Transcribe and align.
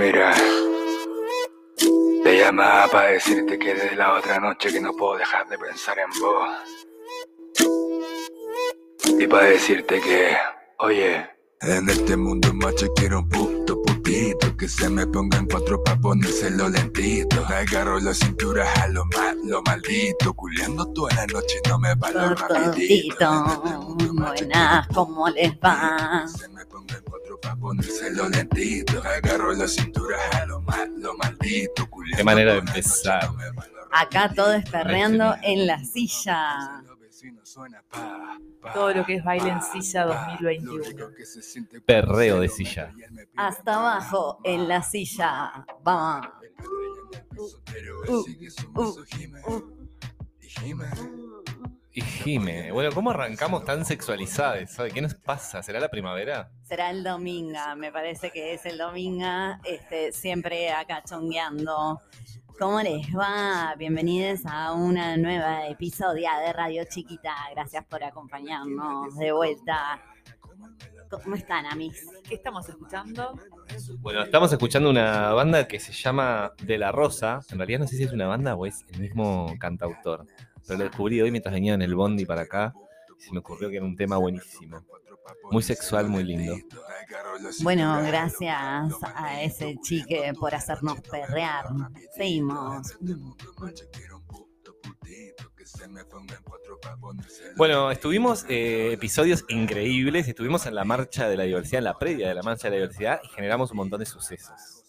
Mira, 0.00 0.34
te 2.24 2.38
llamaba 2.38 2.88
para 2.90 3.10
decirte 3.10 3.58
que 3.58 3.74
desde 3.74 3.96
la 3.96 4.14
otra 4.14 4.40
noche 4.40 4.72
que 4.72 4.80
no 4.80 4.94
puedo 4.94 5.18
dejar 5.18 5.46
de 5.46 5.58
pensar 5.58 5.98
en 5.98 6.08
vos. 6.18 6.48
Y 9.20 9.26
para 9.26 9.44
decirte 9.44 10.00
que, 10.00 10.38
oye, 10.78 11.28
en 11.60 11.90
este 11.90 12.16
mundo 12.16 12.50
macho 12.54 12.86
quiero 12.96 13.18
un 13.18 13.28
puto 13.28 13.82
putito 13.82 14.56
que 14.56 14.66
se 14.66 14.88
me 14.88 15.06
ponga 15.06 15.36
en 15.36 15.46
cuatro 15.46 15.84
pa' 15.84 15.96
ponérselo 15.96 16.70
lentito. 16.70 17.44
Me 17.50 17.56
agarro 17.56 18.00
la 18.00 18.14
cintura 18.14 18.72
a 18.82 18.88
lo 18.88 19.04
mal, 19.04 19.36
lo 19.44 19.60
maldito, 19.64 20.32
culiando 20.32 20.90
toda 20.94 21.14
la 21.14 21.26
noche 21.26 21.60
no 21.68 21.78
me 21.78 21.94
va 21.96 22.10
lo 22.10 22.34
rapidito. 22.36 23.26
Cortito. 23.26 24.14
Buenas, 24.14 24.88
¿cómo 24.94 25.28
les 25.28 25.52
va? 25.56 26.24
Ponérselo 27.60 28.28
lentito. 28.28 29.02
Agarro 29.02 29.52
la 29.52 29.68
cintura 29.68 30.16
a 30.32 30.46
lo 30.46 30.60
mal, 30.62 30.90
lo 30.98 31.16
maldito, 31.16 31.88
Qué 32.16 32.24
manera 32.24 32.54
de 32.54 32.58
empezar. 32.58 33.28
Acá 33.92 34.32
todo 34.34 34.54
es 34.54 34.68
perreando 34.70 35.34
en 35.42 35.66
la 35.66 35.84
silla. 35.84 36.82
Todo 38.74 38.94
lo 38.94 39.04
que 39.04 39.16
es 39.16 39.24
baile 39.24 39.50
en 39.50 39.62
silla 39.62 40.04
2021. 40.04 41.10
Perreo 41.84 42.40
de 42.40 42.48
silla. 42.48 42.94
Hasta 43.36 43.74
abajo 43.74 44.38
en 44.44 44.68
la 44.68 44.82
silla. 44.82 45.64
Vamos. 45.82 46.26
Uh, 48.08 48.24
uh, 48.76 49.04
uh. 49.46 49.80
Y 51.92 52.02
Jime. 52.02 52.70
Bueno, 52.70 52.92
¿cómo 52.92 53.10
arrancamos 53.10 53.64
tan 53.64 53.84
sexualizadas? 53.84 54.72
¿Sabe 54.72 54.92
qué 54.92 55.00
nos 55.00 55.14
pasa? 55.14 55.60
¿Será 55.60 55.80
la 55.80 55.88
primavera? 55.88 56.48
Será 56.62 56.90
el 56.90 57.02
domingo, 57.02 57.58
me 57.76 57.90
parece 57.90 58.30
que 58.30 58.54
es 58.54 58.64
el 58.64 58.78
domingo, 58.78 59.26
este, 59.64 60.12
siempre 60.12 60.70
acá 60.70 61.02
chongueando. 61.02 62.00
¿Cómo 62.60 62.80
les 62.80 63.08
va? 63.08 63.74
Bienvenidos 63.76 64.42
a 64.44 64.72
una 64.72 65.16
nueva 65.16 65.66
episodia 65.66 66.38
de 66.38 66.52
Radio 66.52 66.84
Chiquita. 66.88 67.34
Gracias 67.52 67.84
por 67.86 68.04
acompañarnos 68.04 69.16
de 69.16 69.32
vuelta. 69.32 70.00
¿Cómo 71.10 71.34
están, 71.34 71.66
amis? 71.66 72.06
¿Qué 72.28 72.36
estamos 72.36 72.68
escuchando? 72.68 73.34
Bueno, 73.98 74.22
estamos 74.22 74.52
escuchando 74.52 74.90
una 74.90 75.32
banda 75.32 75.66
que 75.66 75.80
se 75.80 75.92
llama 75.92 76.52
De 76.62 76.78
La 76.78 76.92
Rosa. 76.92 77.40
En 77.50 77.58
realidad 77.58 77.80
no 77.80 77.88
sé 77.88 77.96
si 77.96 78.04
es 78.04 78.12
una 78.12 78.28
banda 78.28 78.54
o 78.54 78.64
es 78.64 78.84
el 78.92 79.00
mismo 79.00 79.52
cantautor. 79.58 80.24
Pero 80.70 80.84
lo 80.84 80.88
descubrí 80.88 81.20
hoy 81.20 81.32
mientras 81.32 81.52
venía 81.52 81.74
en 81.74 81.82
el 81.82 81.96
bondi 81.96 82.24
para 82.24 82.42
acá. 82.42 82.72
Y 83.18 83.22
se 83.24 83.32
me 83.32 83.40
ocurrió 83.40 83.68
que 83.70 83.76
era 83.78 83.84
un 83.84 83.96
tema 83.96 84.18
buenísimo. 84.18 84.86
Muy 85.50 85.64
sexual, 85.64 86.08
muy 86.08 86.22
lindo. 86.22 86.56
Bueno, 87.62 88.00
gracias 88.06 88.56
a 89.02 89.42
ese 89.42 89.76
chique 89.82 90.32
por 90.38 90.54
hacernos 90.54 91.00
perrear. 91.00 91.64
Seguimos. 92.14 92.96
Bueno, 97.56 97.90
estuvimos 97.90 98.46
eh, 98.48 98.92
episodios 98.92 99.44
increíbles. 99.48 100.28
Estuvimos 100.28 100.66
en 100.66 100.76
la 100.76 100.84
marcha 100.84 101.28
de 101.28 101.36
la 101.36 101.42
diversidad, 101.42 101.78
en 101.78 101.84
la 101.84 101.98
previa 101.98 102.28
de 102.28 102.34
la 102.36 102.42
marcha 102.44 102.68
de 102.68 102.76
la 102.76 102.82
diversidad, 102.82 103.20
y 103.24 103.28
generamos 103.34 103.72
un 103.72 103.78
montón 103.78 103.98
de 103.98 104.06
sucesos. 104.06 104.84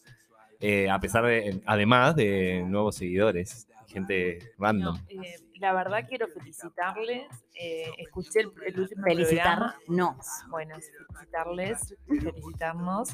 Eh, 0.59 0.91
a 0.91 0.99
pesar 0.99 1.25
de, 1.25 1.59
además 1.65 2.15
de 2.15 2.63
nuevos 2.67 2.97
seguidores, 2.97 3.67
gente 3.91 4.39
random. 4.57 4.95
No, 5.13 5.23
eh, 5.23 5.35
la 5.59 5.73
verdad 5.73 6.05
quiero 6.07 6.27
felicitarles. 6.27 7.23
eh, 7.53 7.91
escuché 7.97 8.41
el, 8.41 8.51
el 8.65 8.79
último 8.79 9.03
programa. 9.03 9.25
Felicitarnos. 9.25 10.25
Bueno, 10.49 10.75
felicitarles, 11.09 11.95
felicitarnos. 12.07 13.09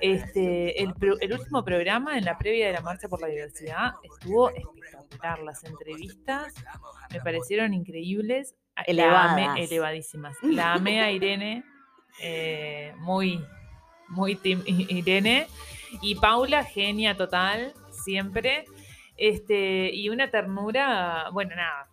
Este, 0.00 0.82
el, 0.82 0.92
último 1.32 1.64
programa 1.64 2.18
en 2.18 2.24
la 2.24 2.36
previa 2.38 2.66
de 2.68 2.72
la 2.74 2.80
Marcha 2.80 3.08
por 3.08 3.20
la 3.20 3.28
Diversidad 3.28 3.94
estuvo 4.02 4.50
espectacular. 4.50 5.40
Las 5.42 5.64
entrevistas 5.64 6.54
me 7.12 7.20
parecieron 7.20 7.74
increíbles. 7.74 8.54
La 8.76 8.82
Elevadas. 8.82 9.32
amé- 9.32 9.64
elevadísimas. 9.64 10.36
La 10.42 10.74
amé 10.74 11.00
a 11.00 11.10
Irene, 11.10 11.64
eh, 12.22 12.92
muy, 12.98 13.42
muy 14.08 14.34
team 14.36 14.62
Irene. 14.66 15.46
Y 16.02 16.16
Paula, 16.16 16.62
genia 16.64 17.16
total, 17.16 17.72
siempre. 17.90 18.66
Este, 19.16 19.94
y 19.94 20.08
una 20.08 20.30
ternura, 20.30 21.30
bueno, 21.32 21.54
nada. 21.56 21.88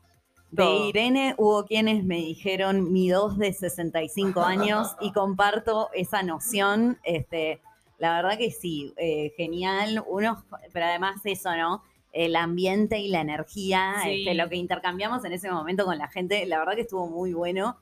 De. 0.51 0.65
Irene 0.89 1.33
hubo 1.37 1.65
quienes 1.65 2.03
me 2.03 2.17
dijeron 2.17 2.91
mi 2.93 3.09
dos 3.09 3.37
de 3.39 3.53
65 3.53 4.41
años 4.41 4.95
y 5.01 5.11
comparto 5.11 5.89
esa 5.93 6.21
noción. 6.21 6.99
Este, 7.03 7.59
la 7.97 8.15
verdad 8.17 8.37
que 8.37 8.51
sí, 8.51 8.93
eh, 8.97 9.33
genial. 9.35 10.03
Unos, 10.07 10.43
pero 10.71 10.85
además 10.85 11.21
eso, 11.25 11.55
¿no? 11.57 11.81
El 12.11 12.35
ambiente 12.35 12.99
y 12.99 13.07
la 13.07 13.21
energía, 13.21 13.95
Sí. 14.03 14.19
este, 14.19 14.35
lo 14.35 14.47
que 14.47 14.57
intercambiamos 14.57 15.25
en 15.25 15.33
ese 15.33 15.49
momento 15.49 15.85
con 15.85 15.97
la 15.97 16.07
gente, 16.09 16.45
la 16.45 16.59
verdad 16.59 16.75
que 16.75 16.81
estuvo 16.81 17.07
muy 17.09 17.33
bueno. 17.33 17.77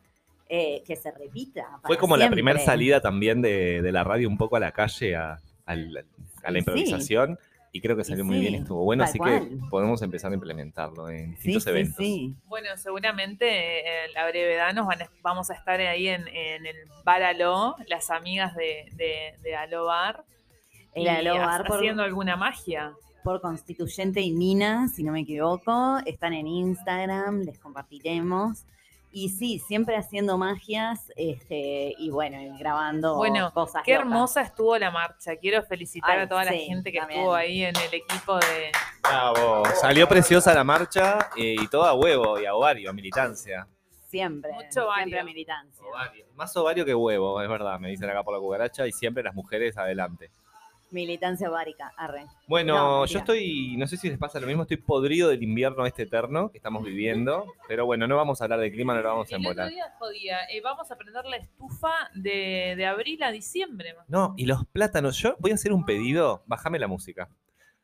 eh, 0.53 0.83
que 0.85 0.97
se 0.97 1.11
repita. 1.11 1.79
Fue 1.85 1.97
como 1.97 2.17
la 2.17 2.29
primera 2.29 2.59
salida 2.59 2.99
también 2.99 3.41
de, 3.41 3.81
de 3.81 3.91
la 3.93 4.03
radio 4.03 4.27
un 4.27 4.37
poco 4.37 4.57
a 4.57 4.59
la 4.59 4.73
calle, 4.73 5.15
a, 5.15 5.39
la 5.65 6.57
improvisación. 6.57 7.39
Y 7.73 7.79
creo 7.79 7.95
que 7.95 8.03
salió 8.03 8.25
muy 8.25 8.39
bien, 8.39 8.55
estuvo 8.55 8.83
bueno, 8.83 9.05
así 9.05 9.17
cual. 9.17 9.47
que 9.47 9.55
podemos 9.69 10.01
empezar 10.01 10.31
a 10.31 10.35
implementarlo 10.35 11.09
en 11.09 11.31
distintos 11.35 11.63
sí, 11.63 11.69
eventos. 11.69 11.95
sí. 11.97 12.35
Bueno, 12.47 12.67
seguramente 12.75 13.45
eh, 13.47 14.05
en 14.07 14.13
la 14.13 14.27
brevedad 14.27 14.73
nos 14.73 14.87
van 14.87 15.03
a- 15.03 15.09
vamos 15.21 15.49
a 15.49 15.53
estar 15.53 15.79
ahí 15.79 16.09
en, 16.09 16.27
en 16.27 16.65
el 16.65 16.75
Bar 17.05 17.23
Aló, 17.23 17.77
las 17.87 18.09
amigas 18.09 18.53
de, 18.55 18.85
de, 18.93 19.37
de 19.41 19.55
Aló 19.55 19.85
Bar. 19.85 20.23
El 20.93 21.03
y 21.03 21.07
Aló 21.07 21.37
Bar 21.37 21.65
por- 21.65 21.77
haciendo 21.77 22.03
alguna 22.03 22.35
magia. 22.35 22.91
por 23.23 23.39
Constituyente 23.39 24.19
y 24.19 24.33
Mina, 24.33 24.89
si 24.89 25.03
no 25.03 25.13
me 25.13 25.21
equivoco. 25.21 25.99
Están 26.05 26.33
en 26.33 26.47
Instagram, 26.47 27.43
les 27.43 27.57
compartiremos. 27.57 28.65
Y 29.13 29.29
sí, 29.29 29.59
siempre 29.59 29.97
haciendo 29.97 30.37
magias 30.37 31.11
este, 31.17 31.93
y 31.97 32.09
bueno, 32.11 32.39
y 32.41 32.57
grabando 32.57 33.15
Bueno, 33.17 33.51
cosas. 33.53 33.83
Qué 33.83 33.93
locas. 33.93 34.05
hermosa 34.07 34.41
estuvo 34.41 34.77
la 34.77 34.89
marcha. 34.89 35.35
Quiero 35.35 35.61
felicitar 35.63 36.11
Ay, 36.11 36.19
a 36.21 36.29
toda 36.29 36.45
la 36.45 36.53
gente 36.53 36.91
que 36.91 36.99
también. 36.99 37.19
estuvo 37.19 37.33
ahí 37.35 37.63
en 37.63 37.75
el 37.75 37.93
equipo 37.93 38.37
de... 38.37 38.71
Bravo. 39.03 39.63
Salió 39.81 40.07
preciosa 40.07 40.53
la 40.53 40.63
marcha 40.63 41.29
eh, 41.35 41.55
y 41.59 41.67
todo 41.67 41.83
a 41.83 41.93
huevo 41.93 42.39
y 42.39 42.45
a 42.45 42.55
ovario, 42.55 42.89
a 42.89 42.93
militancia. 42.93 43.67
Siempre, 44.07 44.51
Mucho 44.53 44.65
siempre 44.71 44.83
ovario. 44.83 45.23
militancia. 45.25 45.85
Ovario. 45.85 46.25
Más 46.35 46.55
ovario 46.57 46.85
que 46.85 46.93
huevo, 46.95 47.41
es 47.41 47.49
verdad, 47.49 47.79
me 47.79 47.89
dicen 47.89 48.09
acá 48.09 48.23
por 48.23 48.33
la 48.33 48.39
cucaracha 48.39 48.87
y 48.87 48.91
siempre 48.91 49.23
las 49.23 49.33
mujeres 49.33 49.77
adelante. 49.77 50.31
Militancia 50.91 51.49
ovárica, 51.49 51.93
arre. 51.97 52.25
Bueno, 52.47 52.75
No, 52.75 53.05
yo 53.05 53.19
estoy, 53.19 53.75
no 53.77 53.87
sé 53.87 53.97
si 53.97 54.09
les 54.09 54.17
pasa 54.17 54.39
lo 54.39 54.47
mismo, 54.47 54.63
estoy 54.63 54.77
podrido 54.77 55.29
del 55.29 55.41
invierno 55.41 55.85
este 55.85 56.03
eterno 56.03 56.51
que 56.51 56.57
estamos 56.57 56.83
viviendo, 56.83 57.45
pero 57.67 57.85
bueno, 57.85 58.07
no 58.07 58.17
vamos 58.17 58.41
a 58.41 58.45
hablar 58.45 58.59
de 58.59 58.71
clima, 58.71 58.93
no 58.93 59.01
lo 59.01 59.09
vamos 59.09 59.31
a 59.31 59.35
El 59.35 59.41
otro 59.41 59.51
embolar. 59.51 59.69
día 59.69 59.85
jodía, 59.97 60.37
eh, 60.51 60.61
vamos 60.61 60.91
a 60.91 60.97
prender 60.97 61.25
la 61.25 61.37
estufa 61.37 61.91
de, 62.13 62.75
de 62.75 62.85
abril 62.85 63.23
a 63.23 63.31
diciembre. 63.31 63.93
más. 63.95 64.09
No, 64.09 64.33
y 64.37 64.45
los 64.45 64.65
plátanos, 64.65 65.17
yo 65.17 65.35
voy 65.39 65.51
a 65.51 65.55
hacer 65.55 65.71
un 65.71 65.85
pedido, 65.85 66.43
bájame 66.45 66.77
la 66.77 66.87
música, 66.87 67.29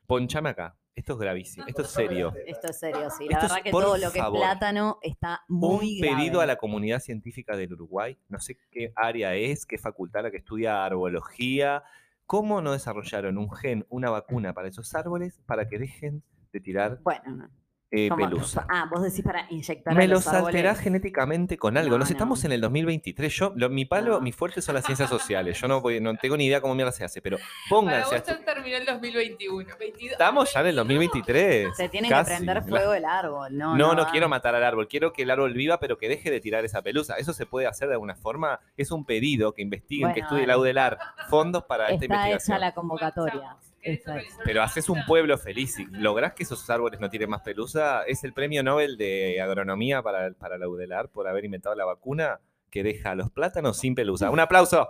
ponchame 0.06 0.50
acá, 0.50 0.76
esto 0.94 1.12
es 1.12 1.18
gravísimo, 1.20 1.64
esto 1.68 1.82
es 1.82 1.90
serio. 1.90 2.34
Esto 2.46 2.70
es 2.70 2.78
serio, 2.80 3.08
sí. 3.16 3.26
La 3.28 3.34
Esto 3.34 3.46
es, 3.46 3.52
verdad 3.52 3.62
que 3.62 3.70
por 3.70 3.84
todo 3.84 3.96
lo 3.98 4.10
que 4.10 4.18
es 4.18 4.24
favor, 4.24 4.40
plátano 4.40 4.98
está 5.00 5.42
muy 5.46 5.94
un 5.94 6.00
pedido 6.00 6.40
a 6.40 6.46
la 6.46 6.56
comunidad 6.56 6.98
científica 6.98 7.56
del 7.56 7.72
Uruguay, 7.72 8.18
no 8.28 8.40
sé 8.40 8.58
qué 8.72 8.92
área 8.96 9.34
es, 9.36 9.64
qué 9.64 9.78
facultad 9.78 10.24
la 10.24 10.32
que 10.32 10.38
estudia 10.38 10.84
arbología, 10.84 11.84
cómo 12.28 12.60
no 12.60 12.72
desarrollaron 12.72 13.38
un 13.38 13.50
gen, 13.50 13.86
una 13.88 14.10
vacuna 14.10 14.52
para 14.52 14.68
esos 14.68 14.94
árboles 14.94 15.40
para 15.46 15.66
que 15.66 15.78
dejen 15.78 16.22
de 16.52 16.60
tirar 16.60 17.00
Bueno, 17.02 17.34
no. 17.34 17.48
Eh, 17.90 18.10
pelusa. 18.14 18.66
Ah, 18.68 18.86
vos 18.90 19.02
decís 19.02 19.22
para 19.24 19.46
inyectar 19.50 19.94
a 19.94 19.96
Me 19.96 20.06
los 20.06 20.24
los 20.26 20.34
alterás 20.34 20.78
genéticamente 20.78 21.56
con 21.56 21.76
algo. 21.78 21.92
No, 21.92 21.98
Nos 21.98 22.10
estamos 22.10 22.42
no. 22.42 22.46
en 22.46 22.52
el 22.52 22.60
2023. 22.60 23.32
Yo, 23.34 23.52
lo- 23.56 23.70
mi 23.70 23.84
palo, 23.86 24.14
No. 24.16 24.20
mi 24.20 24.32
fuerte 24.32 24.60
son 24.60 24.74
las 24.74 24.84
ciencias 24.84 25.08
sociales. 25.08 25.58
Yo 25.60 25.68
no, 25.68 25.80
voy- 25.80 26.00
no 26.00 26.14
tengo 26.20 26.36
ni 26.36 26.46
idea 26.46 26.60
cómo 26.60 26.74
mierda 26.74 26.92
se 26.92 27.04
hace, 27.04 27.22
pero 27.22 27.38
Para 27.38 27.48
pónganse. 27.70 28.04
vos 28.04 28.12
a 28.14 28.16
estu- 28.34 28.38
ya 28.38 28.44
terminó 28.44 28.76
el 28.76 28.84
2021. 28.86 29.70
22, 29.78 30.12
Estamos 30.12 30.52
ya 30.52 30.60
en 30.60 30.66
el 30.66 30.76
2023. 30.76 31.76
Se 31.76 31.88
tiene 31.88 32.08
casi. 32.08 32.30
que 32.30 32.36
prender 32.36 32.56
La- 32.56 32.62
fuego 32.62 32.92
el 32.94 33.04
árbol, 33.04 33.56
¿no? 33.56 33.76
No, 33.76 33.94
no, 33.94 34.02
va. 34.04 34.10
quiero 34.10 34.28
matar 34.28 34.54
al 34.54 34.64
árbol. 34.64 34.86
Quiero 34.88 35.12
que 35.12 35.22
el 35.22 35.30
árbol 35.30 35.54
viva, 35.54 35.80
pero 35.80 35.96
que 35.96 36.08
deje 36.08 36.30
de 36.30 36.40
tirar 36.40 36.64
esa 36.64 36.82
pelusa. 36.82 37.16
Eso 37.16 37.32
se 37.32 37.46
puede 37.46 37.66
hacer 37.66 37.88
de 37.88 37.94
alguna 37.94 38.14
forma. 38.16 38.60
Es 38.76 38.90
un 38.90 39.04
pedido 39.06 39.54
que 39.54 39.62
investiguen, 39.62 40.08
que 40.08 40.20
Bueno, 40.20 40.26
estudie 40.26 40.42
el 40.42 40.48
dale. 40.48 40.58
Audelar 40.58 40.98
fondos 41.30 41.64
para 41.64 41.84
esta 41.84 41.94
Está 42.04 42.04
investigación. 42.04 42.54
hecha 42.56 42.58
la 42.66 42.74
convocatoria. 42.74 43.56
¿Querés 43.80 43.98
Está 43.98 44.12
organizar 44.12 44.40
Pero 44.44 44.62
haces 44.62 44.88
un 44.88 45.04
pueblo 45.06 45.38
feliz 45.38 45.78
y 45.78 45.86
lográs 45.86 46.34
que 46.34 46.42
esos 46.42 46.68
árboles 46.70 47.00
no 47.00 47.08
tiren 47.08 47.30
más 47.30 47.42
pelusa. 47.42 48.02
Es 48.04 48.24
el 48.24 48.32
premio 48.32 48.62
Nobel 48.62 48.96
de 48.96 49.40
Agronomía 49.40 50.02
para, 50.02 50.32
para 50.32 50.58
la 50.58 50.68
UDELAR 50.68 51.08
por 51.08 51.28
haber 51.28 51.44
inventado 51.44 51.74
la 51.74 51.84
vacuna 51.84 52.40
que 52.70 52.82
deja 52.82 53.12
a 53.12 53.14
los 53.14 53.30
plátanos 53.30 53.78
sin 53.78 53.94
pelusa. 53.94 54.30
¡Un 54.30 54.40
aplauso! 54.40 54.88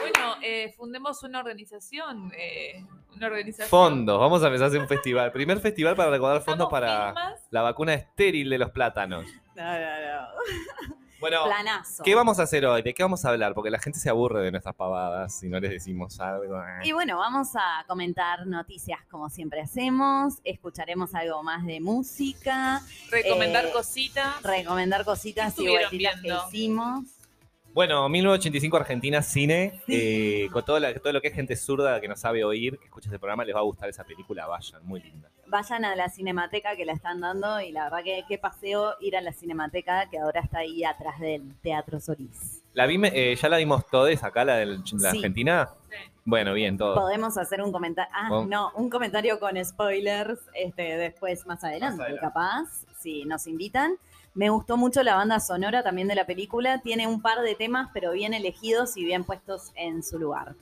Bueno, 0.00 0.36
eh, 0.42 0.72
fundemos 0.76 1.22
una 1.22 1.40
organización. 1.40 2.32
eh, 2.36 2.84
una 3.16 3.26
organización. 3.26 3.68
Fondos. 3.68 4.18
Vamos 4.18 4.42
a 4.42 4.46
empezar 4.46 4.64
a 4.64 4.68
hacer 4.68 4.80
un 4.80 4.88
festival. 4.88 5.32
Primer 5.32 5.58
festival 5.60 5.96
para 5.96 6.10
recaudar 6.10 6.42
fondos 6.42 6.68
para 6.70 7.06
firmas. 7.06 7.46
la 7.50 7.62
vacuna 7.62 7.94
estéril 7.94 8.48
de 8.50 8.58
los 8.58 8.70
plátanos. 8.70 9.26
No, 9.54 9.62
no, 9.64 9.80
no. 9.80 10.96
Bueno, 11.22 11.44
Planazo. 11.44 12.02
¿qué 12.02 12.14
vamos 12.14 12.38
a 12.38 12.42
hacer 12.42 12.66
hoy? 12.66 12.82
¿De 12.82 12.92
qué 12.92 13.02
vamos 13.02 13.24
a 13.24 13.30
hablar? 13.30 13.54
Porque 13.54 13.70
la 13.70 13.78
gente 13.78 13.98
se 13.98 14.10
aburre 14.10 14.42
de 14.42 14.50
nuestras 14.50 14.74
pavadas 14.74 15.34
si 15.38 15.48
no 15.48 15.58
les 15.58 15.70
decimos 15.70 16.20
algo. 16.20 16.60
Y 16.84 16.92
bueno, 16.92 17.16
vamos 17.16 17.48
a 17.54 17.84
comentar 17.86 18.46
noticias 18.46 19.00
como 19.10 19.30
siempre 19.30 19.60
hacemos, 19.62 20.34
escucharemos 20.44 21.14
algo 21.14 21.42
más 21.42 21.64
de 21.64 21.80
música, 21.80 22.82
Recomendar 23.10 23.66
Eh, 23.66 23.70
cositas. 23.72 24.42
recomendar 24.42 25.04
cositas 25.04 25.58
y 25.58 25.68
vueltitas 25.68 26.20
que 26.20 26.28
hicimos. 26.48 27.04
Bueno, 27.74 28.06
1985 28.10 28.76
Argentina 28.76 29.22
Cine, 29.22 29.80
eh, 29.88 30.48
con 30.52 30.62
todo, 30.62 30.78
la- 30.78 30.92
todo 30.92 31.10
lo 31.12 31.22
que 31.22 31.28
es 31.28 31.34
gente 31.34 31.56
zurda 31.56 31.98
que 32.02 32.08
no 32.08 32.16
sabe 32.16 32.44
oír, 32.44 32.78
que 32.78 32.84
escucha 32.84 33.08
este 33.08 33.18
programa, 33.18 33.46
les 33.46 33.54
va 33.56 33.60
a 33.60 33.62
gustar 33.62 33.88
esa 33.88 34.04
película, 34.04 34.46
vayan, 34.46 34.84
muy 34.84 35.00
linda. 35.00 35.30
Vayan 35.52 35.84
a 35.84 35.94
la 35.94 36.08
Cinemateca 36.08 36.76
que 36.76 36.86
la 36.86 36.94
están 36.94 37.20
dando 37.20 37.60
y 37.60 37.72
la 37.72 37.84
verdad 37.84 38.02
que 38.02 38.24
qué 38.26 38.38
paseo 38.38 38.94
ir 39.00 39.18
a 39.18 39.20
la 39.20 39.34
Cinemateca 39.34 40.08
que 40.08 40.18
ahora 40.18 40.40
está 40.40 40.60
ahí 40.60 40.82
atrás 40.82 41.20
del 41.20 41.42
Teatro 41.60 42.00
Solís. 42.00 42.62
¿La 42.72 42.86
vi, 42.86 42.98
eh, 43.04 43.36
¿Ya 43.36 43.48
la 43.50 43.58
vimos 43.58 43.86
todos 43.86 44.24
acá, 44.24 44.46
la 44.46 44.56
de 44.56 44.64
la 44.64 44.82
Sí. 44.82 44.96
Argentina? 45.06 45.68
Sí. 45.90 45.96
Bueno, 46.24 46.54
bien, 46.54 46.78
todo. 46.78 46.94
Podemos 46.94 47.36
hacer 47.36 47.60
un 47.60 47.70
comentario, 47.70 48.10
ah, 48.16 48.28
Vamos. 48.30 48.48
no, 48.48 48.72
un 48.76 48.88
comentario 48.88 49.38
con 49.38 49.62
spoilers 49.62 50.40
este, 50.54 50.96
después, 50.96 51.44
más 51.44 51.62
adelante, 51.62 52.00
adelante. 52.02 52.26
capaz, 52.26 52.86
si 52.98 53.26
nos 53.26 53.46
invitan. 53.46 53.96
Me 54.32 54.48
gustó 54.48 54.78
mucho 54.78 55.02
la 55.02 55.16
banda 55.16 55.38
sonora 55.38 55.82
también 55.82 56.08
de 56.08 56.14
la 56.14 56.24
película. 56.24 56.80
Tiene 56.80 57.06
un 57.06 57.20
par 57.20 57.42
de 57.42 57.54
temas, 57.56 57.90
pero 57.92 58.12
bien 58.12 58.32
elegidos 58.32 58.96
y 58.96 59.04
bien 59.04 59.24
puestos 59.24 59.70
en 59.74 60.02
su 60.02 60.18
lugar. 60.18 60.54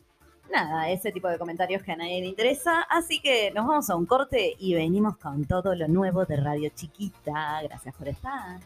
Nada, 0.51 0.91
ese 0.91 1.13
tipo 1.13 1.29
de 1.29 1.39
comentarios 1.39 1.83
que 1.83 1.93
a 1.93 1.97
nadie 1.97 2.21
le 2.21 2.27
interesa. 2.27 2.83
Así 2.83 3.21
que 3.21 3.53
nos 3.53 3.67
vamos 3.67 3.89
a 3.89 3.97
un 3.97 4.07
corte 4.07 4.57
y 4.59 4.75
venimos 4.75 5.17
con 5.17 5.45
todo 5.45 5.75
lo 5.75 5.87
nuevo 5.87 6.25
de 6.25 6.37
Radio 6.37 6.71
Chiquita. 6.75 7.61
Gracias 7.63 7.95
por 7.95 8.09
estar. 8.09 8.59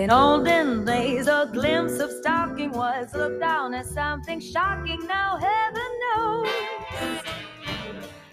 In 0.00 0.10
olden 0.10 0.84
days, 0.86 1.26
a 1.28 1.46
glimpse 1.52 2.00
of 2.02 2.10
stalking 2.10 2.70
was 2.72 3.12
looked 3.14 3.38
down 3.40 3.74
as 3.74 3.86
something 3.92 4.40
shocking. 4.40 4.98
Now 5.06 5.36
heaven 5.38 5.90
knows 6.00 6.48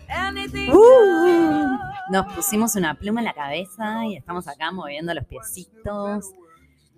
anything. 0.07 0.71
Uh, 0.71 1.77
nos 2.09 2.33
pusimos 2.33 2.75
una 2.77 2.93
pluma 2.95 3.19
en 3.19 3.25
la 3.25 3.33
cabeza 3.33 4.05
y 4.05 4.15
estamos 4.15 4.47
acá 4.47 4.71
moviendo 4.71 5.13
los 5.13 5.25
piecitos. 5.25 6.31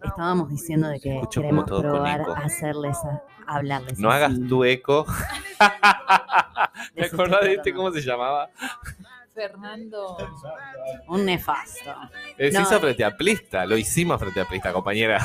Estábamos 0.03 0.49
diciendo 0.49 0.87
de 0.87 0.99
que 0.99 1.15
Escucho 1.15 1.41
queremos 1.41 1.65
probar 1.65 2.21
hacerles, 2.37 2.95
a- 3.03 3.23
hablarles. 3.47 3.97
No 3.97 4.11
hagas 4.11 4.33
tu 4.47 4.63
eco. 4.65 5.05
¿Te 6.95 7.05
acordás 7.05 7.41
de 7.41 7.53
este? 7.55 7.73
¿Cómo 7.73 7.91
se 7.91 8.01
llamaba? 8.01 8.49
Fernando. 9.39 10.17
Un 11.07 11.23
nefasto. 11.25 11.95
Eh, 12.37 12.51
Se 12.51 12.57
No. 12.57 12.63
hizo 12.65 12.79
frente 12.81 13.05
a 13.05 13.15
Plista, 13.15 13.65
lo 13.65 13.77
hicimos 13.77 14.19
frente 14.19 14.41
a 14.41 14.45
Plista, 14.45 14.73
compañera. 14.73 15.17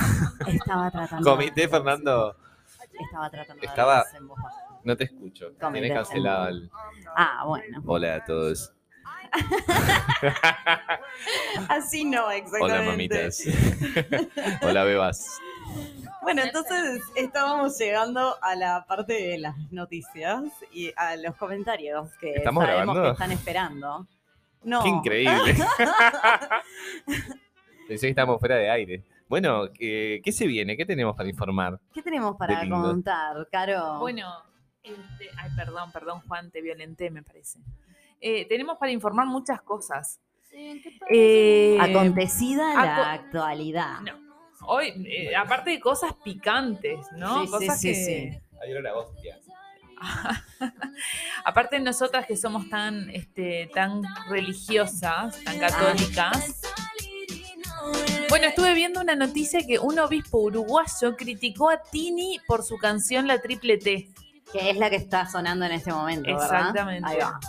Estaba 0.46 0.88
tratando. 0.90 1.28
Comité 1.28 1.66
Fernando, 1.68 2.36
Estaba 2.92 3.28
tratando. 3.28 3.60
de 3.60 3.66
Estaba- 3.66 3.98
hablarles 4.00 4.14
en 4.20 4.28
voz 4.28 4.38
baja. 4.40 4.56
no 4.84 4.96
te 4.96 5.04
escucho. 5.04 5.46
Comité 5.60 5.86
Tienes 5.86 5.98
cancelado 5.98 6.48
el... 6.48 6.70
Ah, 7.16 7.42
bueno. 7.44 7.82
Hola 7.86 8.14
a 8.14 8.24
todos. 8.24 8.72
Así 11.68 12.04
no, 12.04 12.30
exactamente. 12.30 12.78
Hola 12.78 12.82
mamitas. 12.90 13.42
Hola 14.62 14.84
bebas. 14.84 15.40
Bueno, 16.24 16.42
entonces 16.42 17.00
estábamos 17.14 17.78
llegando 17.78 18.36
a 18.42 18.56
la 18.56 18.84
parte 18.86 19.12
de 19.12 19.38
las 19.38 19.56
noticias 19.70 20.42
y 20.72 20.92
a 20.96 21.14
los 21.16 21.36
comentarios 21.36 22.10
que 22.18 22.32
¿Estamos 22.34 22.64
sabemos 22.64 22.94
grabando? 22.94 23.02
que 23.02 23.12
están 23.12 23.32
esperando. 23.32 24.06
No. 24.64 24.82
Qué 24.82 24.88
increíble. 24.88 25.54
Pensé 27.88 28.06
que 28.06 28.10
estábamos 28.10 28.40
fuera 28.40 28.56
de 28.56 28.70
aire. 28.70 29.04
Bueno, 29.28 29.70
¿qué, 29.72 30.20
qué 30.24 30.32
se 30.32 30.46
viene? 30.46 30.76
¿Qué 30.76 30.86
tenemos 30.86 31.16
para 31.16 31.28
informar? 31.28 31.78
¿Qué 31.92 32.02
tenemos 32.02 32.36
para 32.36 32.66
contar, 32.68 33.48
Caro? 33.50 33.98
Bueno, 33.98 34.28
este, 34.82 35.30
ay, 35.36 35.50
perdón, 35.56 35.92
perdón, 35.92 36.20
Juan, 36.26 36.50
te 36.50 36.60
violenté, 36.62 37.10
me 37.10 37.22
parece. 37.22 37.58
Eh, 38.20 38.46
tenemos 38.48 38.78
para 38.78 38.92
informar 38.92 39.26
muchas 39.26 39.60
cosas. 39.62 40.20
Eh, 41.10 41.76
acontecida 41.80 42.74
la 42.74 42.96
aco- 42.96 43.02
actualidad. 43.24 44.00
no, 44.00 44.12
hoy, 44.66 44.92
eh, 45.06 45.36
aparte 45.36 45.70
de 45.70 45.80
cosas 45.80 46.12
picantes, 46.24 47.06
¿no? 47.16 47.40
Sí, 47.40 47.46
sí, 47.46 47.52
cosas 47.52 47.80
sí, 47.80 47.88
que. 47.88 47.94
sí. 47.94 48.40
Hay 48.62 48.72
una 48.72 48.94
hostia. 48.94 49.38
aparte 51.44 51.76
de 51.76 51.82
nosotras 51.82 52.26
que 52.26 52.36
somos 52.36 52.68
tan, 52.68 53.10
este, 53.10 53.70
tan 53.72 54.02
religiosas, 54.28 55.42
tan 55.44 55.58
católicas. 55.58 56.60
Bueno, 58.28 58.46
estuve 58.46 58.74
viendo 58.74 59.00
una 59.00 59.14
noticia 59.14 59.60
que 59.66 59.78
un 59.78 59.98
obispo 59.98 60.38
uruguayo 60.38 61.16
criticó 61.16 61.70
a 61.70 61.82
Tini 61.82 62.40
por 62.46 62.64
su 62.64 62.78
canción 62.78 63.26
La 63.26 63.40
Triple 63.40 63.78
T. 63.78 64.10
Que 64.52 64.70
es 64.70 64.76
la 64.76 64.88
que 64.88 64.96
está 64.96 65.28
sonando 65.28 65.64
en 65.64 65.72
este 65.72 65.92
momento, 65.92 66.28
¿verdad? 66.28 66.44
Exactamente. 66.44 67.10
Ahí 67.10 67.18
va. 67.18 67.40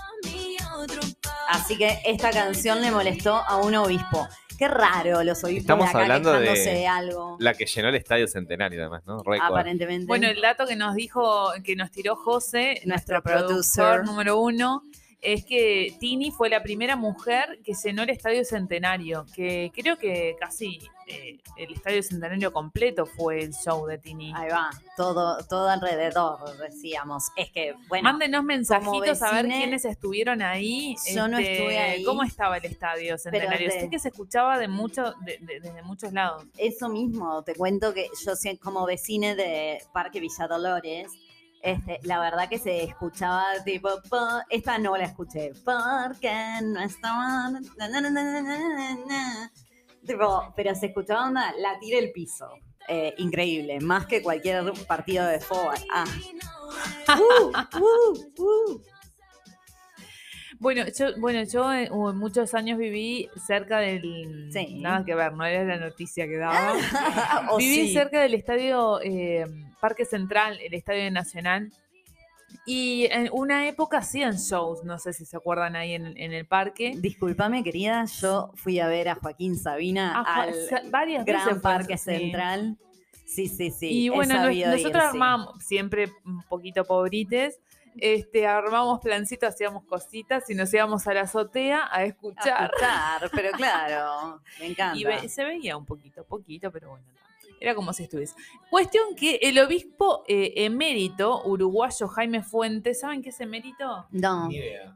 Así 1.50 1.78
que 1.78 2.00
esta 2.06 2.32
canción 2.32 2.82
le 2.82 2.90
molestó 2.90 3.36
a 3.36 3.58
un 3.58 3.76
obispo. 3.76 4.28
Qué 4.58 4.68
raro 4.68 5.24
los 5.24 5.44
obispos 5.44 5.62
Estamos 5.62 5.90
acá 5.90 6.02
hablando 6.02 6.32
de- 6.40 6.88
algo. 6.88 7.38
La 7.40 7.54
que 7.54 7.66
llenó 7.66 7.90
el 7.90 7.96
estadio 7.96 8.28
centenario, 8.28 8.82
además, 8.82 9.04
¿no? 9.06 9.22
Récord. 9.24 9.52
Aparentemente. 9.52 10.08
Bueno, 10.08 10.28
el 10.28 10.42
dato 10.42 10.66
que 10.66 10.76
nos 10.76 10.96
dijo, 10.96 11.52
que 11.64 11.76
nos 11.76 11.92
tiró 11.92 12.16
José, 12.16 12.82
Nuestro 12.86 13.16
nuestro 13.16 13.24
productor 13.24 14.06
número 14.06 14.40
uno, 14.40 14.84
es 15.26 15.46
que 15.46 15.96
Tini 16.00 16.32
fue 16.32 16.50
la 16.50 16.62
primera 16.64 16.96
mujer 16.96 17.60
que 17.64 17.74
llenó 17.74 18.04
el 18.04 18.10
Estadio 18.12 18.44
Centenario, 18.46 19.26
que 19.36 19.72
creo 19.74 19.98
que 19.98 20.36
casi 20.40 20.80
eh, 21.08 21.40
el 21.58 21.74
Estadio 21.74 22.02
Centenario 22.04 22.52
completo 22.54 23.06
fue 23.06 23.42
el 23.44 23.54
show 23.54 23.86
de 23.86 23.98
Tini. 23.98 24.34
Ahí 24.36 24.50
va, 24.50 24.70
todo, 24.98 25.38
todo 25.46 25.70
alrededor, 25.70 26.58
decíamos. 26.58 27.26
Es 27.36 27.52
que, 27.52 27.76
bueno, 27.90 28.04
Mándenos 28.04 28.44
mensajitos 28.44 29.22
a 29.22 29.32
ver 29.32 29.44
vecine, 29.46 29.58
quiénes 29.64 29.86
estuvieron 29.86 30.42
ahí. 30.42 30.96
yo 31.14 31.28
no 31.28 31.38
este, 31.38 31.54
estuve 31.54 31.78
ahí. 31.80 32.04
¿Cómo 32.04 32.24
estaba 32.24 32.58
el 32.58 32.66
Estadio 32.66 33.18
Centenario? 33.18 33.70
Sé 33.72 33.90
que 33.90 34.00
se 34.00 34.10
escuchaba 34.10 34.58
de 34.58 34.68
mucho, 34.68 35.14
de- 35.26 35.38
de- 35.42 35.60
desde 35.60 35.82
muchos 35.84 36.14
lados. 36.14 36.46
eso 36.58 36.90
mismo, 36.90 37.44
te 37.44 37.54
cuento 37.56 37.94
que 37.94 38.08
yo 38.26 38.36
como 38.62 38.86
vecina 38.86 39.34
de 39.36 39.82
Parque 39.94 40.20
Villa 40.20 40.48
Dolores, 40.48 41.08
este, 41.66 42.00
la 42.04 42.20
verdad 42.20 42.48
que 42.48 42.60
se 42.60 42.84
escuchaba 42.84 43.44
tipo, 43.66 43.90
po- 44.08 44.42
esta 44.50 44.78
no 44.78 44.96
la 44.96 45.06
escuché, 45.06 45.52
porque 45.66 46.32
no 46.64 46.80
estaba... 46.80 47.52
Tipo, 50.06 50.54
pero 50.56 50.76
se 50.76 50.86
escuchaba 50.86 51.26
onda, 51.28 51.52
la 51.58 51.80
tira 51.80 51.98
el 51.98 52.12
piso. 52.12 52.48
Eh, 52.88 53.16
increíble, 53.18 53.80
más 53.80 54.06
que 54.06 54.22
cualquier 54.22 54.72
partido 54.88 55.26
de 55.26 55.40
fútbol. 55.40 55.76
Ah. 55.92 56.06
Uh, 57.08 57.52
uh, 57.80 58.44
uh. 58.44 58.82
Bueno, 60.60 60.84
yo, 60.98 61.08
bueno, 61.20 61.44
yo 61.44 61.72
eh, 61.74 61.90
muchos 61.92 62.54
años 62.54 62.78
viví 62.78 63.30
cerca 63.46 63.80
del... 63.80 64.50
Sí. 64.52 64.80
Nada 64.82 65.04
que 65.04 65.14
ver, 65.14 65.34
no 65.34 65.46
era 65.46 65.64
la 65.64 65.78
noticia 65.78 66.28
que 66.28 66.38
daba. 66.38 66.74
Viví 67.58 67.88
sí. 67.88 67.94
cerca 67.94 68.22
del 68.22 68.34
estadio 68.34 69.00
eh, 69.02 69.46
Parque 69.88 70.06
Central, 70.06 70.60
el 70.62 70.74
Estadio 70.74 71.12
Nacional. 71.12 71.72
Y 72.66 73.06
en 73.12 73.30
una 73.32 73.68
época 73.68 73.98
hacían 74.00 74.38
shows, 74.38 74.84
no 74.84 74.98
sé 74.98 75.14
si 75.14 75.26
se 75.26 75.38
acuerdan 75.38 75.76
ahí 75.76 75.94
en, 75.94 76.18
en 76.18 76.34
el 76.34 76.46
parque. 76.48 76.94
Disculpame, 76.98 77.64
querida, 77.64 78.06
yo 78.06 78.52
fui 78.56 78.80
a 78.80 78.88
ver 78.88 79.10
a 79.10 79.16
Joaquín 79.16 79.56
Sabina 79.58 80.24
Ju- 80.24 80.80
al 80.82 80.90
varias 80.90 81.26
Gran 81.26 81.62
Parque. 81.62 81.98
Central. 81.98 82.78
Sí, 83.26 83.48
sí, 83.48 83.70
sí. 83.72 83.90
y 84.06 84.10
bueno, 84.10 84.36
nos- 84.42 84.54
ir, 84.54 84.68
nosotros 84.68 85.04
sí. 85.04 85.10
armábamos, 85.10 85.64
siempre 85.64 86.12
un 86.26 86.42
poquito 86.44 86.86
pobrites, 86.86 87.60
este, 87.98 88.48
armábamos 88.48 89.00
plancitos, 89.02 89.50
hacíamos 89.50 89.84
cositas 89.86 90.50
y 90.50 90.56
nos 90.56 90.74
íbamos 90.74 91.06
a 91.08 91.14
la 91.14 91.22
azotea 91.22 91.82
a 91.84 91.98
A 91.98 92.04
escuchar. 92.06 92.66
escuchar, 92.72 93.30
pero 93.34 93.52
claro, 93.52 94.42
me 94.60 94.68
encanta. 94.68 94.98
Y 94.98 95.04
ve- 95.04 95.28
se 95.30 95.44
veía 95.44 95.76
un 95.78 95.86
poquito, 95.86 96.24
poquito, 96.24 96.72
pero 96.72 96.90
bueno. 96.92 97.06
Era 97.60 97.74
como 97.76 97.94
si 97.94 98.04
estuviese. 98.04 98.36
Cuestión 98.70 99.16
que 99.16 99.36
el 99.42 99.58
obispo 99.60 100.24
eh, 100.28 100.54
emérito 100.58 101.44
uruguayo 101.46 102.08
Jaime 102.08 102.44
Fuentes, 102.44 103.00
¿saben 103.00 103.22
qué 103.22 103.30
es 103.30 103.40
emérito? 103.40 104.06
No, 104.12 104.48
Ni 104.50 104.58
idea. 104.58 104.94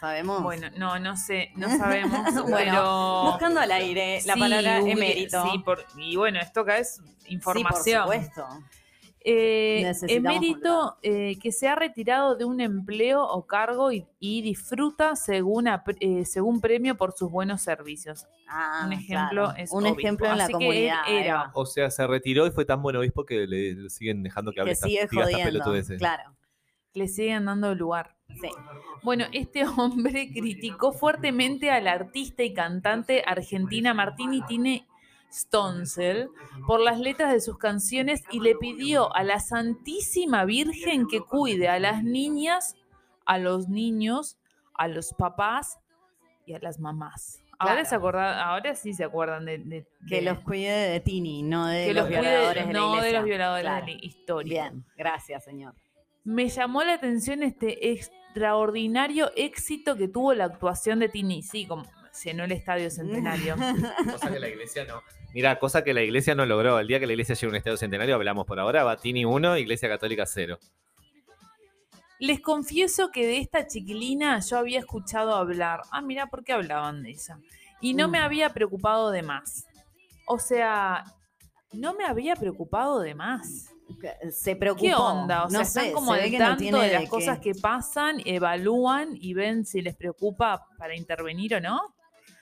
sabemos. 0.00 0.42
Bueno, 0.42 0.68
no, 0.76 0.98
no 0.98 1.16
sé, 1.16 1.50
no 1.56 1.68
sabemos. 1.78 2.34
Bueno, 2.34 2.56
pero... 2.56 3.22
Buscando 3.32 3.60
al 3.60 3.72
aire 3.72 4.20
la 4.26 4.34
Sí, 4.34 4.40
palabra 4.40 4.78
emérito. 4.80 5.42
Sí, 5.50 5.58
por- 5.58 5.84
y 5.96 6.16
bueno, 6.16 6.40
esto 6.40 6.60
acá 6.60 6.78
es 6.78 7.00
información. 7.26 7.82
Sí, 7.84 7.92
por 7.92 8.02
supuesto. 8.02 8.48
Eh, 9.24 9.92
emérito 10.08 10.96
eh, 11.02 11.38
que 11.40 11.52
se 11.52 11.68
ha 11.68 11.74
retirado 11.74 12.34
de 12.36 12.44
un 12.44 12.60
empleo 12.60 13.22
o 13.24 13.46
cargo 13.46 13.92
y, 13.92 14.04
y 14.18 14.42
disfruta 14.42 15.14
según, 15.16 15.68
eh, 16.00 16.24
según 16.24 16.60
premio 16.60 16.96
por 16.96 17.12
sus 17.12 17.30
buenos 17.30 17.62
servicios. 17.62 18.26
Ah, 18.48 18.82
Un 18.86 18.92
ejemplo 18.92 19.44
claro. 19.44 19.54
es 19.56 19.70
Un 19.70 19.84
obispo. 19.84 20.00
ejemplo 20.00 20.26
en 20.30 20.38
la 20.38 20.46
que 20.46 20.52
comunidad. 20.52 21.02
era-. 21.08 21.50
O 21.54 21.66
sea, 21.66 21.90
se 21.90 22.06
retiró 22.06 22.46
y 22.46 22.50
fue 22.50 22.64
tan 22.64 22.82
buen 22.82 22.96
obispo 22.96 23.24
que 23.24 23.46
le, 23.46 23.74
le 23.74 23.90
siguen 23.90 24.22
dejando 24.22 24.52
que 24.52 24.60
hable 24.60 24.72
Que 24.72 24.76
sigue 24.76 25.08
jodiendo. 25.08 25.62
Claro. 25.98 26.34
Le 26.94 27.08
siguen 27.08 27.46
dando 27.46 27.74
lugar. 27.74 28.16
Sí. 28.28 28.48
Bueno, 29.02 29.24
este 29.32 29.64
hombre 29.66 30.30
criticó 30.34 30.92
fuertemente 30.92 31.70
a 31.70 31.80
la 31.80 31.92
artista 31.92 32.42
y 32.42 32.52
cantante 32.52 33.22
argentina 33.26 33.94
Martini 33.94 34.42
Tine 34.42 34.86
Stoncel 35.32 36.28
por 36.66 36.80
las 36.80 36.98
letras 37.00 37.32
de 37.32 37.40
sus 37.40 37.56
canciones 37.58 38.22
y 38.30 38.40
le 38.40 38.54
pidió 38.54 39.14
a 39.14 39.22
la 39.22 39.40
Santísima 39.40 40.44
Virgen 40.44 41.06
que 41.08 41.20
cuide 41.20 41.68
a 41.68 41.78
las 41.78 42.04
niñas, 42.04 42.76
a 43.24 43.38
los 43.38 43.68
niños, 43.68 44.36
a 44.74 44.88
los 44.88 45.12
papás 45.14 45.78
y 46.46 46.54
a 46.54 46.58
las 46.58 46.78
mamás. 46.78 47.38
Ahora, 47.58 47.74
Claro. 47.74 47.88
se 47.88 47.94
acorda- 47.94 48.42
ahora 48.44 48.74
sí 48.74 48.92
se 48.92 49.04
acuerdan 49.04 49.44
de, 49.44 49.58
de- 49.58 49.86
Que 50.08 50.20
los 50.20 50.40
cuide 50.40 50.70
de 50.90 51.00
Tini, 51.00 51.42
no 51.44 51.66
de 51.68 51.86
que 51.86 51.94
los, 51.94 52.08
los 52.10 52.18
cuide- 52.18 52.20
violadores 52.20 52.66
de 52.66 52.72
la 52.72 52.78
no 52.80 52.90
de 52.90 52.96
iglesia. 52.98 53.18
los 53.20 53.24
violadores 53.28 53.62
Claro. 53.62 53.86
de 53.86 53.92
la 53.92 53.98
historia. 54.04 54.62
Bien, 54.70 54.84
gracias, 54.96 55.44
señor. 55.44 55.74
Me 56.24 56.48
llamó 56.48 56.82
la 56.82 56.94
atención 56.94 57.42
este 57.44 57.92
extraordinario 57.92 59.30
éxito 59.36 59.96
que 59.96 60.08
tuvo 60.08 60.34
la 60.34 60.44
actuación 60.46 60.98
de 60.98 61.08
Tini. 61.08 61.42
Sí, 61.42 61.66
como 61.66 61.84
llenó 62.24 62.44
el 62.44 62.52
estadio 62.52 62.90
centenario. 62.90 63.56
Cosa 64.10 64.32
que 64.32 64.40
la 64.40 64.48
iglesia 64.48 64.84
no. 64.84 65.00
Mira, 65.34 65.58
cosa 65.58 65.82
que 65.82 65.94
la 65.94 66.02
iglesia 66.02 66.34
no 66.34 66.44
logró. 66.46 66.78
El 66.78 66.86
día 66.86 67.00
que 67.00 67.06
la 67.06 67.12
iglesia 67.12 67.34
llegue 67.34 67.46
a 67.46 67.50
un 67.50 67.56
estado 67.56 67.76
centenario, 67.76 68.14
hablamos 68.14 68.46
por 68.46 68.60
ahora. 68.60 68.84
Batini 68.84 69.24
1, 69.24 69.56
Iglesia 69.58 69.88
Católica 69.88 70.26
0. 70.26 70.58
Les 72.18 72.40
confieso 72.40 73.10
que 73.10 73.26
de 73.26 73.38
esta 73.38 73.66
chiquilina 73.66 74.38
yo 74.40 74.58
había 74.58 74.78
escuchado 74.78 75.34
hablar. 75.34 75.80
Ah, 75.90 76.02
mira, 76.02 76.26
¿por 76.28 76.44
qué 76.44 76.52
hablaban 76.52 77.02
de 77.02 77.10
ella? 77.10 77.38
Y 77.80 77.94
no 77.94 78.08
me 78.08 78.20
Mm. 78.20 78.22
había 78.22 78.50
preocupado 78.50 79.10
de 79.10 79.22
más. 79.22 79.66
O 80.26 80.38
sea, 80.38 81.04
no 81.72 81.94
me 81.94 82.04
había 82.04 82.36
preocupado 82.36 83.00
de 83.00 83.14
más. 83.14 83.66
Se 84.30 84.54
preocupó. 84.54 84.84
¿Qué 84.86 84.94
onda? 84.94 85.44
O 85.44 85.50
sea, 85.50 85.58
no 85.58 85.62
están 85.64 85.84
sé, 85.86 85.92
como 85.92 86.12
al 86.12 86.30
no 86.30 86.38
tanto 86.38 86.78
de 86.78 86.92
las 86.92 87.02
qué. 87.02 87.08
cosas 87.08 87.38
que 87.40 87.54
pasan, 87.54 88.22
evalúan 88.24 89.16
y 89.20 89.34
ven 89.34 89.64
si 89.66 89.82
les 89.82 89.96
preocupa 89.96 90.64
para 90.78 90.94
intervenir 90.94 91.56
o 91.56 91.60
no. 91.60 91.80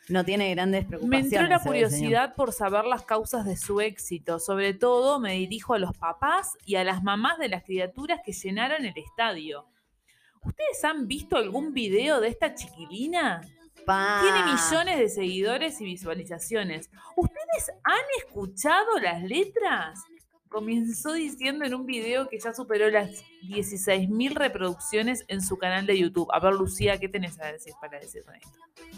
No 0.09 0.25
tiene 0.25 0.52
grandes 0.54 0.83
Me 0.83 0.88
preocupaciones. 0.88 1.33
entró 1.33 1.49
la 1.49 1.61
curiosidad 1.61 2.35
por 2.35 2.52
saber 2.52 2.85
las 2.85 3.04
causas 3.04 3.45
de 3.45 3.57
su 3.57 3.80
éxito. 3.80 4.38
Sobre 4.40 4.75
todo 4.75 5.21
me 5.21 5.35
dirijo 5.35 5.75
a 5.75 5.78
los 5.78 5.97
papás 5.97 6.57
y 6.64 6.76
a 6.76 6.85
las 6.85 7.02
mamás 7.02 7.38
de 7.38 7.49
las 7.49 7.62
criaturas 7.62 8.21
que 8.25 8.33
llenaron 8.33 8.85
el 8.85 8.97
estadio. 8.97 9.66
¿Ustedes 10.42 10.85
han 10.85 11.07
visto 11.07 11.37
algún 11.37 11.73
video 11.73 12.21
de 12.21 12.28
esta 12.28 12.54
chiquilina? 12.54 13.42
Pa. 13.87 14.21
Tiene 14.23 14.52
millones 14.52 14.99
de 14.99 15.09
seguidores 15.09 15.80
y 15.80 15.85
visualizaciones. 15.85 16.90
¿Ustedes 17.16 17.71
han 17.85 18.25
escuchado 18.25 18.99
las 19.00 19.23
letras? 19.23 20.00
Comenzó 20.50 21.12
diciendo 21.12 21.64
en 21.64 21.75
un 21.75 21.87
video 21.87 22.28
que 22.28 22.40
ya 22.40 22.52
superó 22.52 22.90
las 22.90 23.23
16.000 23.42 24.35
reproducciones 24.35 25.25
en 25.28 25.40
su 25.42 25.57
canal 25.57 25.87
de 25.87 25.97
YouTube. 25.97 26.28
A 26.33 26.40
ver, 26.40 26.54
Lucía, 26.54 26.99
¿qué 26.99 27.09
tenés 27.09 27.38
a 27.40 27.47
decir 27.52 27.73
para 27.80 28.00
decir 28.00 28.25
con 28.25 28.35
esto? 28.35 28.49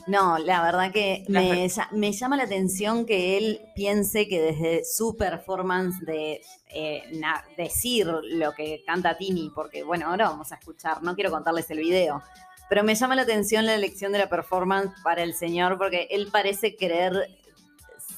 No, 0.07 0.39
la 0.39 0.63
verdad 0.63 0.91
que 0.93 1.25
La 1.29 1.41
me, 1.41 1.67
lla- 1.67 1.91
me 1.93 2.11
llama 2.13 2.37
la 2.39 2.45
atención 2.45 3.05
que 3.05 3.37
él 3.37 3.61
piense 3.75 4.27
que 4.29 4.41
desde 4.41 4.85
su 4.87 5.15
performance 5.17 6.01
de 6.07 6.41
eh, 6.71 7.03
na- 7.13 7.45
decir 7.59 8.07
lo 8.07 8.53
que 8.53 8.83
canta 8.87 9.19
Tini, 9.19 9.51
porque 9.55 9.83
bueno, 9.83 10.07
ahora 10.09 10.31
vamos 10.31 10.53
a 10.53 10.55
escuchar, 10.55 11.03
no 11.03 11.15
quiero 11.15 11.31
contarles 11.31 11.71
el 11.71 11.79
video, 11.81 12.23
pero 12.71 12.83
me 12.83 12.95
llama 12.95 13.15
la 13.15 13.23
atención 13.23 13.67
la 13.67 13.75
elección 13.75 14.11
de 14.13 14.19
la 14.21 14.31
performance 14.31 14.91
para 15.05 15.23
el 15.23 15.35
señor, 15.35 15.77
porque 15.77 16.09
él 16.11 16.29
parece 16.33 16.77
querer 16.77 17.29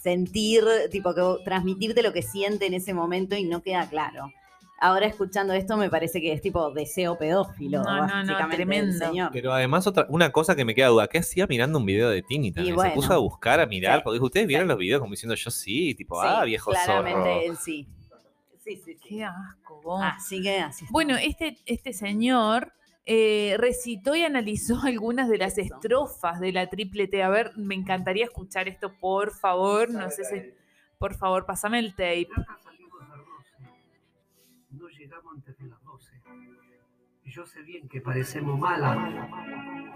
sentir, 0.04 0.62
tipo, 0.90 1.14
que 1.14 1.22
transmitirte 1.44 2.02
lo 2.02 2.12
que 2.12 2.20
siente 2.20 2.66
en 2.66 2.74
ese 2.74 2.92
momento 2.92 3.36
y 3.36 3.44
no 3.44 3.62
queda 3.62 3.88
claro. 3.88 4.30
Ahora 4.78 5.06
escuchando 5.06 5.54
esto 5.54 5.78
me 5.78 5.88
parece 5.88 6.20
que 6.20 6.30
es 6.32 6.42
tipo 6.42 6.70
deseo 6.72 7.16
pedófilo, 7.16 7.82
No, 7.82 8.22
no, 8.24 8.48
tremendo. 8.50 8.92
señor. 9.06 9.30
Pero 9.32 9.52
además, 9.54 9.86
otra, 9.86 10.04
una 10.10 10.30
cosa 10.30 10.54
que 10.54 10.66
me 10.66 10.74
queda 10.74 10.88
duda: 10.88 11.08
¿qué 11.08 11.18
hacía 11.18 11.46
mirando 11.46 11.78
un 11.78 11.86
video 11.86 12.10
de 12.10 12.20
Tini 12.22 12.52
también? 12.52 12.74
bueno. 12.76 12.90
Se 12.90 12.94
puso 12.96 13.14
a 13.14 13.16
buscar, 13.16 13.60
a 13.60 13.66
mirar, 13.66 14.00
Sí. 14.00 14.02
porque 14.04 14.20
ustedes 14.20 14.46
vieron 14.46 14.66
Sí. 14.66 14.68
los 14.68 14.78
videos 14.78 15.00
como 15.00 15.12
diciendo 15.12 15.34
yo 15.36 15.50
sí, 15.50 15.94
tipo, 15.94 16.20
Sí, 16.20 16.28
ah, 16.30 16.44
viejo 16.44 16.70
claramente 16.72 17.18
zorro. 17.20 17.40
él 17.40 17.56
sí. 17.56 17.86
Sí, 18.62 18.76
sí, 18.76 18.94
sí. 18.94 18.98
Qué 19.08 19.24
asco, 19.24 19.80
vos. 19.82 20.02
Así 20.04 20.42
que 20.42 20.58
así 20.58 20.84
está. 20.84 20.92
Bueno, 20.92 21.16
este, 21.16 21.56
este 21.64 21.92
señor 21.94 22.72
eh, 23.06 23.56
recitó 23.58 24.14
y 24.16 24.22
analizó 24.22 24.80
algunas 24.84 25.28
de 25.28 25.38
las 25.38 25.58
estrofas 25.58 26.40
de 26.40 26.52
la 26.52 26.68
triple 26.68 27.08
T. 27.08 27.22
A 27.22 27.28
ver, 27.28 27.52
me 27.56 27.74
encantaría 27.74 28.24
escuchar 28.24 28.68
esto, 28.68 28.92
por 28.98 29.32
favor. 29.32 29.90
No 29.90 30.10
sé 30.10 30.24
si. 30.24 30.54
Por 30.98 31.14
favor, 31.14 31.44
pasame 31.44 31.80
el 31.80 31.90
tape. 31.90 32.28
Plata 32.34 32.56
salimos 32.62 33.02
a 33.02 33.16
12. 33.16 33.26
No 34.70 34.88
llegamos 34.88 35.34
antes 35.34 35.58
de 35.58 35.66
las 35.66 35.82
12. 35.82 36.22
Y 37.24 37.30
yo 37.30 37.46
sé 37.46 37.62
bien 37.62 37.88
que 37.88 38.00
parecemos 38.00 38.58
malas, 38.58 38.98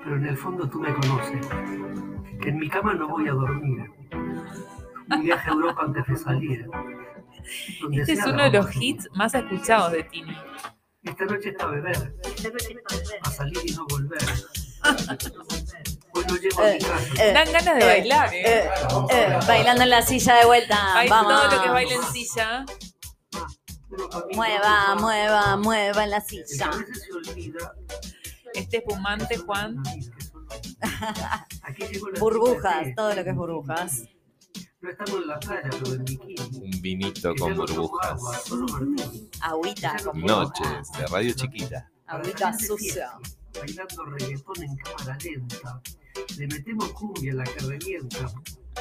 pero 0.02 0.16
en 0.16 0.26
el 0.26 0.36
fondo 0.36 0.68
tú 0.68 0.80
me 0.80 0.92
conoces. 0.94 1.46
Que 2.40 2.50
en 2.50 2.58
mi 2.58 2.68
cama 2.68 2.94
no 2.94 3.08
voy 3.08 3.28
a 3.28 3.32
dormir. 3.32 3.90
Un 5.10 5.22
viaje 5.22 5.48
a 5.48 5.52
Europa 5.52 5.82
antes 5.82 6.06
de 6.06 6.16
salir. 6.16 6.66
Donde 7.80 8.00
Este 8.00 8.12
es 8.12 8.26
uno 8.26 8.42
de 8.42 8.50
los 8.50 8.76
hits 8.76 9.08
más 9.14 9.34
escuchados 9.34 9.92
de 9.92 10.04
Tini. 10.04 10.36
Esta 11.08 11.24
noche 11.24 11.48
está 11.50 11.64
a 11.64 11.68
beber. 11.70 12.14
A 13.22 13.30
salir 13.30 13.58
y 13.64 13.72
no 13.72 13.86
volver. 13.88 14.18
Hoy 16.14 16.24
no 16.28 16.36
llego 16.36 16.60
a 16.60 16.64
mi 16.66 16.70
Eh, 16.72 16.78
casa. 16.78 17.24
eh, 17.24 17.32
Dan 17.32 17.52
ganas 17.52 17.74
de 17.76 17.80
eh, 17.80 17.86
bailar, 17.86 18.34
¿eh? 18.34 18.42
eh, 18.44 18.70
eh, 19.10 19.38
bailando 19.46 19.82
en 19.84 19.90
la 19.90 20.02
silla 20.02 20.34
de 20.36 20.44
vuelta. 20.46 20.96
Hay 20.98 21.08
Vamos. 21.08 21.32
todo 21.32 21.56
lo 21.56 21.62
que 21.62 21.68
baila 21.70 21.94
en 21.94 22.02
silla. 22.12 22.64
Mueva, 24.34 24.94
mueva, 24.96 25.56
mueva 25.56 26.04
en 26.04 26.10
la 26.10 26.20
silla. 26.20 26.70
Este 28.54 28.78
espumante, 28.78 29.36
Juan. 29.38 29.82
Burbujas, 32.20 32.88
todo 32.96 33.14
lo 33.14 33.24
que 33.24 33.30
es 33.30 33.36
burbujas. 33.36 34.02
No 34.80 34.90
estamos 34.90 35.22
en 35.22 35.26
la 35.26 35.40
playa, 35.40 35.70
pero 35.70 35.94
en 35.94 36.04
bikini. 36.04 36.36
Un 36.62 36.82
vinito 36.82 37.34
con 37.34 37.56
burbujas. 37.56 38.22
Agüita 39.40 39.96
con 40.04 40.20
burbujas. 40.20 40.60
Noches 40.60 40.92
de 40.92 41.06
radio 41.08 41.32
chiquita. 41.32 41.90
Agüita 42.06 42.52
sucia. 42.56 43.10
Bailando 43.58 44.04
reggaetón 44.04 44.62
en 44.62 44.76
cámara 44.76 45.18
lenta. 45.24 45.82
Le 46.36 46.46
metemos 46.46 46.92
cumbia 46.92 47.32
a 47.32 47.36
la 47.36 47.44
que 47.44 47.58
revienta. 47.66 48.32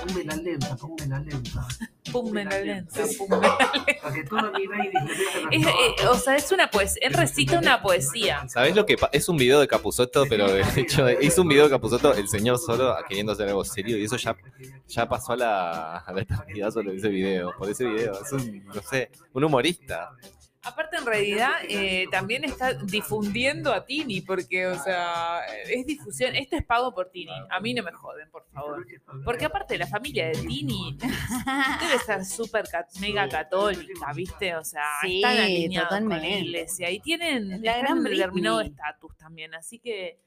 Ponme 0.06 0.24
la 0.24 0.36
lenta, 0.36 0.76
ponme 0.76 1.08
la 1.08 1.20
lenta. 1.20 1.68
Pum, 2.12 2.32
me 2.32 2.46
la 2.46 2.60
lenta. 2.60 3.02
pum, 3.18 3.28
Para 3.30 4.14
que 4.14 4.24
le 4.24 4.68
metan 4.68 5.08
Es, 5.52 5.66
eh, 5.68 6.08
o 6.10 6.16
sea, 6.16 6.36
es 6.36 6.52
una 6.52 6.70
poesía. 6.70 7.02
Él 7.08 7.14
recita 7.14 7.60
una 7.60 7.82
poesía. 7.82 8.48
¿Sabés 8.48 8.76
lo 8.76 8.86
que 8.86 8.96
Es 9.12 9.28
un 9.28 9.38
video 9.38 9.60
de 9.60 9.68
Capuzoto, 9.68 10.26
pero 10.30 10.52
de 10.52 10.64
hecho 10.78 11.06
hizo 11.22 11.42
un 11.42 11.50
video 11.50 11.66
de 11.66 11.70
Capuzoto, 11.72 12.14
el 12.14 12.28
señor 12.28 12.60
solo 12.60 12.96
queriendo 13.08 13.34
hacer 13.34 13.50
algo 13.50 13.64
serio, 13.66 13.98
y 13.98 14.06
eso 14.06 14.18
ya, 14.18 14.36
ya 14.88 15.08
pasó 15.08 15.34
a 15.34 15.38
la, 15.38 15.98
a 15.98 16.14
la 16.14 16.22
eternidad 16.22 16.72
solo 16.72 16.92
ese 16.92 17.10
video, 17.10 17.52
por 17.58 17.70
ese 17.70 17.86
video. 17.86 18.14
Es 18.22 18.32
un, 18.32 18.66
no 18.66 18.82
sé, 18.82 19.12
un 19.34 19.44
humorista. 19.44 20.12
Aparte, 20.68 20.98
en 20.98 21.06
realidad, 21.06 21.52
eh, 21.70 22.06
también 22.12 22.44
está 22.44 22.74
difundiendo 22.74 23.74
a 23.74 23.86
Tini, 23.86 24.22
porque, 24.22 24.68
o 24.68 24.78
sea, 24.78 25.40
es 25.70 25.86
difusión. 25.86 26.36
Esto 26.36 26.58
es 26.58 26.66
pago 26.66 26.94
por 26.94 27.10
Tini. 27.10 27.32
A 27.50 27.60
mí 27.60 27.74
no 27.74 27.84
me 27.84 27.92
joden, 27.92 28.30
por 28.30 28.46
favor. 28.52 28.86
Porque 29.24 29.46
aparte, 29.46 29.78
la 29.78 29.88
familia 29.88 30.28
de 30.28 30.34
Tini 30.34 30.98
debe 31.00 32.00
ser 32.06 32.26
súper 32.26 32.66
mega 33.00 33.28
católica, 33.30 34.12
¿viste? 34.14 34.56
O 34.56 34.64
sea, 34.64 34.84
Sí, 35.02 35.18
están 35.18 35.38
alineados 35.38 35.90
con 35.90 36.10
la 36.10 36.16
totalmente. 36.16 36.40
iglesia 36.46 36.92
y 36.92 37.00
tienen 37.00 37.62
La 37.64 37.78
gran 37.78 38.04
determinado 38.04 38.62
estatus 38.62 39.16
también. 39.18 39.54
Así 39.56 39.80
que, 39.80 40.20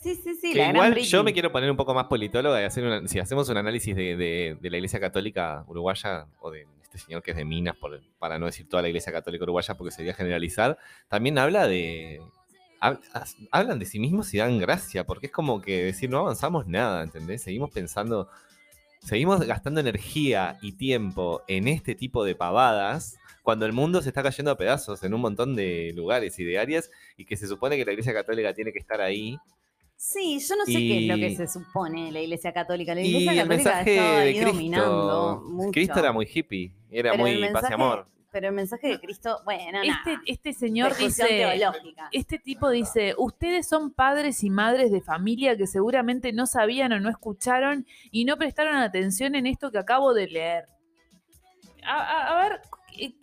Sí, 0.00 0.14
sí, 0.14 0.34
sí. 0.36 0.54
La 0.54 0.68
igual 0.70 0.94
yo 0.96 1.24
me 1.24 1.32
quiero 1.32 1.50
poner 1.50 1.68
un 1.68 1.76
poco 1.76 1.92
más 1.92 2.04
politóloga 2.04 2.62
y 2.62 2.64
hacer 2.64 2.84
una- 2.84 3.08
si 3.08 3.18
hacemos 3.18 3.48
un 3.48 3.56
análisis 3.56 3.96
de, 3.96 4.16
de- 4.16 4.56
de 4.60 4.70
la 4.70 4.76
iglesia 4.76 5.00
católica 5.00 5.64
uruguaya 5.66 6.26
o 6.38 6.52
de 6.52 6.68
este 6.88 6.98
señor 6.98 7.22
que 7.22 7.32
es 7.32 7.36
de 7.36 7.44
Minas, 7.44 7.76
para 8.18 8.38
no 8.38 8.46
decir 8.46 8.68
toda 8.68 8.82
la 8.82 8.88
iglesia 8.88 9.12
católica 9.12 9.44
uruguaya 9.44 9.74
porque 9.76 9.92
sería 9.92 10.14
generalizar, 10.14 10.78
también 11.08 11.38
habla 11.38 11.66
de... 11.66 12.20
Hablan 13.50 13.80
de 13.80 13.86
sí 13.86 13.98
mismos 13.98 14.32
y 14.34 14.38
dan 14.38 14.58
gracia, 14.58 15.04
porque 15.04 15.26
es 15.26 15.32
como 15.32 15.60
que 15.60 15.84
decir, 15.84 16.08
no 16.08 16.20
avanzamos 16.20 16.68
nada, 16.68 17.02
¿entendés? 17.02 17.42
Seguimos 17.42 17.72
pensando, 17.72 18.28
seguimos 19.00 19.40
gastando 19.40 19.80
energía 19.80 20.58
y 20.62 20.72
tiempo 20.72 21.42
en 21.48 21.66
este 21.66 21.96
tipo 21.96 22.24
de 22.24 22.36
pavadas 22.36 23.18
cuando 23.42 23.66
el 23.66 23.72
mundo 23.72 24.00
se 24.00 24.10
está 24.10 24.22
cayendo 24.22 24.52
a 24.52 24.56
pedazos 24.56 25.02
en 25.02 25.12
un 25.12 25.22
montón 25.22 25.56
de 25.56 25.92
lugares 25.96 26.38
y 26.38 26.44
de 26.44 26.58
áreas 26.58 26.90
y 27.16 27.24
que 27.24 27.36
se 27.36 27.48
supone 27.48 27.76
que 27.76 27.84
la 27.84 27.92
Iglesia 27.92 28.12
Católica 28.12 28.54
tiene 28.54 28.72
que 28.72 28.78
estar 28.78 29.00
ahí. 29.00 29.38
Sí, 30.00 30.38
yo 30.38 30.54
no 30.54 30.64
sé 30.64 30.72
qué 30.74 30.98
es 31.00 31.08
lo 31.08 31.16
que 31.16 31.28
Y- 31.30 31.36
se 31.36 31.48
supone 31.48 32.12
la 32.12 32.20
Iglesia 32.20 32.52
Católica. 32.52 32.94
La 32.94 33.00
Y 33.00 33.06
Iglesia 33.08 33.32
el 33.32 33.38
Católica 33.38 33.64
mensaje 33.70 33.96
estaba 33.96 34.18
ahí 34.20 34.38
dominando 34.40 35.38
Cristo, 35.40 35.50
mucho. 35.56 35.70
Cristo 35.72 35.98
era 35.98 36.12
muy 36.12 36.28
hippie, 36.32 36.72
era 36.88 37.10
Pero 37.10 37.22
muy 37.24 37.30
el 37.32 37.40
paz 37.40 37.48
y 37.48 37.52
mensaje- 37.52 37.74
amor. 37.74 38.06
Pero 38.30 38.46
el 38.48 38.54
mensaje 38.54 38.88
de 38.88 39.00
Cristo, 39.00 39.40
bueno, 39.44 39.80
Este, 39.82 40.10
nada. 40.12 40.22
este 40.26 40.52
señor 40.52 40.90
Discusión 40.90 41.28
dice, 41.28 41.38
teológica. 41.58 42.08
este 42.12 42.38
tipo 42.38 42.70
dice, 42.70 43.14
ustedes 43.18 43.66
son 43.66 43.90
padres 43.90 44.44
y 44.44 44.50
madres 44.50 44.92
de 44.92 45.00
familia 45.00 45.56
que 45.56 45.66
seguramente 45.66 46.32
no 46.32 46.46
sabían 46.46 46.92
o 46.92 47.00
no 47.00 47.08
escucharon 47.08 47.84
y 48.12 48.24
no 48.24 48.36
prestaron 48.36 48.76
atención 48.76 49.34
en 49.34 49.46
esto 49.46 49.72
que 49.72 49.78
acabo 49.78 50.14
de 50.14 50.28
leer. 50.28 50.66
A, 51.84 51.96
a- 51.96 52.38
a 52.38 52.48
ver, 52.48 52.60
eh, 53.00 53.14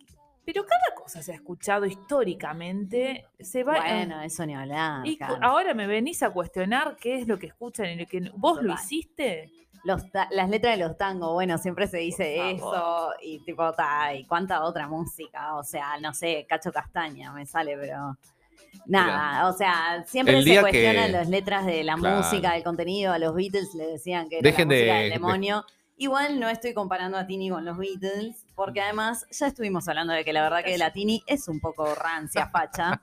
pero 0.46 0.64
cada 0.66 0.96
cosa 0.96 1.22
se 1.24 1.32
ha 1.32 1.36
escuchado 1.36 1.86
históricamente, 1.86 3.26
se 3.40 3.64
va... 3.64 3.80
Bueno, 3.80 4.22
eso 4.22 4.46
ni 4.46 4.54
hablar. 4.56 5.06
y 5.08 5.18
ahora 5.42 5.74
me 5.74 5.88
venís 5.88 6.22
a 6.24 6.30
cuestionar 6.30 6.96
qué 7.00 7.16
es 7.20 7.28
lo 7.28 7.40
que 7.40 7.48
escuchan 7.48 7.88
y 7.88 7.96
lo 7.96 8.06
que 8.06 8.32
vos 8.36 8.62
lo 8.62 8.74
hiciste. 8.74 9.52
Los 9.84 10.10
ta- 10.12 10.28
las 10.32 10.50
letras 10.50 10.78
de 10.80 10.84
los 10.84 10.98
tangos, 10.98 11.34
bueno, 11.34 11.58
siempre 11.60 11.88
se 11.88 11.98
dice 11.98 12.52
eso 12.52 13.12
y 13.22 13.40
tipo, 13.44 13.72
ta, 13.74 14.16
y 14.16 14.26
cuánta 14.26 14.64
otra 14.64 14.88
música, 14.88 15.56
o 15.56 15.64
sea, 15.64 16.00
no 16.00 16.12
sé, 16.14 16.46
Cacho 16.50 16.72
Castaña 16.72 17.32
me 17.32 17.46
sale, 17.46 17.78
pero 17.78 18.18
nada, 18.88 19.48
o 19.48 19.54
sea, 19.54 20.04
siempre 20.08 20.42
se 20.42 20.60
cuestionan 20.60 21.06
que- 21.08 21.12
las 21.12 21.30
letras 21.30 21.66
de 21.66 21.84
la 21.84 21.96
Claro. 21.96 22.18
música, 22.18 22.54
del 22.54 22.64
contenido, 22.64 23.14
a 23.14 23.20
los 23.20 23.36
Beatles 23.36 23.74
le 23.76 23.86
decían 23.88 24.28
que 24.28 24.40
era 24.40 24.50
Dejen 24.50 24.70
la 24.70 24.76
música 24.76 24.94
de- 24.96 25.02
del 25.04 25.12
demonio. 25.14 25.66
Igual 25.98 26.40
no 26.40 26.50
estoy 26.50 26.74
comparando 26.74 27.18
a 27.18 27.26
Tini 27.26 27.50
con 27.50 27.64
los 27.64 27.78
Beatles, 27.78 28.45
porque 28.56 28.82
además 28.82 29.26
ya 29.30 29.48
estuvimos 29.48 29.88
hablando 29.88 30.14
de 30.14 30.24
que 30.24 30.34
la 30.34 30.42
verdad 30.42 30.64
que 30.64 30.78
la 30.78 30.92
Tini 30.94 31.24
es 31.28 31.48
un 31.48 31.60
poco 31.60 31.94
rancia, 31.96 32.48
facha. 32.52 33.02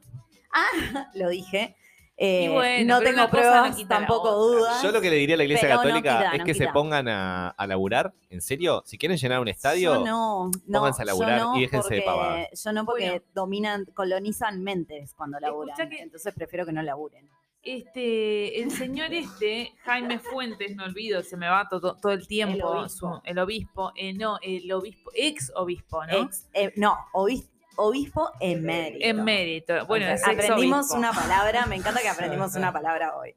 Ah, 0.52 1.11
lo 1.14 1.28
dije. 1.28 1.76
Eh, 2.25 2.50
bueno, 2.50 2.99
no 2.99 3.00
tengo 3.00 3.23
no 3.23 3.30
pruebas, 3.30 3.76
la 3.80 3.88
tampoco 3.88 4.32
dudas. 4.37 4.80
Yo 4.82 4.92
lo 4.92 5.00
que 5.00 5.11
le 5.11 5.16
diría 5.16 5.35
a 5.35 5.38
la 5.38 5.44
Iglesia 5.44 5.66
Pero 5.68 5.76
no 5.76 5.82
Católica 5.82 6.18
quita, 6.18 6.32
es 6.35 6.38
no 6.38 6.44
que 6.44 6.54
se 6.54 6.68
pongan 6.68 7.09
a, 7.09 7.49
a 7.49 7.66
laburar, 7.66 8.12
en 8.30 8.40
serio, 8.42 8.82
si 8.87 8.97
quieren 8.99 9.16
llenar 9.18 9.40
un 9.40 9.49
estadio, 9.49 9.94
Yo 9.94 10.04
no, 10.04 10.50
no, 10.66 10.78
pónganse 10.78 11.02
a 11.02 11.04
yo 11.04 11.06
laburar 11.06 11.40
no 11.40 11.56
y 11.56 11.62
déjense 11.62 11.94
de 11.94 12.02
pavadas. 12.02 12.62
Yo 12.62 12.73
no 12.73 12.85
porque 12.85 13.09
Bueno. 13.11 13.25
dominan, 13.35 13.87
colonizan 13.94 14.62
mentes 14.62 15.14
cuando 15.14 15.40
laburan. 15.40 15.75
Que- 15.88 16.00
Entonces 16.02 16.32
prefiero 16.35 16.64
que 16.66 16.73
no 16.73 16.82
laburen. 16.82 17.28
Este, 17.64 18.61
el 18.61 18.71
señor 18.73 19.12
este, 19.14 19.73
Jaime 19.85 20.19
Fuentes, 20.19 20.75
me 20.75 20.83
olvido, 20.85 21.23
se 21.23 21.37
me 21.37 21.49
va 21.49 21.69
todo, 21.69 21.97
todo 21.97 22.11
el 22.12 22.26
tiempo. 22.26 22.57
El 22.57 22.62
obispo. 22.81 22.88
su- 23.16 23.21
el 23.25 23.38
obispo, 23.38 23.92
eh, 23.95 24.12
no, 24.14 24.38
el 24.42 24.71
obispo, 24.73 25.11
ex 25.14 25.52
obispo, 25.54 26.04
¿no? 26.07 26.23
Ex- 26.25 26.49
eh, 26.54 26.73
no, 26.76 26.97
obis- 27.12 27.49
obispo 27.76 28.31
emérito. 28.40 29.04
Emérito. 29.07 29.87
Bueno, 29.87 30.07
aprendimos 30.25 30.87
obispo. 30.87 30.99
una 30.99 31.12
palabra, 31.12 31.66
me 31.66 31.76
encanta 31.76 32.00
que 32.02 32.09
aprendimos 32.09 32.54
una 32.57 32.73
palabra 32.73 33.16
hoy. 33.16 33.35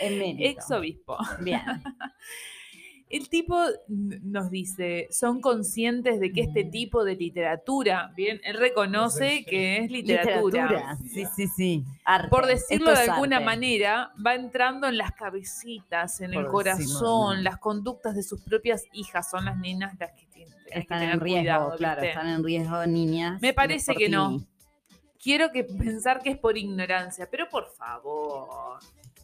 Emérito. 0.00 0.44
Ex 0.60 0.70
obispo. 0.70 1.18
Bien. 1.40 1.60
El 3.10 3.28
tipo 3.28 3.58
nos 3.88 4.50
dice, 4.50 5.08
son 5.10 5.40
conscientes 5.40 6.20
de 6.20 6.30
que 6.30 6.42
este 6.42 6.62
tipo 6.62 7.02
de 7.02 7.16
literatura, 7.16 8.12
bien, 8.14 8.40
él 8.44 8.56
reconoce 8.56 9.44
que 9.44 9.78
es 9.78 9.90
literatura. 9.90 10.62
Literatura. 10.62 10.98
Sí, 11.12 11.26
sí, 11.34 11.48
sí. 11.48 11.84
Arte. 12.04 12.28
Por 12.28 12.46
decirlo 12.46 12.92
Esto 12.92 13.04
de 13.04 13.10
alguna 13.10 13.36
arte. 13.38 13.46
manera, 13.46 14.12
va 14.24 14.36
entrando 14.36 14.86
en 14.86 14.96
las 14.96 15.10
cabecitas, 15.10 16.20
en 16.20 16.34
el 16.34 16.42
Por 16.42 16.52
corazón, 16.52 17.42
las 17.42 17.58
conductas 17.58 18.14
de 18.14 18.22
sus 18.22 18.40
propias 18.42 18.84
hijas. 18.92 19.28
Son 19.28 19.44
las 19.44 19.58
nenas 19.58 19.92
las 19.98 20.12
que 20.12 20.26
tienen 20.26 20.54
que 20.64 20.78
Están 20.78 21.00
tener 21.00 21.14
en 21.16 21.20
riesgo, 21.20 21.40
cuidado, 21.42 21.76
claro, 21.76 22.00
¿viste? 22.02 22.08
están 22.10 22.28
en 22.28 22.44
riesgo 22.44 22.86
niñas. 22.86 23.42
Me 23.42 23.52
parece 23.52 23.94
que 23.96 24.08
no. 24.08 24.38
Quiero 25.20 25.50
que 25.50 25.64
pensar 25.64 26.22
que 26.22 26.30
es 26.30 26.38
por 26.38 26.56
ignorancia, 26.56 27.28
pero 27.28 27.48
por 27.48 27.66
favor, 27.72 28.78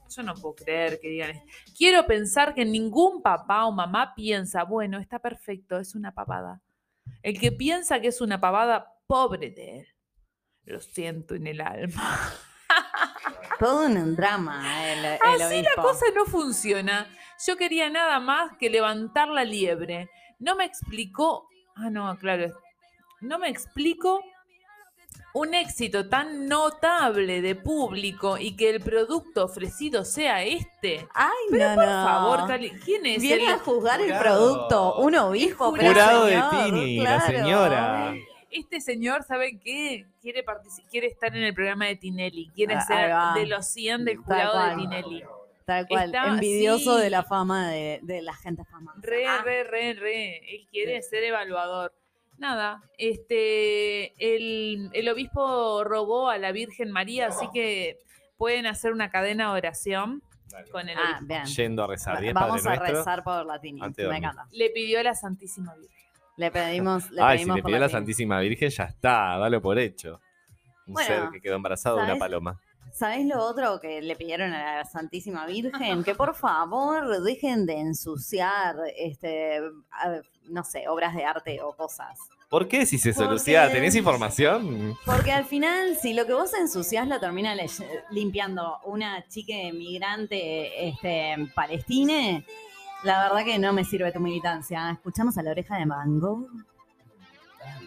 yo 0.08 0.22
no 0.22 0.34
puedo 0.34 0.54
creer 0.54 0.98
que 1.00 1.08
digan 1.08 1.30
esto. 1.30 1.46
Quiero 1.76 2.06
pensar 2.06 2.54
que 2.54 2.64
ningún 2.64 3.22
papá 3.22 3.66
o 3.66 3.72
mamá 3.72 4.14
piensa, 4.14 4.64
bueno, 4.64 4.98
está 4.98 5.18
perfecto, 5.18 5.78
es 5.78 5.94
una 5.94 6.12
pavada. 6.12 6.60
El 7.22 7.38
que 7.38 7.52
piensa 7.52 8.00
que 8.00 8.08
es 8.08 8.20
una 8.20 8.40
pavada, 8.40 8.92
pobre 9.06 9.50
de 9.50 9.80
él. 9.80 9.88
Lo 10.64 10.80
siento 10.80 11.34
en 11.34 11.46
el 11.46 11.60
alma. 11.60 12.32
Todo 13.58 13.86
en 13.86 13.96
un 13.96 14.16
drama, 14.16 14.92
el, 14.92 15.04
el 15.04 15.18
Así 15.22 15.62
la 15.62 15.82
cosa 15.82 16.06
no 16.14 16.26
funciona. 16.26 17.08
Yo 17.46 17.56
quería 17.56 17.88
nada 17.88 18.18
más 18.20 18.56
que 18.58 18.68
levantar 18.68 19.28
la 19.28 19.44
liebre. 19.44 20.10
No 20.38 20.56
me 20.56 20.64
explicó. 20.64 21.48
Ah, 21.76 21.90
no, 21.90 22.16
claro. 22.18 22.52
No 23.20 23.38
me 23.38 23.48
explico 23.48 24.22
un 25.38 25.52
éxito 25.54 26.08
tan 26.08 26.46
notable 26.48 27.42
de 27.42 27.54
público 27.54 28.38
y 28.38 28.56
que 28.56 28.70
el 28.70 28.80
producto 28.80 29.44
ofrecido 29.44 30.04
sea 30.04 30.42
este. 30.42 31.06
Ay, 31.12 31.30
Pero 31.50 31.68
no, 31.68 31.74
por 31.74 31.84
no. 31.84 32.04
favor, 32.04 32.46
Cali, 32.48 32.70
¿quién 32.84 33.04
es 33.06 33.20
Viene 33.20 33.44
el- 33.44 33.50
a 33.52 33.58
juzgar 33.58 34.00
el 34.00 34.16
producto, 34.18 34.96
un 34.96 35.14
obispo. 35.16 35.72
pero 35.74 35.88
Jurado 35.88 36.24
de 36.24 36.42
Tini, 36.50 37.00
la 37.00 37.20
señora. 37.20 38.14
Este 38.50 38.80
señor, 38.80 39.24
¿sabe 39.24 39.58
qué? 39.58 40.06
Quiere, 40.22 40.42
quiere 40.90 41.08
estar 41.08 41.36
en 41.36 41.42
el 41.42 41.52
programa 41.52 41.84
de 41.86 41.96
Tinelli. 41.96 42.48
Quiere 42.54 42.74
Ah, 42.76 42.80
ser 43.34 43.42
de 43.42 43.46
los 43.46 43.66
100 43.66 44.04
del 44.06 44.16
jurado 44.16 44.58
de. 44.70 44.76
Tinelli. 44.76 45.22
Tal 45.66 45.86
cual, 45.88 46.06
Está- 46.06 46.28
envidioso 46.28 46.96
sí. 46.96 47.02
de 47.02 47.10
la 47.10 47.24
fama 47.24 47.68
de, 47.70 47.98
de 48.02 48.22
la 48.22 48.34
gente 48.34 48.64
famosa. 48.64 48.98
Re, 49.02 49.26
Ah, 49.26 49.42
re, 49.44 49.64
re, 49.64 49.92
re. 49.94 50.38
Él 50.54 50.66
quiere 50.70 51.02
ser 51.02 51.24
evaluador. 51.24 51.92
Nada, 52.38 52.82
este, 52.98 54.12
el, 54.18 54.90
el 54.92 55.08
obispo 55.08 55.84
robó 55.84 56.28
a 56.28 56.38
la 56.38 56.52
Virgen 56.52 56.90
María, 56.92 57.28
así 57.28 57.46
que 57.52 57.98
pueden 58.36 58.66
hacer 58.66 58.92
una 58.92 59.10
cadena 59.10 59.52
de 59.52 59.58
oración 59.58 60.22
con 60.70 60.88
el 60.88 60.96
Ah, 60.98 61.20
bien. 61.22 61.44
Yendo 61.44 61.84
a 61.84 61.86
rezar. 61.86 62.20
¿Diez 62.20 62.34
Vamos 62.34 62.62
Padre 62.62 62.76
a 62.76 62.78
Nuestro? 62.78 62.98
rezar 62.98 63.24
por 63.24 63.46
la 63.46 63.58
Tini. 63.60 63.80
antes 63.82 64.04
de 64.04 64.10
Me 64.10 64.18
encanta. 64.18 64.46
Le 64.52 64.70
pidió 64.70 65.00
a 65.00 65.02
la 65.02 65.14
Santísima 65.14 65.74
Virgen. 65.74 65.96
Le 66.36 66.50
pedimos, 66.50 67.10
le 67.10 67.22
Ay, 67.22 67.38
si 67.38 67.44
pedimos 67.44 67.56
le 67.56 67.62
por 67.62 67.68
pidió 67.68 67.76
a 67.76 67.80
la. 67.80 67.88
Santísima 67.88 68.40
Virgen, 68.40 68.68
ya 68.70 68.84
está, 68.84 69.38
dalo 69.38 69.60
por 69.62 69.78
hecho. 69.78 70.20
Un 70.86 70.94
Bueno, 70.94 71.08
ser 71.08 71.30
que 71.30 71.40
quedó 71.40 71.56
embarazado 71.56 71.96
de 71.98 72.04
una 72.04 72.16
paloma. 72.16 72.60
¿Sabés 72.92 73.26
lo 73.26 73.42
otro 73.44 73.80
que 73.80 74.00
le 74.00 74.16
pidieron 74.16 74.52
a 74.52 74.76
la 74.76 74.84
Santísima 74.84 75.44
Virgen? 75.46 76.04
Que 76.04 76.14
por 76.14 76.34
favor 76.34 77.20
dejen 77.22 77.66
de 77.66 77.80
ensuciar, 77.80 78.76
este, 78.96 79.60
no 80.48 80.64
sé, 80.64 80.88
obras 80.88 81.14
de 81.14 81.24
arte 81.24 81.60
o 81.62 81.72
cosas. 81.74 82.18
¿Por 82.48 82.68
qué 82.68 82.86
si 82.86 82.98
se 82.98 83.12
Porque- 83.12 83.24
soluciona? 83.26 83.70
¿Tenés 83.70 83.94
información? 83.96 84.96
Porque 85.04 85.32
al 85.32 85.44
final, 85.44 85.96
si 85.96 86.12
lo 86.14 86.26
que 86.26 86.32
vos 86.34 86.54
ensuciás 86.54 87.08
lo 87.08 87.18
termina 87.18 87.54
limpiando 88.10 88.78
una 88.84 89.26
chica 89.28 89.54
migrante 89.74 90.88
este, 90.88 91.36
palestina, 91.54 92.44
la 93.02 93.22
verdad 93.24 93.44
que 93.44 93.58
no 93.58 93.72
me 93.72 93.84
sirve 93.84 94.12
tu 94.12 94.20
militancia. 94.20 94.90
Escuchamos 94.92 95.36
a 95.38 95.42
la 95.42 95.50
oreja 95.50 95.76
de 95.76 95.86
mango. 95.86 96.46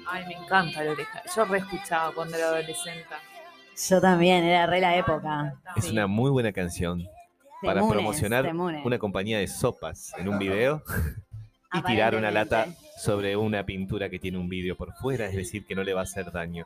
Ay, 0.08 0.26
me 0.28 0.34
encanta 0.34 0.84
la 0.84 0.92
oreja. 0.92 1.22
Yo 1.36 1.46
re 1.46 1.60
escuchaba 1.60 2.12
cuando 2.14 2.36
era 2.36 2.48
adolescente. 2.48 3.06
Yo 3.90 4.02
también, 4.02 4.44
era 4.44 4.66
re 4.66 4.82
la 4.82 4.96
época. 4.98 5.56
Es 5.78 5.86
Sí. 5.86 5.92
una 5.92 6.06
muy 6.08 6.30
buena 6.32 6.52
canción 6.52 7.08
para 7.62 7.76
Temunes, 7.76 7.94
promocionar 7.94 8.44
temunes. 8.46 8.86
una 8.86 9.00
compañía 9.00 9.38
de 9.40 9.48
sopas 9.48 10.12
en 10.18 10.28
un 10.30 10.38
video 10.40 10.84
y 11.74 11.82
tirar 11.84 12.16
una 12.16 12.32
lata 12.32 12.68
sobre 12.98 13.36
una 13.38 13.66
pintura 13.66 14.10
que 14.10 14.20
tiene 14.20 14.38
un 14.38 14.50
vidrio 14.50 14.76
por 14.76 14.94
fuera, 14.94 15.26
es 15.28 15.36
decir, 15.36 15.66
que 15.66 15.76
no 15.76 15.84
le 15.84 15.94
va 15.94 16.02
a 16.02 16.04
hacer 16.04 16.32
daño. 16.32 16.66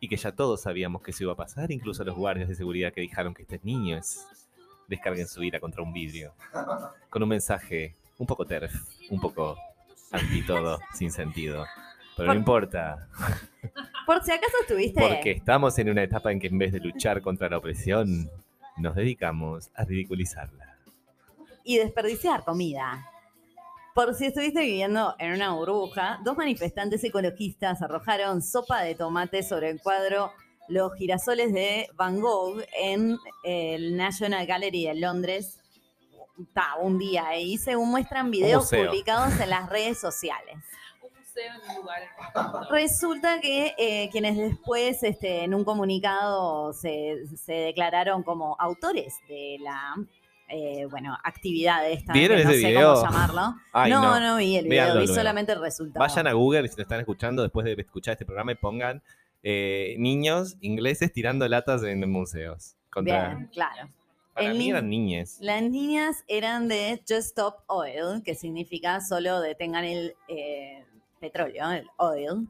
Y 0.00 0.08
que 0.08 0.16
ya 0.16 0.32
todos 0.32 0.62
sabíamos 0.62 1.02
que 1.02 1.12
eso 1.12 1.24
iba 1.24 1.32
a 1.32 1.36
pasar, 1.36 1.70
incluso 1.70 2.04
los 2.04 2.16
guardias 2.16 2.48
de 2.48 2.54
seguridad 2.54 2.92
que 2.92 3.00
dijeron 3.00 3.32
que 3.32 3.42
estos 3.42 3.62
niños 3.64 4.26
descarguen 4.88 5.26
su 5.26 5.42
ira 5.42 5.60
contra 5.60 5.82
un 5.82 5.92
vidrio. 5.92 6.34
Con 7.08 7.22
un 7.22 7.28
mensaje 7.30 7.94
un 8.18 8.26
poco 8.26 8.44
terf, 8.44 8.74
un 9.10 9.20
poco 9.20 9.56
anti 10.12 10.42
todo, 10.42 10.78
sin 10.94 11.10
sentido. 11.10 11.64
Pero 12.16 12.26
no 12.26 12.32
Por- 12.32 12.36
importa, 12.38 13.08
Por 14.06 14.22
si 14.22 14.30
acaso 14.32 14.56
estuviste. 14.60 15.00
porque 15.00 15.30
estamos 15.32 15.78
en 15.78 15.88
una 15.90 16.02
etapa 16.02 16.30
en 16.32 16.38
que 16.40 16.48
en 16.48 16.58
vez 16.58 16.72
de 16.72 16.80
luchar 16.80 17.22
contra 17.22 17.48
la 17.48 17.58
opresión, 17.58 18.30
nos 18.76 18.94
dedicamos 18.96 19.70
a 19.74 19.84
ridiculizarla. 19.84 20.76
y 21.64 21.78
desperdiciar 21.78 22.44
comida. 22.44 23.08
Por 23.94 24.12
si 24.16 24.26
estuviste 24.26 24.60
viviendo 24.60 25.14
en 25.20 25.34
una 25.34 25.52
burbuja, 25.52 26.18
dos 26.24 26.36
manifestantes 26.36 27.04
ecologistas 27.04 27.80
arrojaron 27.80 28.42
sopa 28.42 28.82
de 28.82 28.96
tomate 28.96 29.44
sobre 29.44 29.70
el 29.70 29.80
cuadro 29.80 30.32
Los 30.66 30.94
girasoles 30.94 31.52
de 31.52 31.86
Van 31.94 32.20
Gogh 32.20 32.60
en 32.76 33.16
el 33.44 33.96
National 33.96 34.46
Gallery 34.46 34.86
de 34.86 34.94
Londres. 34.96 35.60
Ta, 36.52 36.74
un 36.80 36.98
día 36.98 37.28
ahí, 37.28 37.56
según 37.56 37.92
muestran 37.92 38.32
videos 38.32 38.68
publicados 38.68 39.38
en 39.38 39.50
las 39.50 39.70
redes 39.70 40.00
sociales. 40.00 40.56
Un 41.00 41.10
museo 41.16 41.52
en 41.52 41.70
un 41.70 41.76
lugar. 41.76 42.02
Resulta 42.70 43.40
que 43.40 43.76
eh, 43.78 44.08
quienes 44.10 44.36
después 44.36 45.04
este, 45.04 45.44
en 45.44 45.54
un 45.54 45.62
comunicado 45.62 46.72
se, 46.72 47.28
se 47.36 47.52
declararon 47.52 48.24
como 48.24 48.56
autores 48.58 49.14
de 49.28 49.58
la 49.60 49.94
eh, 50.48 50.86
bueno, 50.90 51.16
actividad 51.24 51.88
esta, 51.90 52.12
¿Vieron 52.12 52.38
que 52.38 52.44
no 52.44 52.50
ese 52.50 52.60
sé 52.60 52.68
video? 52.68 52.94
cómo 52.94 53.06
llamarlo. 53.06 53.54
Ay, 53.72 53.90
no, 53.90 54.02
no. 54.02 54.20
no, 54.20 54.36
vi 54.36 54.56
el 54.56 54.64
video, 54.68 54.86
vi 54.86 54.92
luego. 55.06 55.14
solamente 55.14 55.52
el 55.52 55.60
resultado. 55.60 56.00
Vayan 56.04 56.26
a 56.26 56.32
Google 56.32 56.64
y 56.64 56.68
si 56.68 56.76
lo 56.76 56.82
están 56.82 57.00
escuchando 57.00 57.42
después 57.42 57.64
de 57.64 57.72
escuchar 57.78 58.12
este 58.12 58.24
programa 58.24 58.52
y 58.52 58.56
pongan 58.56 59.02
eh, 59.42 59.96
niños 59.98 60.56
ingleses 60.60 61.12
tirando 61.12 61.46
latas 61.48 61.82
en 61.82 62.08
museos. 62.10 62.76
Contra, 62.90 63.34
Bien, 63.34 63.48
claro. 63.52 63.88
para 64.34 64.50
El 64.50 64.58
mí 64.58 64.70
eran 64.70 64.88
niñes. 64.88 65.38
Las 65.40 65.62
niñas 65.62 66.24
eran 66.28 66.68
de 66.68 66.98
Just 67.08 67.28
Stop 67.28 67.56
Oil, 67.66 68.22
que 68.24 68.34
significa 68.34 69.00
solo 69.00 69.40
detengan 69.40 69.84
el 69.84 70.14
eh, 70.28 70.84
petróleo, 71.20 71.70
el 71.72 71.88
oil. 71.96 72.48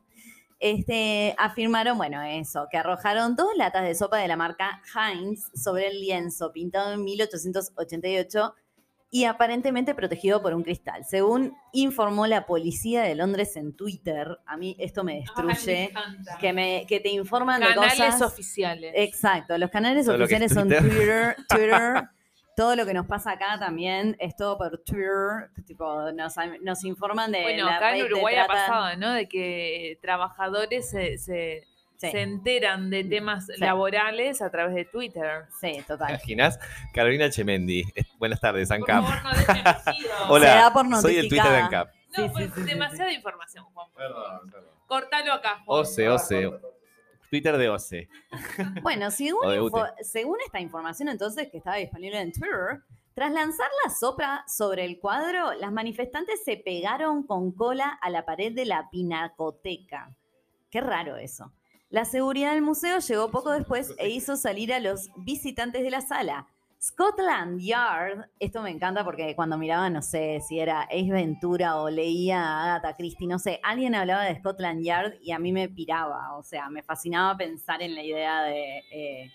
Este, 0.65 1.35
afirmaron, 1.37 1.99
bueno, 1.99 2.23
eso, 2.23 2.69
que 2.71 2.79
arrojaron 2.79 3.37
dos 3.37 3.51
latas 3.55 3.85
de 3.85 3.95
sopa 3.95 4.17
de 4.17 4.29
la 4.29 4.37
marca 4.39 4.81
Heinz 4.95 5.51
sobre 5.55 5.89
el 5.89 6.01
lienzo 6.01 6.53
pintado 6.53 6.95
en 6.95 7.05
1888 7.05 8.55
y 9.11 9.27
aparentemente 9.27 9.95
protegido 9.95 10.41
por 10.41 10.55
un 10.55 10.63
cristal. 10.63 11.05
Según 11.05 11.55
informó 11.75 12.27
la 12.27 12.47
policía 12.47 13.03
de 13.03 13.15
Londres 13.15 13.59
en 13.59 13.77
Twitter, 13.77 14.39
a 14.47 14.57
mí 14.57 14.75
esto 14.79 15.05
me 15.05 15.17
destruye, 15.17 15.93
que, 16.41 16.53
me, 16.55 16.87
que 16.89 16.99
te 16.99 17.11
informan 17.11 17.61
de 17.61 17.67
Canales 17.67 17.99
cosas... 17.99 18.23
oficiales. 18.23 18.95
Exacto, 18.97 19.59
los 19.59 19.69
canales 19.69 20.07
Todo 20.07 20.17
que 20.17 20.23
oficiales 20.23 20.55
son. 20.55 20.69
Twitter, 20.69 21.37
Twitter. 21.47 22.05
Todo 22.57 22.77
lo 22.77 22.87
que 22.87 22.95
nos 22.95 23.07
pasa 23.07 23.33
acá 23.33 23.59
también 23.59 24.17
es 24.21 24.37
todo 24.37 24.57
por 24.59 24.79
Twitter. 24.79 25.51
Tipo, 25.67 26.13
nos, 26.13 26.35
nos 26.63 26.85
informan 26.85 27.33
de. 27.33 27.43
Bueno, 27.43 27.67
la 27.67 27.77
acá 27.77 27.97
en 27.97 28.05
Uruguay 28.05 28.37
ha 28.37 28.47
pasado, 28.47 28.97
¿no? 28.97 29.13
De 29.13 29.29
que 29.29 29.99
trabajadores 30.01 30.89
se, 30.91 31.19
se, 31.19 31.67
Sí, 31.97 32.11
se 32.11 32.23
enteran 32.23 32.91
de 32.91 33.05
temas 33.05 33.47
laborales 33.59 34.43
a 34.43 34.51
través 34.51 34.75
de 34.75 34.85
Twitter. 34.85 35.45
sí, 35.61 35.73
¿Te 35.77 35.83
total. 35.85 36.11
imaginas? 36.11 36.59
Carolina 36.93 37.31
Chemendi. 37.31 37.85
Buenas 38.19 38.41
tardes, 38.41 38.69
Por 38.69 38.77
ANCAP. 38.79 39.05
favor, 39.05 39.23
no. 39.23 40.29
Hola, 40.29 40.73
soy 41.01 41.17
el 41.17 41.29
Twitter 41.29 41.51
de. 41.51 41.57
ANCAP. 41.59 41.89
No, 41.89 41.95
Sí, 42.25 42.31
pues 42.33 42.45
sí, 42.47 42.53
sí, 42.55 42.61
sí, 42.63 42.67
demasiada 42.67 43.13
información, 43.13 43.65
Juan. 43.73 43.89
Perdón, 43.97 44.51
perdón. 44.51 44.71
Cortalo 44.87 45.33
acá, 45.33 45.63
Juan. 45.65 45.81
Ose, 45.81 46.09
Ose. 46.09 46.51
Twitter 47.35 47.59
de 47.59 47.69
Ose. 47.69 48.09
Bueno, 48.83 49.11
según, 49.11 49.41
info- 49.67 49.95
según 50.03 50.39
esta 50.47 50.61
información 50.61 51.09
entonces 51.09 51.49
que 51.51 51.59
estaba 51.59 51.77
disponible 51.77 52.21
en 52.21 52.31
Twitter, 52.31 52.81
tras 53.13 53.33
lanzar 53.33 53.67
la 53.85 53.93
sopa 53.93 54.45
sobre 54.47 54.85
el 54.85 55.01
cuadro, 55.01 55.53
las 55.55 55.73
manifestantes 55.73 56.45
se 56.45 56.57
pegaron 56.59 57.25
con 57.25 57.51
cola 57.51 57.99
a 58.01 58.09
la 58.11 58.25
pared 58.25 58.53
de 58.55 58.67
la 58.67 58.89
pinacoteca. 58.89 60.15
Qué 60.71 60.81
raro 60.81 61.17
eso. 61.17 61.53
La 61.91 62.05
seguridad 62.05 62.53
del 62.53 62.63
museo 62.63 63.01
llegó 63.01 63.31
poco 63.33 63.51
después 63.51 63.93
e 63.99 64.11
hizo 64.11 64.37
salir 64.37 64.73
a 64.73 64.79
los 64.79 65.11
visitantes 65.17 65.83
de 65.83 65.91
la 65.91 66.03
sala. 66.03 66.47
Scotland 66.85 67.61
Yard, 67.63 68.29
esto 68.39 68.61
me 68.61 68.69
encanta 68.69 69.03
porque 69.05 69.35
cuando 69.35 69.57
miraba, 69.57 69.89
no 69.89 70.03
sé 70.03 70.43
si 70.47 70.61
era 70.61 70.83
Ace 70.83 71.11
Ventura 71.11 71.77
o 71.77 71.89
leía 71.89 72.45
a 72.45 72.75
Agatha 72.75 72.95
Christie, 72.95 73.27
no 73.27 73.39
sé, 73.39 73.59
alguien 73.63 73.95
hablaba 73.95 74.25
de 74.25 74.39
Scotland 74.39 74.85
Yard 74.85 75.15
y 75.23 75.33
a 75.33 75.39
mí 75.39 75.51
me 75.51 75.71
piraba, 75.71 76.37
o 76.37 76.43
sea, 76.43 76.69
me 76.69 76.83
fascinaba 76.83 77.39
pensar 77.39 77.81
en 77.81 77.95
la 77.95 78.03
idea 78.03 78.43
de 78.43 78.83
eh, 78.91 79.33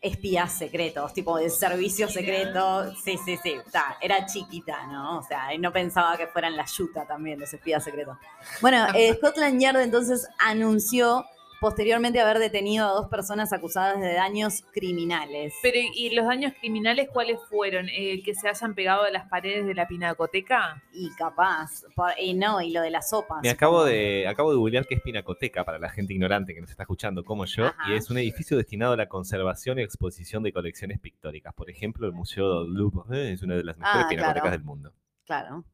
espías 0.00 0.52
secretos, 0.52 1.14
tipo 1.14 1.38
de 1.38 1.48
servicio 1.48 2.08
secreto. 2.08 2.92
Sí, 2.96 3.16
sí, 3.24 3.38
sí, 3.40 3.54
ta, 3.70 3.96
era 4.00 4.26
chiquita, 4.26 4.88
¿no? 4.88 5.18
O 5.18 5.22
sea, 5.22 5.54
y 5.54 5.58
no 5.58 5.72
pensaba 5.72 6.16
que 6.16 6.26
fueran 6.26 6.56
la 6.56 6.64
yuta 6.64 7.06
también 7.06 7.38
los 7.38 7.54
espías 7.54 7.84
secretos. 7.84 8.16
Bueno, 8.60 8.84
eh, 8.96 9.14
Scotland 9.14 9.60
Yard 9.60 9.80
entonces 9.80 10.26
anunció 10.40 11.24
posteriormente 11.62 12.20
haber 12.20 12.38
detenido 12.38 12.86
a 12.86 12.90
dos 12.92 13.08
personas 13.08 13.52
acusadas 13.52 13.98
de 14.00 14.12
daños 14.12 14.62
criminales. 14.72 15.54
Pero, 15.62 15.78
¿y 15.94 16.10
los 16.14 16.26
daños 16.26 16.52
criminales 16.60 17.08
cuáles 17.10 17.38
fueron? 17.48 17.88
¿El 17.88 18.22
que 18.22 18.34
se 18.34 18.48
hayan 18.48 18.74
pegado 18.74 19.04
a 19.04 19.10
las 19.10 19.28
paredes 19.28 19.64
de 19.64 19.74
la 19.74 19.86
pinacoteca? 19.88 20.82
Y 20.92 21.08
capaz, 21.16 21.84
por- 21.94 22.12
y 22.20 22.34
no, 22.34 22.60
y 22.60 22.72
lo 22.72 22.82
de 22.82 22.90
las 22.90 23.08
sopas. 23.08 23.38
Me 23.42 23.48
acabo 23.50 23.84
de, 23.84 24.26
acabo 24.28 24.50
de 24.50 24.56
googlear 24.58 24.86
que 24.86 24.96
es 24.96 25.00
Pinacoteca 25.00 25.64
para 25.64 25.78
la 25.78 25.88
gente 25.88 26.12
ignorante 26.12 26.52
que 26.54 26.60
nos 26.60 26.68
está 26.70 26.82
escuchando 26.82 27.24
como 27.24 27.44
yo. 27.46 27.66
Ajá. 27.66 27.90
Y 27.92 27.94
es 27.96 28.10
un 28.10 28.18
edificio 28.18 28.56
destinado 28.56 28.92
a 28.92 28.96
la 28.96 29.08
conservación 29.08 29.78
y 29.78 29.82
exposición 29.82 30.42
de 30.42 30.52
colecciones 30.52 30.98
pictóricas. 31.00 31.54
Por 31.54 31.70
ejemplo, 31.70 32.06
el 32.06 32.12
Museo 32.12 32.64
del 32.64 32.74
Louvre 32.74 33.32
es 33.32 33.42
una 33.42 33.54
de 33.54 33.64
las 33.64 33.78
mejores 33.78 34.04
Ah, 34.04 34.08
pinacotecas 34.08 34.42
claro. 34.42 34.56
del 34.58 34.64
mundo. 34.66 34.92
Claro. 35.24 35.64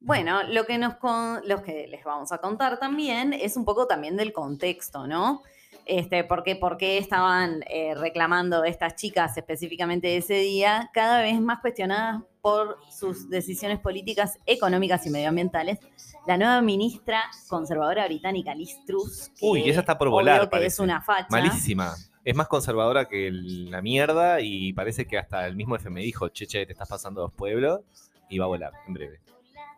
Bueno, 0.00 0.42
lo 0.44 0.64
que 0.64 0.78
nos 0.78 0.94
con, 0.94 1.40
los 1.46 1.62
que 1.62 1.88
les 1.88 2.04
vamos 2.04 2.30
a 2.32 2.38
contar 2.38 2.78
también 2.78 3.32
es 3.32 3.56
un 3.56 3.64
poco 3.64 3.86
también 3.86 4.16
del 4.16 4.32
contexto, 4.32 5.06
¿no? 5.06 5.42
Este, 5.84 6.22
porque, 6.22 6.54
¿Por 6.54 6.76
qué 6.76 6.98
estaban 6.98 7.64
eh, 7.66 7.94
reclamando 7.94 8.62
estas 8.64 8.94
chicas 8.94 9.36
específicamente 9.38 10.18
ese 10.18 10.34
día, 10.34 10.90
cada 10.92 11.22
vez 11.22 11.40
más 11.40 11.60
cuestionadas 11.60 12.22
por 12.42 12.76
sus 12.90 13.30
decisiones 13.30 13.78
políticas, 13.80 14.38
económicas 14.44 15.06
y 15.06 15.10
medioambientales? 15.10 15.78
La 16.26 16.36
nueva 16.36 16.60
ministra 16.60 17.22
conservadora 17.48 18.06
británica, 18.06 18.54
Liz 18.54 18.84
Truss, 18.86 19.30
que 19.30 19.46
Uy, 19.46 19.70
esa 19.70 19.80
está 19.80 19.96
por 19.96 20.10
volar, 20.10 20.50
parece. 20.50 20.66
es 20.66 20.78
una 20.78 21.00
facha. 21.00 21.28
Malísima. 21.30 21.94
Es 22.22 22.36
más 22.36 22.48
conservadora 22.48 23.08
que 23.08 23.30
la 23.32 23.80
mierda 23.80 24.42
y 24.42 24.74
parece 24.74 25.06
que 25.06 25.16
hasta 25.16 25.46
el 25.46 25.56
mismo 25.56 25.74
FM 25.76 26.02
dijo, 26.02 26.28
che, 26.28 26.46
che, 26.46 26.66
te 26.66 26.72
estás 26.72 26.88
pasando 26.88 27.22
dos 27.22 27.32
pueblos 27.32 27.80
y 28.28 28.36
va 28.36 28.44
a 28.44 28.48
volar 28.48 28.72
en 28.86 28.92
breve. 28.92 29.20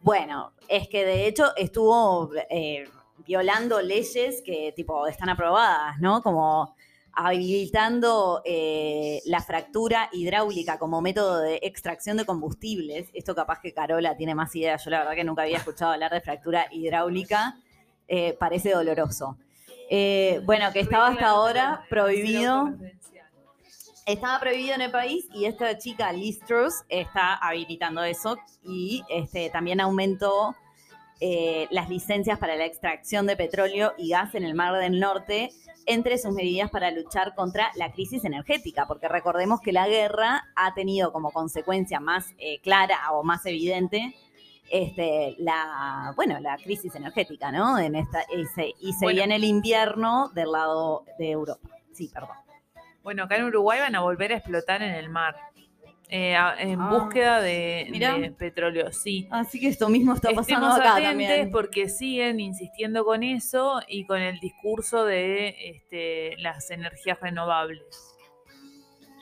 Bueno, 0.03 0.53
es 0.69 0.89
que 0.89 1.05
de 1.05 1.27
hecho 1.27 1.55
estuvo 1.57 2.31
eh, 2.49 2.89
violando 3.27 3.83
leyes 3.83 4.43
que 4.45 4.73
tipo 4.75 5.07
están 5.07 5.29
aprobadas, 5.29 5.99
¿no? 6.01 6.23
Como 6.23 6.75
habilitando 7.13 8.41
eh, 8.45 9.21
la 9.27 9.43
fractura 9.43 10.09
hidráulica 10.13 10.79
como 10.79 11.03
método 11.03 11.41
de 11.41 11.61
extracción 11.63 12.17
de 12.17 12.25
combustibles. 12.25 13.11
Esto 13.13 13.35
capaz 13.35 13.61
que 13.61 13.75
Carola 13.75 14.17
tiene 14.17 14.35
más 14.35 14.55
idea. 14.57 14.77
Yo 14.77 14.91
la 14.91 15.01
verdad 15.01 15.15
que 15.15 15.25
nunca 15.25 15.43
había 15.43 15.59
escuchado 15.59 15.93
hablar 15.93 16.13
de 16.13 16.21
fractura 16.23 16.67
hidráulica. 16.71 17.59
Eh, 18.09 18.37
parece 18.39 18.71
doloroso. 18.71 19.37
Bueno, 20.45 20.73
que 20.73 20.81
estaba 20.81 21.09
hasta 21.09 21.29
ahora 21.29 21.85
prohibido. 21.91 22.71
Estaba 24.11 24.41
prohibido 24.41 24.75
en 24.75 24.81
el 24.81 24.91
país 24.91 25.29
y 25.33 25.45
esta 25.45 25.79
chica, 25.79 26.13
Liz 26.13 26.41
Truss, 26.41 26.83
está 26.89 27.35
habilitando 27.37 28.03
eso 28.03 28.37
y 28.65 29.05
este, 29.09 29.51
también 29.51 29.81
aumentó 29.81 30.57
eh, 31.21 31.69
las 31.71 31.89
licencias 31.89 32.37
para 32.41 32.57
la 32.57 32.65
extracción 32.65 33.29
de 33.29 33.37
petróleo 33.37 33.93
y 33.97 34.09
gas 34.11 34.35
en 34.35 34.43
el 34.43 34.55
Mar 34.55 34.75
del 34.81 34.99
Norte 34.99 35.51
entre 35.87 36.19
sus 36.19 36.33
medidas 36.33 36.71
para 36.71 36.91
luchar 36.91 37.37
contra 37.37 37.71
la 37.77 37.93
crisis 37.93 38.25
energética, 38.25 38.85
porque 38.89 39.07
recordemos 39.07 39.61
que 39.61 39.71
la 39.73 39.87
guerra 39.87 40.43
ha 40.57 40.75
tenido 40.75 41.13
como 41.13 41.31
consecuencia 41.31 42.01
más 42.01 42.35
eh, 42.39 42.59
clara 42.63 42.99
o 43.13 43.23
más 43.23 43.47
evidente 43.47 44.13
este, 44.73 45.37
la, 45.39 46.13
bueno, 46.17 46.41
la 46.41 46.57
crisis 46.57 46.97
energética, 46.97 47.53
¿no? 47.53 47.79
En 47.79 47.95
esta, 47.95 48.25
y 48.37 48.45
se, 48.47 48.75
y 48.81 48.93
se 48.93 49.05
Bueno. 49.05 49.19
viene 49.19 49.37
el 49.37 49.45
invierno 49.45 50.31
del 50.35 50.51
lado 50.51 51.05
de 51.17 51.31
Europa. 51.31 51.69
Sí, 51.93 52.11
perdón. 52.13 52.37
Bueno, 53.03 53.25
acá 53.25 53.37
en 53.37 53.45
Uruguay 53.45 53.81
van 53.81 53.95
a 53.95 54.01
volver 54.01 54.33
a 54.33 54.37
explotar 54.37 54.83
en 54.83 54.95
el 54.95 55.09
mar. 55.09 55.35
eh, 56.13 56.37
en 56.59 56.81
Ah, 56.81 56.89
búsqueda 56.91 57.41
de, 57.41 57.87
petróleo, 58.37 58.93
sí. 58.93 59.29
Así 59.31 59.61
que 59.61 59.69
esto 59.69 59.89
mismo 59.89 60.15
está 60.15 60.31
pasando 60.35 60.67
Estemos 60.67 60.81
acá 60.81 61.01
también. 61.01 61.53
porque 61.53 61.89
siguen 61.89 62.41
insistiendo 62.41 63.05
con 63.05 63.23
eso 63.23 63.81
y 63.87 64.05
con 64.07 64.21
el 64.21 64.41
discurso 64.41 65.05
de 65.05 65.55
este, 65.71 66.37
las 66.39 66.69
energías 66.73 67.21
renovables. 67.21 67.85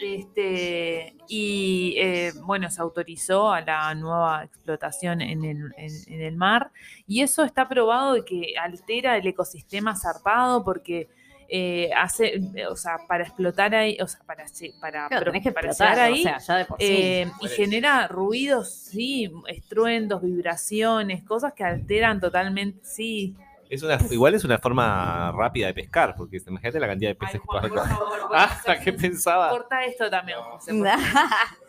Este, 0.00 1.14
y 1.28 1.94
eh, 1.98 2.32
bueno, 2.44 2.70
se 2.70 2.80
autorizó 2.80 3.52
a 3.52 3.60
la 3.60 3.94
nueva 3.94 4.44
explotación 4.44 5.20
en 5.20 5.44
el, 5.44 5.58
en- 5.76 6.12
en 6.14 6.20
el 6.22 6.36
mar 6.36 6.70
y 7.06 7.20
eso 7.22 7.42
está 7.44 7.68
probado 7.68 8.14
de 8.14 8.24
que 8.24 8.54
altera 8.58 9.16
el 9.16 9.26
ecosistema 9.26 9.96
zarpado 9.96 10.64
porque 10.64 11.08
eh, 11.48 11.90
hace, 11.96 12.40
o 12.70 12.76
sea, 12.76 12.98
para 13.08 13.24
explotar 13.24 13.74
ahí, 13.74 13.96
o 14.00 14.06
sea, 14.06 14.20
para, 14.26 14.44
para, 14.80 15.08
Claro, 15.08 15.32
pro- 15.32 15.40
que 15.42 15.52
para 15.52 15.68
explotar, 15.68 15.96
llegar 15.96 16.06
ahí, 16.12 16.20
o 16.20 16.22
sea, 16.22 16.38
ya 16.38 16.56
de 16.56 16.64
por 16.66 16.78
sí. 16.78 16.86
eh, 16.86 17.32
y 17.40 17.48
genera 17.48 18.06
ruidos, 18.08 18.70
sí, 18.72 19.32
estruendos, 19.46 20.20
vibraciones, 20.22 21.24
cosas 21.24 21.54
que 21.54 21.64
alteran 21.64 22.20
totalmente, 22.20 22.78
sí. 22.84 23.34
Es 23.70 23.82
una, 23.82 23.98
igual 24.10 24.34
es 24.34 24.44
una 24.44 24.58
forma 24.58 25.30
rápida 25.32 25.66
de 25.66 25.74
pescar, 25.74 26.14
porque 26.16 26.38
imagínate 26.46 26.80
la 26.80 26.86
cantidad 26.86 27.10
de 27.10 27.14
peces 27.14 27.34
Ay, 27.34 27.40
que 27.40 27.46
Juan, 27.46 27.70
por 27.70 28.84
que 28.84 28.92
pensaba. 28.94 29.50
Corta 29.50 29.84
esto 29.84 30.08
también, 30.08 30.38
José. 30.40 30.72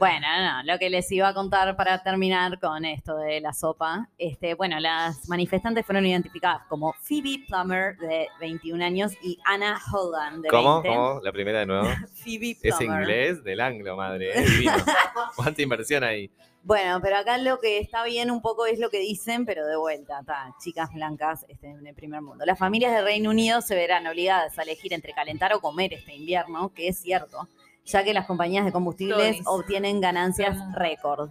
bueno, 0.00 0.26
no, 0.40 0.62
lo 0.62 0.78
que 0.78 0.88
les 0.88 1.12
iba 1.12 1.28
a 1.28 1.34
contar 1.34 1.76
para 1.76 2.02
terminar 2.02 2.58
con 2.58 2.86
esto 2.86 3.18
de 3.18 3.38
la 3.42 3.52
sopa, 3.52 4.08
este, 4.16 4.54
bueno, 4.54 4.80
las 4.80 5.28
manifestantes 5.28 5.84
fueron 5.84 6.06
identificadas 6.06 6.62
como 6.70 6.94
Phoebe 7.02 7.44
Plummer 7.46 7.98
de 7.98 8.26
21 8.40 8.82
años 8.82 9.12
y 9.22 9.38
Anna 9.44 9.78
Holland 9.92 10.42
de 10.42 10.48
¿Cómo? 10.48 10.80
20. 10.80 10.88
¿Cómo? 10.88 11.20
La 11.22 11.32
primera 11.32 11.58
de 11.58 11.66
nuevo. 11.66 11.86
Phoebe 12.24 12.56
Es 12.62 12.76
Plummer. 12.76 13.00
inglés 13.02 13.44
del 13.44 13.60
anglo, 13.60 13.94
madre. 13.94 14.30
¿eh? 14.38 14.40
Divino. 14.40 14.72
¿Cuánta 15.36 15.60
inversión 15.60 16.02
ahí? 16.02 16.30
Bueno, 16.62 16.98
pero 17.02 17.18
acá 17.18 17.36
lo 17.36 17.60
que 17.60 17.78
está 17.78 18.02
bien 18.04 18.30
un 18.30 18.40
poco 18.40 18.64
es 18.64 18.78
lo 18.78 18.88
que 18.88 19.00
dicen, 19.00 19.44
pero 19.44 19.66
de 19.66 19.76
vuelta, 19.76 20.22
ta, 20.24 20.54
chicas 20.64 20.90
blancas 20.94 21.44
este, 21.48 21.68
en 21.68 21.86
el 21.86 21.94
primer 21.94 22.22
mundo. 22.22 22.46
Las 22.46 22.58
familias 22.58 22.94
del 22.94 23.04
Reino 23.04 23.28
Unido 23.28 23.60
se 23.60 23.74
verán 23.74 24.06
obligadas 24.06 24.58
a 24.58 24.62
elegir 24.62 24.94
entre 24.94 25.12
calentar 25.12 25.52
o 25.52 25.60
comer 25.60 25.92
este 25.92 26.14
invierno, 26.14 26.72
que 26.72 26.88
es 26.88 26.98
cierto. 26.98 27.46
Ya 27.84 28.04
que 28.04 28.14
las 28.14 28.26
compañías 28.26 28.64
de 28.64 28.72
combustibles 28.72 29.38
obtienen 29.46 30.00
ganancias 30.00 30.56
récord. 30.74 31.30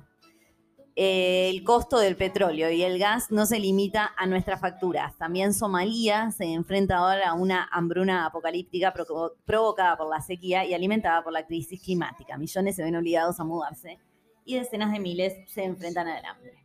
Eh, 0.96 1.50
el 1.50 1.64
costo 1.64 1.98
del 2.00 2.18
petróleo 2.18 2.70
y 2.72 2.84
el 2.84 3.00
gas 3.00 3.32
no 3.32 3.46
se 3.46 3.58
limita 3.58 4.12
a 4.18 4.26
nuestras 4.26 4.60
facturas. 4.60 5.18
También 5.18 5.54
Somalia 5.54 6.30
se 6.32 6.44
enfrenta 6.46 6.98
ahora 6.98 7.30
a 7.30 7.34
una 7.36 7.70
hambruna 7.72 8.26
apocalíptica 8.26 8.94
provo- 8.94 9.32
provocada 9.46 9.96
por 9.96 10.10
la 10.10 10.20
sequía 10.20 10.66
y 10.66 10.74
alimentada 10.74 11.24
por 11.24 11.32
la 11.32 11.46
crisis 11.46 11.82
climática. 11.82 12.38
Millones 12.38 12.76
se 12.76 12.84
ven 12.84 12.98
obligados 12.98 13.40
a 13.40 13.46
mudarse 13.46 13.98
y 14.44 14.56
decenas 14.56 14.92
de 14.92 15.00
miles 15.00 15.34
se 15.48 15.64
enfrentan 15.64 16.08
al 16.10 16.26
hambre. 16.26 16.59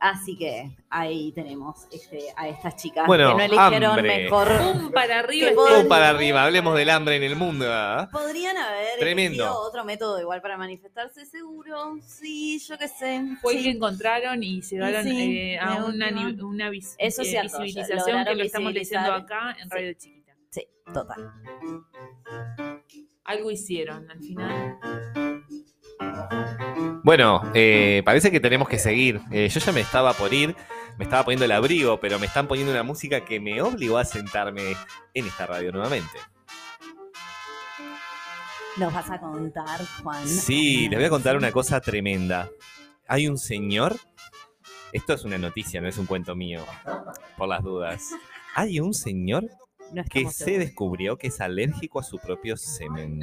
Así 0.00 0.36
que 0.36 0.76
ahí 0.90 1.32
tenemos 1.32 1.88
este, 1.90 2.26
a 2.36 2.46
estas 2.48 2.76
chicas 2.76 3.04
Bueno, 3.08 3.30
que 3.30 3.34
no 3.36 3.42
eligieron 3.44 3.90
hambre. 3.98 4.22
mejor. 4.24 4.48
Pum 4.58 4.92
para 4.92 5.18
arriba. 5.18 5.50
Pum 5.56 5.88
para 5.88 6.10
arriba, 6.10 6.44
hablemos 6.44 6.76
del 6.76 6.90
hambre 6.90 7.16
en 7.16 7.24
el 7.24 7.34
mundo. 7.34 7.66
¿ah? 7.68 8.08
Podrían 8.12 8.56
haber 8.56 8.98
Tremendo. 9.00 9.42
elegido 9.42 9.60
otro 9.60 9.84
método 9.84 10.20
igual 10.20 10.40
para 10.40 10.56
manifestarse, 10.56 11.26
seguro. 11.26 11.96
Sí, 12.06 12.60
yo 12.60 12.78
qué 12.78 12.86
sé. 12.86 13.22
Fue 13.42 13.54
el 13.54 13.58
sí. 13.58 13.64
que 13.64 13.70
encontraron 13.70 14.40
y 14.42 14.60
llegaron 14.62 15.02
Sí, 15.02 15.36
eh, 15.38 15.58
a 15.58 15.84
una, 15.84 16.10
una 16.44 16.70
vis- 16.70 16.94
Eso 16.98 17.22
es 17.22 17.28
eh, 17.28 17.30
cierto, 17.32 17.60
visibilización 17.60 18.24
que 18.24 18.34
lo 18.36 18.44
estamos 18.44 18.72
leyendo 18.72 19.00
visibilizar. 19.00 19.12
acá 19.12 19.56
en 19.58 19.64
Sí. 19.64 19.68
Radio 19.70 19.92
Chiquita. 19.94 20.32
Sí, 20.50 20.66
total. 20.94 21.32
Algo 23.24 23.50
hicieron 23.50 24.08
al 24.10 24.18
final. 24.20 24.78
Bueno, 27.02 27.42
eh, 27.54 28.02
parece 28.04 28.30
que 28.30 28.40
tenemos 28.40 28.68
que 28.68 28.78
seguir. 28.78 29.20
Eh, 29.30 29.48
yo 29.48 29.60
ya 29.60 29.72
me 29.72 29.80
estaba 29.80 30.12
por 30.12 30.32
ir, 30.34 30.54
me 30.98 31.04
estaba 31.04 31.24
poniendo 31.24 31.44
el 31.44 31.52
abrigo, 31.52 31.98
pero 32.00 32.18
me 32.18 32.26
están 32.26 32.46
poniendo 32.46 32.72
una 32.72 32.82
música 32.82 33.24
que 33.24 33.40
me 33.40 33.62
obligó 33.62 33.98
a 33.98 34.04
sentarme 34.04 34.76
en 35.14 35.26
esta 35.26 35.46
radio 35.46 35.72
nuevamente. 35.72 36.18
Nos 38.76 38.92
vas 38.92 39.10
a 39.10 39.18
contar, 39.18 39.80
Juan. 40.02 40.28
Sí, 40.28 40.88
les 40.88 40.98
voy 40.98 41.06
a 41.06 41.10
contar 41.10 41.36
una 41.36 41.50
cosa 41.50 41.80
tremenda. 41.80 42.48
Hay 43.06 43.26
un 43.26 43.38
señor, 43.38 43.96
esto 44.92 45.14
es 45.14 45.24
una 45.24 45.38
noticia, 45.38 45.80
no 45.80 45.88
es 45.88 45.98
un 45.98 46.06
cuento 46.06 46.36
mío, 46.36 46.64
por 47.36 47.48
las 47.48 47.62
dudas. 47.62 48.10
Hay 48.54 48.80
un 48.80 48.92
señor 48.92 49.48
No 49.92 50.04
que 50.04 50.28
se 50.30 50.58
descubrió 50.58 51.16
que 51.16 51.28
es 51.28 51.40
alérgico 51.40 51.98
a 52.00 52.02
su 52.02 52.18
propio 52.18 52.56
semen. 52.56 53.20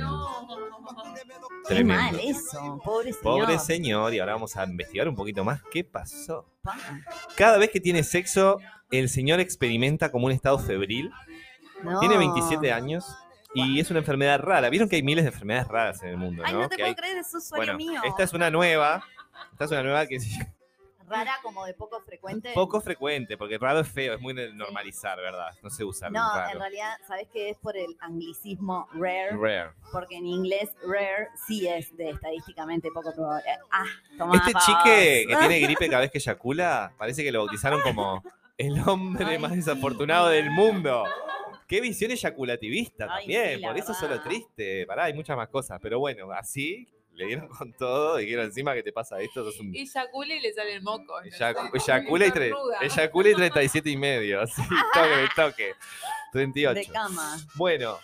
Qué 1.68 1.74
Tremendo. 1.76 2.04
mal 2.04 2.20
eso, 2.24 2.80
pobre 2.84 3.12
señor. 3.14 3.22
Pobre 3.24 3.60
señor, 3.60 4.14
y 4.14 4.20
ahora 4.20 4.34
vamos 4.34 4.56
a 4.56 4.64
investigar 4.66 5.08
un 5.08 5.16
poquito 5.16 5.44
más 5.44 5.62
qué 5.72 5.84
pasó. 5.84 6.46
Pa. 6.62 6.76
Cada 7.36 7.58
vez 7.58 7.70
que 7.72 7.80
tiene 7.80 8.04
sexo, 8.04 8.60
el 8.92 9.10
señor 9.10 9.40
experimenta 9.40 10.12
como 10.12 10.28
un 10.28 10.32
estado 10.32 10.60
febril. 10.60 11.12
No. 11.84 12.00
Tiene 12.00 12.18
27 12.18 12.72
años 12.72 13.06
y 13.54 13.80
es 13.80 13.90
una 13.90 14.00
enfermedad 14.00 14.40
rara. 14.42 14.70
Vieron 14.70 14.90
que 14.90 14.96
hay 14.96 15.04
miles 15.04 15.24
de 15.24 15.30
enfermedades 15.30 15.68
raras 15.68 16.04
en 16.04 16.10
el 16.10 16.18
mundo, 16.18 16.44
Ay, 16.46 16.54
¿no? 16.54 16.60
no 16.62 16.70
te 16.70 16.76
Que 16.78 16.84
puedo 16.84 16.90
hay- 16.90 16.96
creer, 16.96 17.18
es 17.18 17.34
usuario 17.34 17.74
Bueno, 17.74 17.92
mío. 17.92 18.02
esta 18.06 18.24
es 18.24 18.34
una 18.34 18.50
nueva. 18.52 19.04
Esta 19.52 19.66
es 19.66 19.72
una 19.72 19.84
nueva 19.84 20.06
que 20.08 20.20
Rara 21.08 21.34
como 21.44 21.66
de 21.66 21.74
poco 21.74 22.02
frecuente. 22.02 22.52
poco 22.54 22.82
frecuente, 22.82 23.38
porque 23.38 23.58
raro 23.58 23.80
es 23.82 23.88
feo, 23.88 24.14
es 24.16 24.22
muy 24.22 24.34
de 24.34 24.52
normalizar, 24.54 25.18
¿verdad? 25.18 25.50
No 25.62 25.70
se 25.70 25.84
usa 25.84 26.10
No, 26.10 26.28
en 26.52 26.60
realidad, 26.60 26.98
¿sabes 27.08 27.28
qué 27.32 27.50
es 27.50 27.58
por 27.58 27.78
el 27.78 27.96
anglicismo 28.00 28.88
rare? 28.94 29.32
Rare. 29.32 29.72
Porque 29.92 30.18
en 30.18 30.26
inglés 30.26 30.72
rare 30.88 31.28
sí 31.48 31.68
es 31.68 31.96
de 31.98 32.10
estadísticamente 32.10 32.90
poco 32.92 33.14
probable. 33.14 33.46
Ah, 33.72 33.86
toma 34.18 34.36
Este 34.38 34.54
chique 34.66 35.26
que 35.28 35.36
tiene 35.36 35.60
gripe 35.60 35.86
cada 35.90 36.02
vez 36.02 36.12
que 36.12 36.18
eyacula, 36.18 36.94
parece 36.98 37.24
que 37.24 37.32
lo 37.32 37.40
bautizaron 37.46 37.82
como 37.82 38.24
el 38.58 38.80
hombre 38.88 39.26
Ay, 39.26 39.38
más 39.40 39.52
sí. 39.52 39.58
desafortunado 39.58 40.30
del 40.30 40.50
mundo. 40.50 41.04
Qué 41.68 41.82
visión 41.82 42.12
eyaculativista 42.12 43.06
Ay, 43.10 43.20
también, 43.22 43.60
sí, 43.60 43.66
por 43.66 43.78
eso 43.78 43.92
es 43.92 43.98
solo 43.98 44.12
verdad. 44.12 44.26
triste. 44.26 44.86
Pará, 44.86 45.06
hay 45.06 45.14
muchas 45.14 45.36
más 45.36 45.50
cosas, 45.50 45.80
pero 45.82 46.00
bueno, 46.00 46.32
así 46.32 46.88
le 47.16 47.26
dieron 47.26 47.48
con 47.48 47.74
todo, 47.74 48.18
dijeron 48.18 48.46
encima 48.46 48.74
que 48.74 48.84
te 48.84 48.92
pasa 48.92 49.20
esto, 49.20 49.44
sos 49.44 49.60
un... 49.60 49.76
Eyacula 49.76 50.36
y 50.36 50.40
le 50.40 50.54
sale 50.54 50.76
el 50.76 50.82
moco. 50.82 51.14
y, 51.24 51.30
eyacula 51.30 53.30
y 53.30 53.36
37 53.36 53.90
y 53.90 53.98
medio, 53.98 54.42
así, 54.42 54.62
toque, 54.94 55.28
toque. 55.36 55.74
38. 56.32 56.80
De 56.80 56.86
cama. 56.88 57.38
Bueno, 57.56 57.98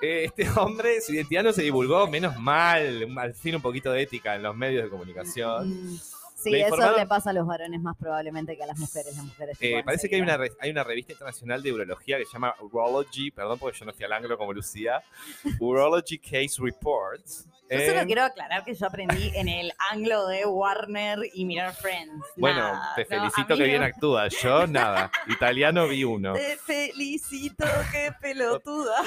eh, 0.00 0.24
este 0.24 0.48
hombre, 0.58 1.00
su 1.00 1.14
identidad 1.14 1.44
no 1.44 1.52
se 1.52 1.62
divulgó, 1.62 2.06
menos 2.08 2.36
mal, 2.38 3.06
al 3.16 3.34
fin 3.34 3.54
un 3.54 3.62
poquito 3.62 3.92
de 3.92 4.02
ética 4.02 4.34
en 4.34 4.42
los 4.42 4.56
medios 4.56 4.84
de 4.84 4.90
comunicación. 4.90 6.00
Sí, 6.50 6.54
eso 6.60 6.96
le 6.96 7.06
pasa 7.06 7.30
a 7.30 7.32
los 7.32 7.46
varones 7.46 7.80
más 7.80 7.96
probablemente 7.96 8.56
que 8.56 8.62
a 8.62 8.66
las 8.66 8.78
mujeres. 8.78 9.14
Las 9.16 9.24
mujeres 9.24 9.58
se 9.58 9.78
Eh, 9.78 9.82
parece 9.84 10.08
que 10.08 10.16
hay 10.16 10.20
una, 10.20 10.38
hay 10.60 10.70
una 10.70 10.84
revista 10.84 11.12
internacional 11.12 11.62
de 11.62 11.72
urología 11.72 12.18
que 12.18 12.24
se 12.24 12.32
llama 12.32 12.54
Urology, 12.60 13.30
perdón 13.30 13.58
porque 13.58 13.78
yo 13.78 13.84
no 13.86 13.92
fui 13.92 14.04
al 14.04 14.12
ángulo 14.12 14.36
como 14.38 14.52
Lucía, 14.52 15.02
Urology 15.60 16.18
Case 16.18 16.56
Reports. 16.60 17.46
Yo 17.70 17.78
Eh, 17.78 17.88
solo 17.88 18.04
quiero 18.04 18.22
aclarar 18.22 18.62
que 18.62 18.74
yo 18.74 18.86
aprendí 18.86 19.32
en 19.34 19.48
el 19.48 19.72
anglo 19.90 20.26
de 20.28 20.44
Warner 20.44 21.18
y 21.32 21.46
mirar 21.46 21.74
Friends. 21.74 22.12
bueno, 22.36 22.60
Nada, 22.60 22.92
te 22.94 23.06
felicito 23.06 23.56
que 23.56 23.64
bien 23.64 23.82
actúas, 23.82 24.34
yo 24.42 24.66
nada, 24.66 25.10
italiano 25.28 25.88
vi 25.88 26.04
uno. 26.04 26.34
Te 26.34 26.58
felicito, 26.58 27.64
qué 27.90 28.12
pelotuda. 28.20 29.02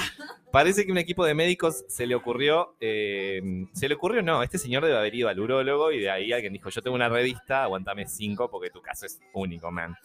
Parece 0.52 0.86
que 0.86 0.92
un 0.92 0.98
equipo 0.98 1.24
de 1.24 1.36
médicos 1.36 1.86
se 1.88 2.08
le 2.08 2.16
ocurrió, 2.16 2.76
eh, 2.80 3.42
se 3.74 3.88
le 3.88 3.94
ocurrió, 3.94 4.24
no, 4.24 4.42
este 4.42 4.58
señor 4.58 4.84
debe 4.84 4.98
haber 4.98 5.14
ido 5.14 5.30
al 5.30 5.40
urólogo 5.40 5.92
y 5.92 6.00
de 6.00 6.10
ahí 6.10 6.34
alguien 6.34 6.52
dijo, 6.54 6.70
yo 6.72 6.82
tengo 6.82 6.96
una 6.96 7.10
revista, 7.10 7.27
aguantame 7.64 8.06
cinco 8.08 8.50
porque 8.50 8.70
tu 8.70 8.82
caso 8.82 9.06
es 9.06 9.20
único, 9.34 9.72
man. 9.72 9.96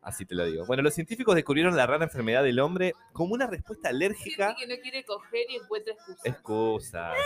Así 0.00 0.24
te 0.26 0.34
lo 0.34 0.44
digo. 0.46 0.66
Bueno, 0.66 0.82
los 0.82 0.94
científicos 0.94 1.34
descubrieron 1.34 1.76
la 1.76 1.86
rara 1.86 2.04
enfermedad 2.04 2.42
del 2.42 2.58
hombre 2.60 2.92
como 3.12 3.34
una 3.34 3.46
respuesta 3.46 3.88
alérgica. 3.90 4.54
Gente 4.54 4.66
que 4.66 4.76
no 4.76 4.82
quiere 4.82 5.04
coger 5.04 5.46
y 5.50 5.56
encuentra 5.56 5.92
excusas. 5.94 6.24
Excusas. 6.26 7.12
No 7.16 7.22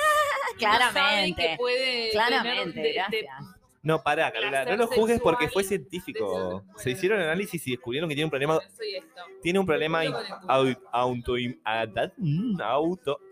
saben 0.59 0.59
Claramente. 0.59 1.43
que 1.43 1.57
puede 1.57 2.11
Claramente, 2.13 2.73
tener 2.73 2.75
de- 2.75 2.83
de- 2.83 2.93
gracias. 2.95 3.56
No, 3.87 4.03
pará, 4.03 4.33
Carola, 4.33 4.65
no 4.65 4.77
lo 4.77 4.89
juzgues 4.89 5.21
porque 5.21 5.49
fue 5.49 5.63
científico. 5.63 6.65
Se 6.77 6.91
hicieron 6.91 7.21
análisis 7.21 7.65
y 7.69 7.71
descubrieron 7.71 8.09
que 8.09 8.17
tiene 8.17 8.25
un 8.25 8.31
problema, 8.31 8.59
tiene 9.43 9.61
un 9.61 9.67
problema 9.67 10.03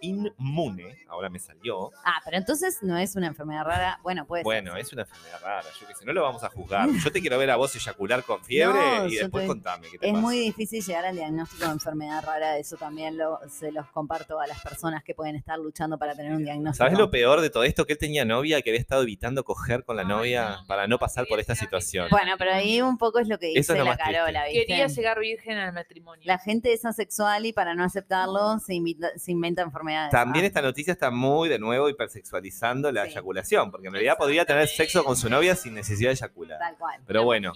autoinmune. 0.00 0.96
Ahora 1.08 1.28
me 1.28 1.38
salió. 1.38 1.90
Ah, 2.04 2.20
pero 2.24 2.36
entonces 2.36 2.78
no 2.82 2.96
es 2.96 3.16
una 3.16 3.26
enfermedad 3.26 3.64
rara. 3.64 3.98
Bueno, 4.02 4.26
puede 4.26 4.42
Bueno, 4.44 4.76
es 4.76 4.92
una 4.92 5.02
enfermedad 5.02 5.40
rara, 5.42 5.66
yo 5.80 5.86
que 5.88 5.94
sé, 5.94 6.04
no 6.04 6.12
lo 6.12 6.22
vamos 6.22 6.42
a 6.44 6.50
juzgar. 6.50 6.88
Yo 6.90 7.10
te 7.12 7.20
quiero 7.20 7.38
ver 7.38 7.50
a 7.50 7.56
vos 7.56 7.74
eyacular 7.74 8.22
con 8.24 8.42
fiebre 8.44 8.78
No, 9.00 9.06
y 9.08 9.16
después 9.16 9.42
te- 9.44 9.48
contame 9.48 9.88
qué 9.90 9.98
te 9.98 10.06
Es 10.06 10.12
pasa. 10.12 10.22
muy 10.22 10.38
difícil 10.38 10.82
llegar 10.84 11.04
al 11.06 11.16
diagnóstico 11.16 11.66
de 11.66 11.72
enfermedad 11.72 12.24
rara. 12.24 12.58
Eso 12.58 12.76
también 12.76 13.16
lo, 13.16 13.40
se 13.48 13.72
los 13.72 13.86
comparto 13.88 14.38
a 14.40 14.46
las 14.46 14.60
personas 14.62 15.02
que 15.04 15.14
pueden 15.14 15.36
estar 15.36 15.58
luchando 15.58 15.98
para 15.98 16.14
tener 16.14 16.32
un 16.32 16.44
diagnóstico. 16.44 16.84
¿Sabes 16.84 16.98
lo 16.98 17.10
peor 17.10 17.40
de 17.40 17.50
todo 17.50 17.64
esto? 17.64 17.86
Que 17.86 17.94
él 17.94 17.98
tenía 17.98 18.24
novia 18.24 18.58
y 18.58 18.62
que 18.62 18.70
había 18.70 18.80
estado 18.80 19.02
evitando 19.02 19.44
coger 19.44 19.84
con 19.84 19.96
la 19.96 20.04
novia 20.04 20.43
para 20.66 20.86
no 20.86 20.98
pasar 20.98 21.26
por 21.28 21.40
esta 21.40 21.54
situación. 21.54 22.08
Bueno, 22.10 22.32
pero 22.38 22.52
ahí 22.52 22.80
un 22.82 22.98
poco 22.98 23.18
es 23.18 23.28
lo 23.28 23.38
que 23.38 23.46
dice 23.46 23.60
Eso 23.60 23.72
es 23.72 23.78
lo 23.78 23.84
la 23.84 23.90
más 23.92 23.98
triste. 23.98 24.14
Carola, 24.14 24.44
¿viste? 24.44 24.66
Quería 24.66 24.86
llegar 24.86 25.18
virgen 25.20 25.58
al 25.58 25.72
matrimonio. 25.72 26.22
La 26.26 26.38
gente 26.38 26.72
es 26.72 26.84
asexual 26.84 27.46
y 27.46 27.52
para 27.52 27.74
no 27.74 27.84
aceptarlo 27.84 28.58
se, 28.58 28.74
invita- 28.74 29.10
se 29.16 29.32
inventa 29.32 29.62
enfermedades. 29.62 30.10
También 30.10 30.44
Ah, 30.44 30.48
esta 30.48 30.62
noticia 30.62 30.92
está 30.92 31.10
muy 31.10 31.48
de 31.48 31.58
nuevo 31.58 31.88
hipersexualizando 31.88 32.90
la 32.92 33.04
Sí. 33.04 33.10
eyaculación, 33.12 33.70
porque 33.70 33.88
en 33.88 33.92
realidad 33.94 34.16
podría 34.16 34.44
tener 34.44 34.68
sexo 34.68 35.04
con 35.04 35.16
su 35.16 35.28
novia 35.28 35.54
sin 35.56 35.74
necesidad 35.74 36.10
de 36.10 36.14
eyacular. 36.14 36.58
Tal 36.58 36.76
cual. 36.76 37.00
Pero 37.06 37.24
bueno. 37.24 37.52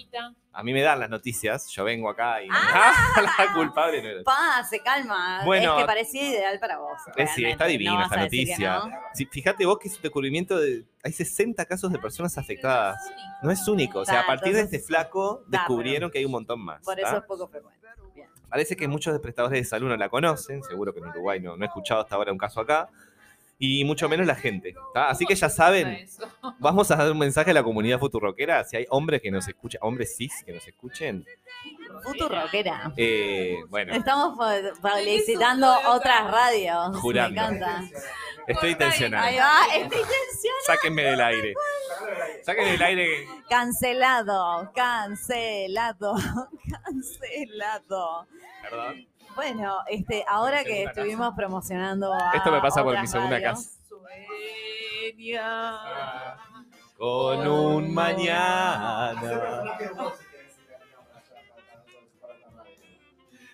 A 0.53 0.63
mí 0.65 0.73
me 0.73 0.83
dan 0.83 0.99
las 0.99 1.09
noticias, 1.11 1.69
yo 1.69 1.85
vengo 1.85 2.09
acá 2.11 2.43
y 2.43 2.49
Ah. 2.51 2.93
la 3.39 3.55
culpable 3.55 4.03
no 4.03 4.09
era. 4.09 4.23
Pa, 4.25 4.65
se 4.69 4.81
calma. 4.81 5.43
Bueno, 5.45 5.75
es 5.77 5.83
que 5.83 5.87
parecía 5.87 6.29
ideal 6.31 6.59
para 6.59 6.79
vos. 6.79 6.99
Eh, 7.17 7.27
sí, 7.29 7.45
está 7.45 7.67
divina 7.67 7.95
No 7.95 8.03
esta 8.05 8.17
noticia. 8.17 8.79
no. 8.79 8.91
Sí, 9.15 9.27
fíjate 9.27 9.65
vos 9.67 9.79
que 9.79 9.89
es 9.89 9.97
un 9.97 10.03
descubrimiento 10.03 10.59
de... 10.59 10.85
Hay 11.05 11.13
60 11.13 11.65
casos 11.67 11.93
de 11.93 11.99
personas 11.99 12.37
afectadas. 12.39 12.99
No 13.43 13.51
es 13.51 13.67
único. 13.69 14.01
O 14.01 14.05
sea, 14.05 14.21
a 14.21 14.27
partir 14.27 14.55
de 14.55 14.63
este 14.63 14.81
flaco 14.81 15.45
descubrieron 15.47 16.11
que 16.11 16.19
hay 16.19 16.25
un 16.25 16.33
montón 16.33 16.61
más. 16.61 16.83
Por 16.83 16.99
eso 16.99 17.19
es 17.19 17.25
poco 17.25 17.47
frecuente. 17.49 17.79
Parece 18.49 18.77
que 18.77 18.89
muchos 18.89 19.13
de 19.13 19.21
prestadores 19.21 19.61
de 19.61 19.65
salud 19.67 19.89
no 19.89 19.97
la 19.97 20.09
conocen. 20.09 20.63
Seguro 20.65 20.93
que 20.95 21.01
en 21.01 21.07
Uruguay 21.09 21.39
no, 21.39 21.57
no 21.57 21.65
he 21.65 21.69
escuchado 21.69 22.01
hasta 22.01 22.15
ahora 22.15 22.33
un 22.33 22.39
caso 22.39 22.61
acá. 22.61 22.89
Y 23.61 23.85
mucho 23.85 24.09
menos 24.09 24.27
la 24.27 24.37
gente. 24.37 24.75
¿tá? 24.95 25.09
Así 25.11 25.27
que 25.27 25.35
ya 25.35 25.49
saben, 25.49 26.07
vamos 26.61 26.91
a 26.91 26.97
dar 26.97 27.11
un 27.11 27.19
mensaje 27.19 27.51
a 27.51 27.55
la 27.55 27.63
comunidad 27.65 27.99
futurroquera. 27.99 28.63
Si 28.65 28.77
hay 28.77 28.87
hombres 28.91 29.21
que 29.21 29.31
nos 29.33 29.49
escuchan, 29.49 29.81
hombres 29.83 30.17
cis 30.17 30.33
que 30.47 30.53
nos 30.53 30.67
escuchen. 30.67 31.25
Futurroquera. 32.05 32.93
eh, 32.97 33.57
bueno, 33.69 33.95
Estamos 33.95 34.39
felicitando 34.81 35.67
otras 35.89 36.31
radios. 36.31 36.97
Jurando. 36.99 37.41
Me 37.41 37.57
encanta. 37.57 37.83
estoy 38.47 38.69
Ahí 38.69 38.73
intencional. 38.73 39.35
va, 39.39 39.65
estoy 39.75 39.99
intencional. 40.01 40.63
Sáquenme 40.67 41.03
del 41.03 41.21
aire. 41.21 41.55
Sáquenme 42.45 42.71
del 42.73 42.83
aire. 42.83 43.27
Cancelado, 43.51 44.71
cancelado, 44.75 46.15
cancelado. 46.85 48.29
Perdón. 48.63 49.08
Bueno, 49.39 49.79
este, 49.87 50.25
ahora 50.27 50.65
que 50.65 50.83
estuvimos 50.83 51.33
promocionando 51.37 52.13
a 52.13 52.33
Esto 52.35 52.51
me 52.51 52.61
pasa 52.61 52.83
por 52.83 53.01
mi 53.01 53.07
segunda 53.07 53.41
casa. 53.41 53.71
Sueña. 53.89 55.79
Con 56.99 57.47
un 57.47 57.95
mañana. 57.95 59.15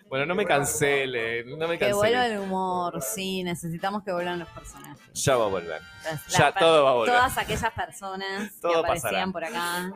Bueno, 0.08 0.24
no 0.24 0.34
me 0.34 0.46
cancelen, 0.46 1.58
no 1.58 1.68
me 1.68 1.78
Que 1.78 1.92
vuelva 1.92 2.20
cancelen. 2.20 2.32
el 2.32 2.38
humor, 2.48 3.02
sí, 3.02 3.42
necesitamos 3.42 4.02
que 4.04 4.12
vuelvan 4.12 4.38
los 4.38 4.48
personajes. 4.48 4.98
Ya 5.12 5.36
va 5.36 5.44
a 5.44 5.48
volver. 5.48 5.82
Las- 6.04 6.26
Ya 6.28 6.44
las- 6.46 6.54
todo 6.54 6.84
va 6.84 6.90
a 6.90 6.94
volver. 6.94 7.14
Todas 7.14 7.36
aquellas 7.36 7.72
personas 7.74 8.52
que 8.58 8.74
aparecían 8.74 9.32
pasará. 9.32 9.32
por 9.32 9.44
acá. 9.44 9.92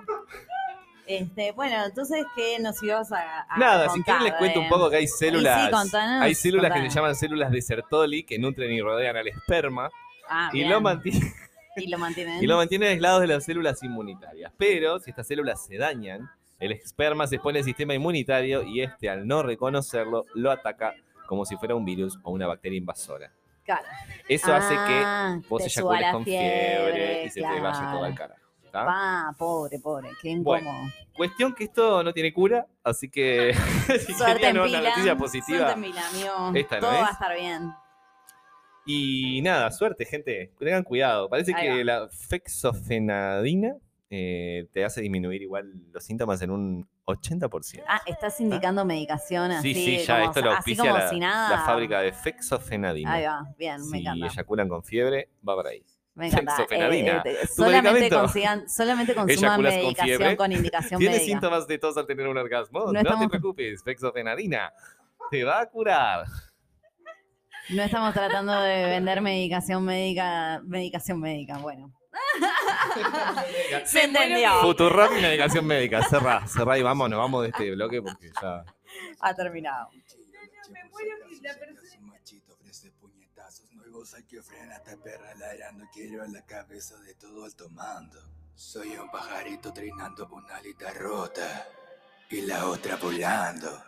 Este, 1.09 1.53
bueno, 1.53 1.87
entonces, 1.87 2.25
¿qué 2.37 2.59
nos 2.61 2.83
ibas 2.83 3.11
a, 3.13 3.47
a 3.49 3.57
Nada, 3.57 3.85
si 3.89 3.95
contar, 4.01 4.19
quieren 4.19 4.25
les 4.25 4.39
cuento 4.39 4.61
un 4.61 4.67
eh? 4.67 4.69
poco 4.69 4.91
que 4.91 4.97
hay 4.97 5.07
células. 5.07 5.65
Sí, 5.65 5.71
contanos, 5.71 6.23
hay 6.23 6.35
células 6.35 6.73
que 6.73 6.91
se 6.91 6.97
llaman 6.97 7.15
células 7.15 7.51
de 7.51 7.63
Sertoli 7.63 8.25
que 8.25 8.39
nutren 8.39 8.71
y 8.71 8.83
rodean 8.83 9.17
al 9.17 9.27
esperma 9.27 9.91
Ah, 10.29 10.51
y 10.53 10.65
lo, 10.65 10.81
mantienen, 10.81 11.33
Y 11.77 11.87
lo 11.87 11.99
mantienen. 11.99 12.43
y 12.45 12.47
lo 12.47 12.57
mantienen 12.57 12.91
aislados 12.91 13.23
de 13.23 13.29
las 13.29 13.45
células 13.45 13.83
inmunitarias. 13.83 14.53
Pero 14.59 14.99
si 15.01 15.09
estas 15.11 15.27
células 15.27 15.65
se 15.65 15.79
dañan, 15.79 16.31
el 16.61 16.73
esperma 16.73 17.27
se 17.27 17.37
expone 17.37 17.61
al 17.61 17.65
sistema 17.65 17.95
inmunitario 17.95 18.63
y 18.63 18.83
este, 18.83 19.09
al 19.09 19.27
no 19.27 19.43
reconocerlo, 19.43 20.27
lo 20.35 20.51
ataca 20.51 20.95
como 21.27 21.47
si 21.47 21.57
fuera 21.57 21.75
un 21.75 21.85
virus 21.85 22.19
o 22.23 22.33
una 22.33 22.47
bacteria 22.47 22.77
invasora. 22.77 23.33
Claro. 23.65 23.87
Eso 24.29 24.55
hace 24.55 24.75
que 24.75 25.03
Ah, 25.05 25.41
vos 25.49 25.65
eyacules 25.65 26.13
con 26.13 26.25
fiebre, 26.25 27.25
y 27.25 27.31
se 27.31 27.41
te 27.41 27.61
vaya 27.61 27.91
todo 27.93 28.05
al 28.05 28.15
carajo. 28.15 28.48
¿Tá? 28.71 28.85
Pa, 28.85 29.35
pobre, 29.39 29.79
pobre, 29.79 30.11
qué 30.23 30.37
Bueno. 30.39 30.71
incómodo. 30.71 30.93
Cuestión 31.17 31.55
que 31.55 31.65
esto 31.65 32.03
no 32.03 32.13
tiene 32.13 32.33
cura, 32.33 32.67
así 32.85 33.09
que 33.11 33.53
si 34.07 34.13
Suerte 34.15 34.35
querían 34.41 34.57
en 34.57 34.63
una 34.63 34.81
noticia 34.91 35.17
positiva. 35.17 35.59
Suerte 35.59 35.73
en 35.75 35.83
pila, 35.83 36.09
amigo. 36.09 36.59
Esta 36.59 36.77
no 36.77 36.81
Todo 36.83 36.93
es. 36.97 37.03
va 37.03 37.09
a 37.09 37.13
estar 37.13 37.37
bien. 37.37 37.73
Y 38.87 39.43
nada, 39.43 39.71
suerte, 39.71 40.05
gente. 40.07 40.53
Tengan 40.59 40.83
cuidado. 40.83 41.29
Parece 41.29 41.53
Ahí 41.55 41.63
que 41.63 41.79
va. 41.79 41.85
la 41.85 42.09
fexofenadina 42.09 43.75
eh, 44.11 44.67
te 44.73 44.85
hace 44.87 45.03
disminuir 45.03 45.43
igual 45.43 45.71
los 45.93 46.03
síntomas 46.03 46.41
en 46.41 46.51
un 46.51 46.89
80%. 47.05 47.83
Ah, 47.87 48.01
estás 48.07 48.41
indicando 48.41 48.83
medicación 48.87 49.51
así. 49.51 49.75
sí, 49.75 49.85
sí, 49.99 50.07
ya 50.07 50.17
como- 50.21 50.29
esto 50.31 50.41
lo 50.41 50.51
así 50.53 50.57
auspicia 50.57 50.85
como 50.85 50.97
la, 50.97 51.11
si 51.11 51.21
nada. 51.21 51.51
la 51.51 51.63
fábrica 51.65 52.01
de 52.01 52.13
fexofenadina. 52.13 53.13
Ahí 53.13 53.25
va, 53.27 53.55
bien, 53.59 53.81
me 53.91 53.99
si 53.99 53.99
encanta. 53.99 54.27
eyaculan 54.27 54.69
con 54.71 54.83
fiebre, 54.83 55.29
va 55.47 55.55
por 55.57 55.67
ahí. 55.67 55.85
Me 56.19 56.27
encanta. 56.29 56.57
Eh, 56.69 57.23
eh, 57.25 57.47
solamente, 57.47 58.11
consigan, 58.11 58.69
solamente 58.69 59.15
consuman 59.15 59.55
con 59.57 59.65
medicación 59.65 60.19
fiebre. 60.19 60.37
con, 60.37 60.51
indicación 60.53 60.99
¿Tienes 60.99 61.19
médica. 61.19 61.33
síntomas 61.33 61.67
de 61.69 61.79
tos 61.79 61.97
al 61.97 62.07
tener 62.07 62.27
un 62.27 62.37
orgasmo? 62.37 62.81
No 62.87 62.93
No, 62.93 62.99
estamos- 63.01 63.21
te 63.27 63.29
preocupes, 63.29 63.83
fexofenadina 63.85 64.73
te 65.31 65.45
va 65.45 65.61
a 65.61 65.67
curar. 65.67 66.25
No 67.71 67.83
estamos 67.83 68.13
tratando 68.15 68.53
de 68.63 68.87
vender 68.87 69.21
medicación 69.21 69.85
médica, 69.85 70.61
medicación 70.65 71.21
médica, 71.21 71.59
bueno. 71.59 71.93
Se 73.85 74.05
entendió. 74.05 74.51
Futurrap 74.63 75.13
y 75.19 75.23
medicación 75.23 75.67
médica. 75.67 76.03
Cerrá, 76.03 76.47
cerrá 76.47 76.79
y 76.79 76.83
vámonos, 76.83 77.19
vamos 77.19 77.43
de 77.43 77.49
este 77.51 77.71
bloque 77.73 78.01
porque 78.03 78.31
ya. 78.43 78.65
Ha 79.21 79.35
terminado. 79.35 79.91
me 80.73 80.85
muero 80.91 81.11
que 81.29 81.37
la 81.47 81.55
persona- 81.59 81.88
nuevos, 84.09 84.15
hay 84.15 84.23
que 84.25 84.43
frenar 84.43 84.73
a 84.73 84.77
esta 84.77 84.97
perra 84.97 85.35
ladrando. 85.35 85.85
Quiero 85.93 86.27
la 86.27 86.43
cabeza 86.43 86.97
de 87.01 87.15
todo 87.15 87.45
alto 87.45 87.69
mando. 87.71 88.21
Soy 88.55 88.97
un 88.97 89.11
pajarito 89.11 89.73
trinando 89.73 90.29
una 90.33 90.57
alita 90.57 90.93
rota 90.93 91.67
y 92.31 92.43
la 92.43 92.67
otra 92.67 92.97
volando. 92.97 93.83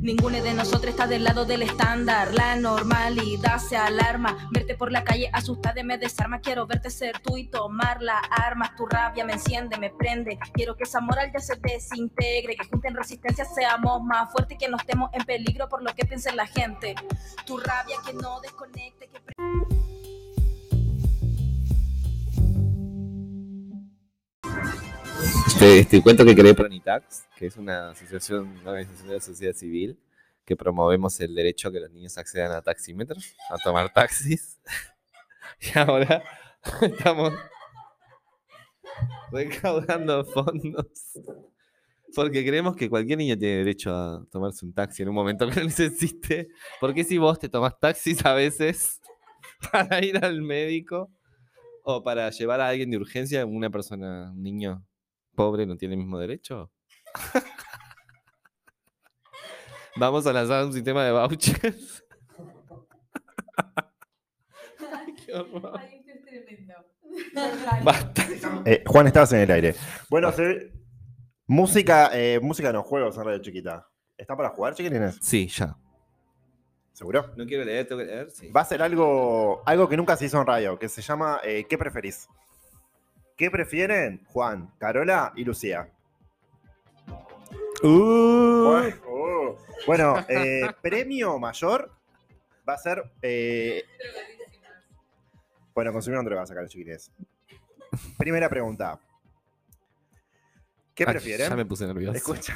Ninguno 0.00 0.42
de 0.42 0.54
nosotros 0.54 0.92
está 0.92 1.06
del 1.06 1.24
lado 1.24 1.44
del 1.44 1.60
estándar. 1.60 2.32
La 2.32 2.56
normalidad 2.56 3.58
se 3.58 3.76
alarma. 3.76 4.48
Verte 4.50 4.74
por 4.74 4.90
la 4.90 5.04
calle 5.04 5.28
asustada 5.30 5.82
me 5.82 5.98
desarma. 5.98 6.40
Quiero 6.40 6.66
verte 6.66 6.88
ser 6.88 7.18
tú 7.18 7.36
y 7.36 7.48
tomar 7.48 8.02
las 8.02 8.22
armas. 8.30 8.74
Tu 8.76 8.86
rabia 8.86 9.26
me 9.26 9.34
enciende, 9.34 9.76
me 9.76 9.90
prende. 9.90 10.38
Quiero 10.54 10.74
que 10.74 10.84
esa 10.84 11.02
moral 11.02 11.30
ya 11.34 11.40
se 11.40 11.56
desintegre. 11.56 12.56
Que 12.56 12.66
junten 12.66 12.94
resistencia, 12.94 13.44
seamos 13.44 14.02
más 14.02 14.32
fuertes 14.32 14.56
que 14.58 14.68
no 14.68 14.78
estemos 14.78 15.10
en 15.12 15.22
peligro 15.24 15.68
por 15.68 15.82
lo 15.82 15.94
que 15.94 16.06
piense 16.06 16.32
la 16.32 16.46
gente. 16.46 16.94
Tu 17.44 17.58
rabia 17.58 17.96
que 18.06 18.14
no 18.14 18.40
desconecte. 18.40 19.06
Que 19.08 19.20
Te, 25.58 25.84
te 25.84 26.02
cuento 26.02 26.24
que 26.24 26.34
creé 26.34 26.54
Pronitax, 26.54 27.26
que 27.36 27.46
es 27.46 27.56
una 27.56 27.90
asociación, 27.90 28.48
una 28.62 28.70
organización 28.70 29.08
de 29.08 29.14
la 29.14 29.20
sociedad 29.20 29.54
civil, 29.54 29.98
que 30.44 30.56
promovemos 30.56 31.20
el 31.20 31.34
derecho 31.34 31.68
a 31.68 31.72
que 31.72 31.80
los 31.80 31.90
niños 31.90 32.16
accedan 32.18 32.52
a 32.52 32.62
taxímetros, 32.62 33.34
a 33.50 33.58
tomar 33.58 33.92
taxis. 33.92 34.58
Y 35.60 35.78
ahora 35.78 36.22
estamos 36.80 37.34
recaudando 39.30 40.24
fondos. 40.24 40.86
Porque 42.14 42.44
creemos 42.44 42.76
que 42.76 42.88
cualquier 42.88 43.18
niño 43.18 43.36
tiene 43.36 43.58
derecho 43.58 43.94
a 43.94 44.24
tomarse 44.30 44.64
un 44.64 44.72
taxi 44.72 45.02
en 45.02 45.10
un 45.10 45.14
momento 45.14 45.48
que 45.48 45.60
lo 45.60 45.64
necesite. 45.66 46.48
Porque 46.80 47.04
si 47.04 47.18
vos 47.18 47.38
te 47.38 47.48
tomás 47.48 47.78
taxis 47.78 48.24
a 48.24 48.32
veces 48.32 49.00
para 49.72 50.02
ir 50.02 50.24
al 50.24 50.40
médico 50.40 51.10
o 51.82 52.02
para 52.02 52.30
llevar 52.30 52.60
a 52.60 52.68
alguien 52.68 52.90
de 52.90 52.96
urgencia, 52.96 53.44
una 53.44 53.68
persona, 53.68 54.30
un 54.32 54.42
niño 54.42 54.84
pobre 55.40 55.64
no 55.64 55.74
tiene 55.78 55.94
el 55.94 56.00
mismo 56.00 56.18
derecho? 56.18 56.70
Vamos 59.96 60.26
a 60.26 60.32
lanzar 60.34 60.64
un 60.66 60.72
sistema 60.74 61.02
de 61.04 61.12
vouchers. 61.12 62.04
Qué 65.26 65.32
horror. 65.34 65.72
Ay, 65.78 66.04
esto 66.06 66.12
es 66.12 66.44
tremendo. 66.44 66.74
Basta. 67.84 68.22
Eh, 68.66 68.84
Juan, 68.86 69.06
estabas 69.06 69.32
en 69.32 69.40
el 69.40 69.50
aire. 69.50 69.74
Bueno, 70.10 70.30
se- 70.32 70.72
música, 71.46 72.10
eh, 72.12 72.38
música 72.40 72.70
no, 72.72 72.82
juegos 72.82 73.16
en 73.16 73.24
radio 73.24 73.38
chiquita. 73.40 73.88
¿Está 74.16 74.36
para 74.36 74.50
jugar, 74.50 74.74
chiquilines? 74.74 75.18
Sí, 75.22 75.48
ya. 75.48 75.74
¿Seguro? 76.92 77.32
No 77.36 77.46
quiero 77.46 77.64
leer, 77.64 77.86
tengo 77.88 78.00
que 78.02 78.06
leer. 78.06 78.30
Sí. 78.30 78.50
Va 78.50 78.60
a 78.60 78.64
ser 78.66 78.82
algo, 78.82 79.62
algo 79.64 79.88
que 79.88 79.96
nunca 79.96 80.16
se 80.16 80.26
hizo 80.26 80.38
en 80.38 80.46
radio, 80.46 80.78
que 80.78 80.88
se 80.88 81.00
llama 81.00 81.40
eh, 81.42 81.64
¿Qué 81.68 81.78
preferís? 81.78 82.28
¿Qué 83.40 83.50
prefieren 83.50 84.22
Juan, 84.26 84.70
Carola 84.76 85.32
y 85.34 85.44
Lucía? 85.44 85.88
Bueno, 87.82 88.96
oh. 89.08 89.56
Bueno, 89.86 90.16
eh, 90.28 90.60
premio 90.82 91.38
mayor 91.38 91.90
va 92.68 92.74
a 92.74 92.76
ser. 92.76 93.02
eh, 93.22 93.82
bueno, 95.74 95.90
consumieron 95.90 96.26
drogas 96.26 96.50
acá 96.50 96.60
los 96.60 96.70
chiquilines. 96.70 97.10
Primera 98.18 98.50
pregunta. 98.50 99.00
¿Qué 100.94 101.04
Ay, 101.06 101.12
prefieren? 101.14 101.48
Ya 101.48 101.56
me 101.56 101.64
puse 101.64 101.86
nervioso. 101.86 102.14
Escucha. 102.14 102.54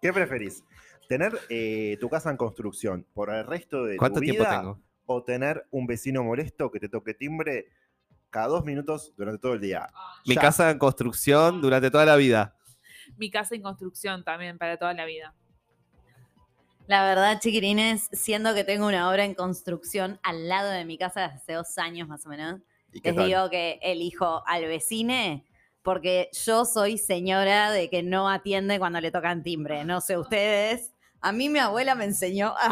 ¿Qué 0.00 0.10
preferís? 0.10 0.64
¿Tener 1.06 1.38
eh, 1.50 1.98
tu 2.00 2.08
casa 2.08 2.30
en 2.30 2.38
construcción 2.38 3.04
por 3.12 3.28
el 3.28 3.46
resto 3.46 3.84
de 3.84 3.98
¿Cuánto 3.98 4.20
tu 4.20 4.24
tiempo 4.24 4.44
vida 4.44 4.58
tengo? 4.58 4.80
o 5.04 5.22
tener 5.22 5.66
un 5.70 5.86
vecino 5.86 6.24
molesto 6.24 6.70
que 6.70 6.80
te 6.80 6.88
toque 6.88 7.12
timbre 7.12 7.66
cada 8.30 8.48
dos 8.48 8.64
minutos 8.64 9.12
durante 9.16 9.40
todo 9.40 9.54
el 9.54 9.60
día? 9.60 9.88
Mi 10.26 10.34
Ya. 10.34 10.40
casa 10.40 10.70
en 10.70 10.78
construcción 10.78 11.60
durante 11.60 11.90
toda 11.90 12.04
la 12.04 12.16
vida. 12.16 12.54
Mi 13.16 13.30
casa 13.30 13.54
en 13.54 13.62
construcción 13.62 14.22
también 14.24 14.58
para 14.58 14.76
toda 14.76 14.92
la 14.94 15.04
vida. 15.04 15.34
La 16.86 17.04
verdad, 17.04 17.38
chiquirines, 17.40 18.08
siendo 18.12 18.54
que 18.54 18.64
tengo 18.64 18.86
una 18.86 19.10
obra 19.10 19.24
en 19.24 19.34
construcción 19.34 20.18
al 20.22 20.48
lado 20.48 20.70
de 20.70 20.84
mi 20.86 20.96
casa 20.96 21.22
desde 21.22 21.34
hace 21.36 21.52
dos 21.52 21.78
años 21.78 22.08
más 22.08 22.24
o 22.24 22.30
menos, 22.30 22.60
¿Y 22.92 23.00
qué 23.00 23.10
les 23.10 23.16
tal? 23.16 23.26
digo 23.26 23.50
que 23.50 23.78
elijo 23.82 24.42
al 24.46 24.64
vecine 24.66 25.44
porque 25.82 26.30
yo 26.46 26.64
soy 26.64 26.96
señora 26.98 27.70
de 27.70 27.90
que 27.90 28.02
no 28.02 28.28
atiende 28.28 28.78
cuando 28.78 29.00
le 29.00 29.10
tocan 29.10 29.42
timbre. 29.42 29.84
No 29.84 30.00
sé 30.00 30.16
ustedes. 30.18 30.92
A 31.20 31.32
mí 31.32 31.48
mi 31.48 31.58
abuela 31.58 31.94
me 31.94 32.04
enseñó 32.04 32.54
a... 32.56 32.70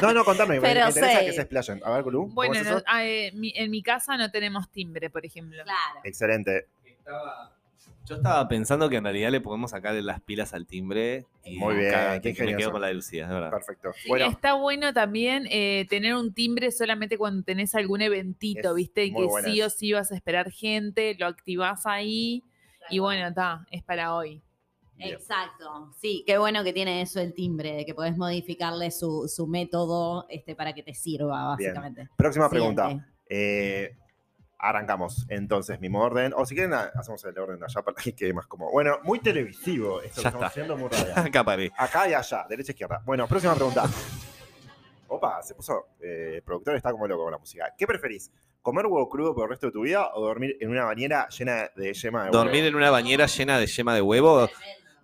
No, 0.00 0.12
no, 0.12 0.24
contame, 0.24 0.54
me, 0.54 0.60
me 0.60 0.68
Pero 0.74 0.88
interesa 0.88 1.18
sé. 1.20 1.26
que 1.26 1.32
se 1.32 1.40
explayen. 1.42 1.80
A 1.84 1.90
ver, 1.90 2.04
¿cómo 2.04 2.28
Bueno, 2.28 2.54
es 2.54 2.64
no- 2.64 2.76
eso? 2.78 2.84
ah, 2.86 3.04
eh, 3.04 3.32
mi- 3.34 3.52
en 3.56 3.70
mi 3.70 3.82
casa 3.82 4.16
no 4.16 4.30
tenemos 4.30 4.70
timbre, 4.70 5.10
por 5.10 5.26
ejemplo. 5.26 5.62
Claro. 5.64 6.00
Excelente. 6.04 6.66
Yo 8.06 8.16
estaba 8.16 8.48
pensando 8.48 8.88
que 8.88 8.96
en 8.96 9.04
realidad 9.04 9.30
le 9.30 9.40
podemos 9.40 9.70
sacar 9.70 9.94
las 9.94 10.20
pilas 10.20 10.52
al 10.54 10.66
timbre. 10.66 11.26
Y 11.44 11.58
Muy 11.58 11.76
bien, 11.76 11.92
cada- 11.92 12.20
qué 12.20 12.34
que 12.34 12.44
me 12.44 12.56
quedo 12.56 12.72
con 12.72 12.80
la 12.80 12.88
de 12.88 12.94
Lucía, 12.94 13.26
de 13.28 13.34
verdad. 13.34 13.50
Perfecto. 13.50 13.92
Sí, 14.02 14.10
está 14.20 14.54
bueno 14.54 14.92
también 14.92 15.46
eh, 15.50 15.86
tener 15.88 16.14
un 16.14 16.32
timbre 16.34 16.72
solamente 16.72 17.18
cuando 17.18 17.42
tenés 17.44 17.74
algún 17.74 18.00
eventito, 18.02 18.70
Es 18.70 18.74
¿viste? 18.74 19.12
Que 19.12 19.24
buena 19.24 19.48
sí 19.48 19.62
o 19.62 19.70
sí 19.70 19.92
vas 19.92 20.10
a 20.10 20.16
esperar 20.16 20.50
gente, 20.50 21.14
lo 21.18 21.26
activás 21.26 21.86
ahí 21.86 22.42
y 22.88 22.98
bueno, 22.98 23.28
está, 23.28 23.64
es 23.70 23.82
para 23.84 24.14
hoy. 24.14 24.42
Bien. 25.00 25.14
Exacto. 25.14 25.92
Sí, 26.00 26.22
qué 26.26 26.38
bueno 26.38 26.62
que 26.64 26.72
tiene 26.72 27.02
eso 27.02 27.20
el 27.20 27.34
timbre, 27.34 27.72
de 27.74 27.84
que 27.86 27.94
podés 27.94 28.16
modificarle 28.16 28.90
su, 28.90 29.28
su 29.34 29.46
método 29.46 30.26
este, 30.28 30.54
para 30.54 30.72
que 30.74 30.82
te 30.82 30.94
sirva, 30.94 31.56
Bien. 31.56 31.72
básicamente. 31.74 32.08
próxima 32.16 32.48
pregunta. 32.50 33.06
Eh, 33.28 33.96
arrancamos 34.58 35.24
entonces 35.30 35.80
mismo 35.80 36.00
orden. 36.02 36.32
O 36.36 36.44
si 36.44 36.54
quieren, 36.54 36.74
a- 36.74 36.90
hacemos 36.94 37.24
el 37.24 37.38
orden 37.38 37.58
de 37.58 37.64
allá 37.64 37.82
para 37.82 37.96
que 37.96 38.14
quede 38.14 38.32
más 38.34 38.46
como. 38.46 38.70
Bueno, 38.70 38.98
muy 39.04 39.18
televisivo. 39.20 40.02
Esto 40.02 40.20
que 40.22 40.28
estamos 40.28 40.46
haciendo 40.46 40.76
muy. 40.76 40.88
Acá. 41.16 41.44
Acá 41.78 42.08
y 42.08 42.14
allá, 42.14 42.46
derecha 42.48 42.72
izquierda. 42.72 43.02
Bueno, 43.06 43.26
próxima 43.26 43.54
pregunta. 43.54 43.84
Opa, 45.08 45.42
se 45.42 45.54
puso. 45.54 45.86
eh, 46.00 46.34
el 46.36 46.42
productor 46.42 46.76
está 46.76 46.92
como 46.92 47.06
loco 47.08 47.24
con 47.24 47.32
la 47.32 47.38
música. 47.38 47.74
¿Qué 47.76 47.86
preferís? 47.86 48.30
¿Comer 48.62 48.86
huevo 48.86 49.08
crudo 49.08 49.34
por 49.34 49.44
el 49.44 49.50
resto 49.50 49.66
de 49.68 49.72
tu 49.72 49.80
vida 49.80 50.10
o 50.14 50.20
dormir 50.20 50.56
en 50.60 50.68
una 50.70 50.84
bañera 50.84 51.26
llena 51.30 51.70
de 51.74 51.94
yema 51.94 52.24
de 52.24 52.30
huevo? 52.30 52.44
Dormir 52.44 52.64
en 52.66 52.74
una 52.74 52.90
bañera 52.90 53.26
llena 53.26 53.58
de 53.58 53.66
yema 53.66 53.94
de 53.94 54.02
huevo. 54.02 54.48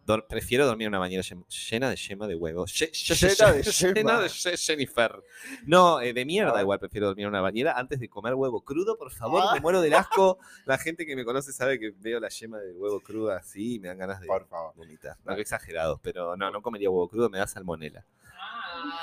Dor- 0.06 0.26
prefiero 0.28 0.64
dormir 0.66 0.86
en 0.86 0.90
una 0.92 1.00
bañera 1.00 1.22
llen- 1.22 1.44
llena 1.48 1.90
de 1.90 1.96
yema 1.96 2.28
de 2.28 2.36
huevo. 2.36 2.64
Ye- 2.66 2.90
Llena 2.92 3.52
de 3.52 3.62
llena 3.64 4.20
de 4.20 4.56
Jennifer. 4.56 5.20
No, 5.66 6.00
eh, 6.00 6.12
de 6.12 6.24
mierda 6.24 6.54
Ah. 6.56 6.62
igual 6.62 6.78
prefiero 6.78 7.08
dormir 7.08 7.24
en 7.24 7.30
una 7.30 7.40
bañera 7.40 7.72
antes 7.76 7.98
de 7.98 8.08
comer 8.08 8.34
huevo 8.34 8.62
crudo, 8.64 8.96
por 8.96 9.10
favor. 9.10 9.42
Me 9.52 9.60
muero 9.60 9.80
del 9.80 9.94
asco. 9.94 10.38
La 10.64 10.78
gente 10.78 11.04
que 11.06 11.16
me 11.16 11.24
conoce 11.24 11.52
sabe 11.52 11.78
que 11.80 11.90
veo 11.98 12.20
la 12.20 12.28
yema 12.28 12.58
de 12.58 12.72
huevo 12.72 13.00
cruda 13.00 13.38
así 13.38 13.74
y 13.74 13.78
me 13.80 13.88
dan 13.88 13.98
ganas 13.98 14.20
de 14.20 14.26
Por 14.28 14.46
favor. 14.46 14.74
vomitar. 14.76 15.16
No, 15.24 15.34
que 15.34 15.42
exagerados, 15.42 15.98
pero 16.02 16.36
no, 16.36 16.50
no 16.50 16.62
comería 16.62 16.88
huevo 16.88 17.08
crudo, 17.08 17.28
me 17.28 17.38
da 17.38 17.46
salmonela. 17.48 18.04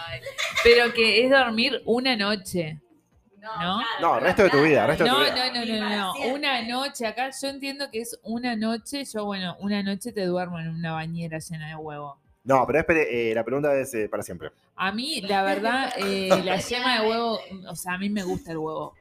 Ay, 0.08 0.22
pero 0.64 0.93
que 0.93 1.26
es 1.26 1.30
dormir 1.32 1.82
una 1.86 2.16
noche. 2.16 2.80
¿No? 3.44 3.82
No, 4.02 4.16
el 4.18 4.24
resto 4.24 4.44
de 4.44 4.50
tu 4.50 4.62
vida, 4.64 4.88
resto 4.88 5.04
de 5.04 5.10
No, 5.10 5.16
tu 5.18 5.22
no, 5.24 5.34
vida. 5.34 5.52
no, 5.54 5.66
no, 5.66 5.80
no, 5.89 6.14
no. 6.30 6.34
Una 6.34 6.62
noche. 6.68 7.06
Acá 7.06 7.30
yo 7.41 7.48
entiendo 7.50 7.89
que 7.91 8.00
es 8.02 8.20
una 8.24 8.56
noche. 8.56 9.04
Yo, 9.06 9.26
bueno, 9.26 9.56
una 9.60 9.84
noche 9.84 10.12
te 10.12 10.26
duermo 10.26 10.60
en 10.60 10.70
una 10.70 10.94
bañera 10.94 11.39
llena 11.39 11.68
de 11.70 11.76
huevo. 11.76 12.18
No, 12.46 12.66
pero 12.68 12.80
espere, 12.80 13.32
eh, 13.32 13.36
la 13.36 13.44
pregunta 13.44 13.74
es 13.76 13.94
eh, 13.94 14.10
para 14.10 14.22
siempre. 14.24 14.52
A 14.76 14.91
mí, 14.91 15.22
la 15.22 15.44
verdad, 15.44 15.94
eh, 15.98 16.30
la 16.44 16.58
yema 16.58 17.02
de 17.02 17.08
huevo, 17.10 17.39
o 17.70 17.76
sea, 17.76 17.94
a 17.94 17.98
mí 17.98 18.10
me 18.10 18.24
gusta 18.24 18.52
el 18.52 18.58
huevo. 18.58 18.94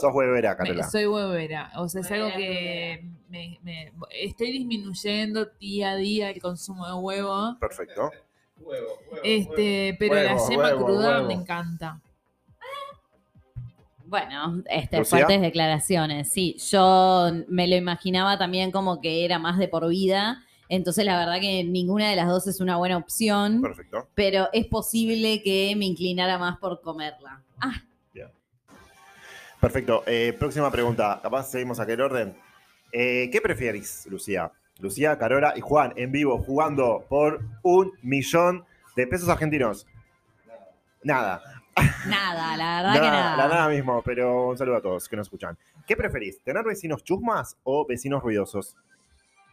Sos 0.00 0.12
huevera, 0.14 0.50
Me- 0.52 0.56
Carola. 0.56 0.88
soy 0.90 1.06
huevera. 1.06 1.70
O 1.76 1.88
sea, 1.88 2.00
es 2.00 2.10
algo 2.10 2.28
que 2.36 3.04
me, 3.28 3.58
me- 3.62 3.92
estoy 4.10 4.50
disminuyendo 4.52 5.44
día 5.60 5.90
a 5.92 5.96
día 5.96 6.30
el 6.30 6.40
consumo 6.40 6.86
de 6.86 6.94
huevo. 6.94 7.56
Perfecto. 7.60 8.10
Este, 9.22 9.96
pero 9.98 10.14
la 10.14 10.36
yema 10.48 10.62
huevo, 10.68 10.84
cruda 10.86 11.08
huevo. 11.16 11.26
me 11.28 11.34
encanta. 11.34 12.00
Bueno, 14.06 14.62
este, 14.70 14.98
¿Lucía? 14.98 15.18
fuertes 15.18 15.40
declaraciones. 15.40 16.30
Sí, 16.30 16.56
yo 16.70 17.30
me 17.48 17.66
lo 17.66 17.76
imaginaba 17.76 18.38
también 18.38 18.70
como 18.70 19.00
que 19.00 19.24
era 19.24 19.38
más 19.38 19.58
de 19.58 19.68
por 19.68 19.88
vida. 19.88 20.42
Entonces, 20.68 21.04
la 21.04 21.18
verdad 21.18 21.40
que 21.40 21.64
ninguna 21.64 22.10
de 22.10 22.16
las 22.16 22.28
dos 22.28 22.46
es 22.46 22.60
una 22.60 22.76
buena 22.76 22.96
opción. 22.96 23.62
Perfecto. 23.62 24.08
Pero 24.14 24.48
es 24.52 24.66
posible 24.66 25.42
que 25.42 25.74
me 25.76 25.84
inclinara 25.84 26.38
más 26.38 26.58
por 26.58 26.80
comerla. 26.80 27.42
Ah, 27.60 27.82
Perfecto. 29.60 30.04
Eh, 30.06 30.34
próxima 30.38 30.70
pregunta. 30.70 31.18
Capaz 31.22 31.50
seguimos 31.50 31.80
aquel 31.80 32.00
orden. 32.00 32.36
Eh, 32.92 33.28
¿Qué 33.32 33.40
prefieres, 33.40 34.06
Lucía? 34.08 34.52
Lucía, 34.78 35.18
Carola 35.18 35.54
y 35.56 35.60
Juan 35.60 35.92
en 35.96 36.12
vivo 36.12 36.38
jugando 36.38 37.04
por 37.08 37.42
un 37.62 37.92
millón 38.02 38.64
de 38.94 39.06
pesos 39.06 39.28
argentinos. 39.28 39.86
Nada. 41.02 41.40
nada, 41.42 41.55
la 41.76 42.82
verdad 42.82 42.94
que 42.94 43.00
Nada, 43.00 43.10
nada. 43.10 43.36
la 43.36 43.48
nada 43.48 43.68
mismo, 43.68 44.02
pero 44.02 44.48
un 44.48 44.58
saludo 44.58 44.76
a 44.76 44.80
todos 44.80 45.08
que 45.08 45.16
nos 45.16 45.26
escuchan. 45.26 45.56
¿Qué 45.86 45.96
preferís? 45.96 46.40
¿Tener 46.40 46.64
vecinos 46.64 47.04
chusmas 47.04 47.56
o 47.64 47.86
vecinos 47.86 48.22
ruidosos? 48.22 48.76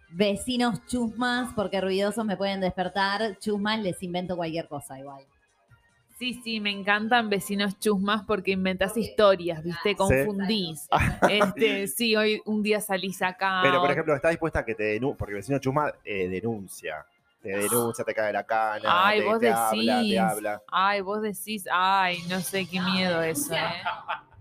Vecinos 0.10 0.86
chusmas, 0.86 1.54
porque 1.56 1.82
ruidosos 1.82 2.24
me 2.26 2.38
pueden 2.38 2.62
despertar. 2.62 3.38
Chusmas 3.40 3.80
les 3.80 4.02
invento 4.04 4.36
cualquier 4.36 4.68
cosa 4.68 5.00
igual. 5.00 5.24
Sí, 6.20 6.40
sí, 6.44 6.60
me 6.60 6.70
encantan 6.70 7.30
vecinos 7.30 7.80
chusmas 7.80 8.24
porque 8.24 8.52
inventás 8.52 8.96
historias, 8.96 9.64
¿viste? 9.64 9.96
Confundís. 9.96 10.88
Este, 11.30 11.88
sí, 11.88 12.16
hoy 12.16 12.42
un 12.46 12.62
día 12.62 12.80
salís 12.80 13.22
acá. 13.22 13.62
Pero, 13.64 13.82
por 13.82 13.92
ejemplo, 13.92 14.16
¿estás 14.16 14.32
dispuesta 14.32 14.60
a 14.60 14.66
que 14.66 14.76
te 14.76 14.84
denuncie? 14.84 15.18
Porque 15.18 15.34
vecino 15.34 15.58
chusma 15.58 15.92
eh, 16.06 16.30
denuncia. 16.30 17.06
Te 17.44 17.50
denuncia, 17.50 18.06
te 18.06 18.14
cae 18.14 18.32
la 18.32 18.46
cana, 18.46 19.06
Ay, 19.08 19.20
te, 19.20 19.26
vos 19.26 19.40
te 19.40 19.50
habla, 19.50 19.98
decís. 19.98 20.12
te 20.14 20.20
habla. 20.20 20.64
Ay, 20.68 21.02
vos 21.02 21.22
decís, 21.22 21.68
ay, 21.70 22.18
no 22.30 22.40
sé 22.40 22.66
qué 22.66 22.80
miedo 22.80 23.22
eso, 23.22 23.54
¿eh? 23.54 23.60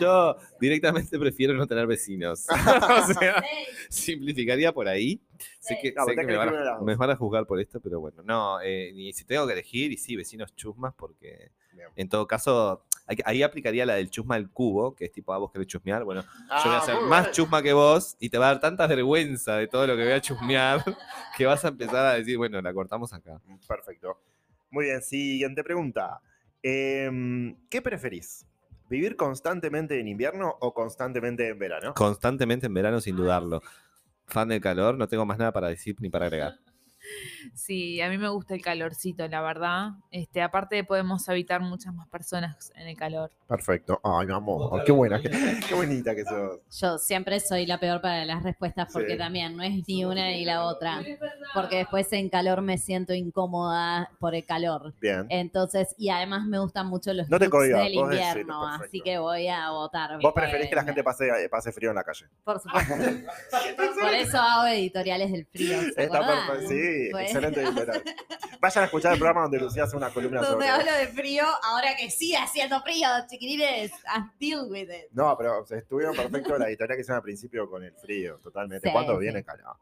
Yo 0.00 0.36
directamente 0.60 1.18
prefiero 1.18 1.54
no 1.54 1.66
tener 1.66 1.86
vecinos. 1.86 2.46
o 2.50 3.12
sea, 3.14 3.42
simplificaría 3.88 4.72
por 4.72 4.88
ahí. 4.88 5.20
Sé 5.60 5.78
que, 5.80 5.92
No, 5.92 6.04
sé 6.04 6.10
tenés 6.10 6.26
que 6.26 6.32
que 6.32 6.38
me, 6.38 6.38
van 6.38 6.68
a, 6.68 6.80
me 6.80 6.96
van 6.96 7.10
a 7.10 7.16
juzgar 7.16 7.46
por 7.46 7.60
esto, 7.60 7.80
pero 7.80 8.00
bueno, 8.00 8.22
no, 8.24 8.60
eh, 8.60 8.90
ni 8.94 9.12
si 9.12 9.24
tengo 9.24 9.46
que 9.46 9.52
elegir, 9.52 9.92
y 9.92 9.96
sí, 9.96 10.16
vecinos 10.16 10.54
chusmas, 10.56 10.92
porque 10.94 11.52
Bien. 11.72 11.88
en 11.96 12.08
todo 12.08 12.26
caso, 12.26 12.84
ahí 13.24 13.42
aplicaría 13.42 13.84
la 13.86 13.94
del 13.94 14.10
chusma 14.10 14.36
del 14.36 14.50
cubo, 14.50 14.94
que 14.94 15.06
es 15.06 15.12
tipo, 15.12 15.32
a 15.32 15.38
vos 15.38 15.50
querés 15.52 15.66
chusmear, 15.66 16.04
bueno, 16.04 16.22
yo 16.22 16.28
voy 16.64 16.74
a 16.74 16.78
Ah, 16.78 16.80
ser 16.82 16.94
muy 16.96 17.08
más 17.08 17.22
bien. 17.24 17.32
chusma 17.34 17.62
que 17.62 17.72
vos 17.72 18.16
y 18.20 18.28
te 18.30 18.38
va 18.38 18.46
a 18.46 18.52
dar 18.52 18.60
tanta 18.60 18.86
vergüenza 18.86 19.56
de 19.56 19.66
todo 19.66 19.86
lo 19.86 19.96
que 19.96 20.04
voy 20.04 20.12
a 20.12 20.20
chusmear 20.20 20.84
que 21.36 21.46
vas 21.46 21.64
a 21.64 21.68
empezar 21.68 22.06
a 22.06 22.14
decir, 22.14 22.36
bueno, 22.38 22.60
la 22.60 22.72
cortamos 22.72 23.12
acá. 23.12 23.40
Perfecto. 23.66 24.18
Muy 24.70 24.84
bien, 24.86 25.02
siguiente 25.02 25.64
pregunta. 25.64 26.20
Em, 26.62 27.56
¿Qué 27.68 27.82
preferís? 27.82 28.46
¿Vivir 28.88 29.16
constantemente 29.16 29.98
en 30.00 30.08
invierno 30.08 30.56
o 30.60 30.74
constantemente 30.74 31.48
en 31.48 31.58
verano? 31.58 31.94
Constantemente 31.94 32.66
en 32.66 32.74
verano, 32.74 33.00
sin 33.00 33.16
dudarlo. 33.16 33.62
Fan 34.26 34.48
del 34.48 34.60
calor, 34.60 34.96
no 34.96 35.08
tengo 35.08 35.24
más 35.26 35.38
nada 35.38 35.52
para 35.52 35.68
decir 35.68 35.96
ni 36.00 36.08
para 36.10 36.26
agregar. 36.26 36.58
Sí, 37.54 38.00
a 38.00 38.08
mí 38.08 38.18
me 38.18 38.28
gusta 38.28 38.54
el 38.54 38.62
calorcito, 38.62 39.26
la 39.28 39.40
verdad. 39.40 39.90
Este, 40.10 40.42
aparte 40.42 40.82
podemos 40.84 41.28
habitar 41.28 41.60
muchas 41.60 41.94
más 41.94 42.08
personas 42.08 42.72
en 42.74 42.88
el 42.88 42.96
calor. 42.96 43.30
Perfecto. 43.48 44.00
Ay, 44.04 44.26
mi 44.26 44.32
amor, 44.32 44.82
qué 44.84 44.92
buena, 44.92 45.20
qué, 45.20 45.30
qué 45.68 45.74
bonita 45.74 46.14
que 46.14 46.24
sos. 46.24 46.60
Yo 46.80 46.98
siempre 46.98 47.40
soy 47.40 47.66
la 47.66 47.78
peor 47.80 48.00
para 48.00 48.24
las 48.24 48.42
respuestas 48.42 48.88
porque 48.92 49.12
Sí. 49.12 49.18
también 49.18 49.56
no 49.56 49.62
es 49.62 49.86
ni 49.88 50.04
una 50.04 50.28
ni 50.28 50.44
la 50.44 50.64
otra. 50.64 51.02
Porque 51.54 51.76
después 51.78 52.12
en 52.12 52.28
calor 52.28 52.60
me 52.62 52.78
siento 52.78 53.12
incómoda 53.14 54.10
por 54.20 54.34
el 54.34 54.44
calor. 54.44 54.94
Bien. 55.00 55.26
Entonces, 55.28 55.94
y 55.98 56.10
además 56.10 56.46
me 56.46 56.58
gustan 56.58 56.86
mucho 56.86 57.12
los 57.12 57.28
No 57.28 57.38
te 57.38 57.46
looks 57.46 57.56
cohibas, 57.58 57.82
del 57.84 57.94
invierno, 57.94 58.66
así 58.66 59.00
que 59.00 59.18
voy 59.18 59.48
a 59.48 59.70
votar. 59.70 60.20
Vos 60.20 60.32
preferís 60.34 60.68
que 60.68 60.76
la 60.76 60.84
gente 60.84 61.02
pase, 61.02 61.28
eh, 61.28 61.48
pase 61.48 61.72
frío 61.72 61.90
en 61.90 61.96
la 61.96 62.04
calle. 62.04 62.26
Por 62.44 62.60
supuesto. 62.60 62.94
Por 64.00 64.14
eso 64.14 64.38
hago 64.38 64.66
editoriales 64.68 65.32
del 65.32 65.46
frío. 65.46 65.80
¿se 65.94 66.04
Está 66.04 66.26
perfecto. 66.26 66.68
Sí, 66.68 66.99
Bueno. 67.12 67.26
excelente 67.26 67.62
editorial. 67.62 68.02
Vayan 68.60 68.82
a 68.82 68.84
escuchar 68.86 69.12
el 69.14 69.18
programa 69.18 69.42
donde 69.42 69.58
Lucía 69.58 69.84
hace 69.84 69.96
una 69.96 70.10
columna 70.10 70.40
Donde 70.42 70.66
sobre. 70.66 70.68
hablo 70.68 70.92
de 70.92 71.06
frío, 71.08 71.44
ahora 71.62 71.96
que 71.96 72.10
sigue 72.10 72.36
haciendo 72.36 72.80
frío, 72.82 73.08
chiquilines, 73.28 73.90
I 73.92 74.22
deal 74.38 74.66
with 74.70 74.90
it. 74.90 75.10
No, 75.12 75.34
pero 75.36 75.64
se 75.66 75.78
estuvieron 75.78 76.14
perfecto 76.14 76.58
la 76.58 76.68
editorial 76.68 76.96
que 76.96 77.00
hicieron 77.00 77.16
al 77.16 77.22
principio 77.22 77.68
con 77.70 77.82
el 77.84 77.94
frío, 77.94 78.38
totalmente. 78.42 78.86
Sí, 78.88 78.92
¿Cuándo 78.92 79.14
sí. 79.14 79.20
viene 79.20 79.42
calor? 79.42 79.76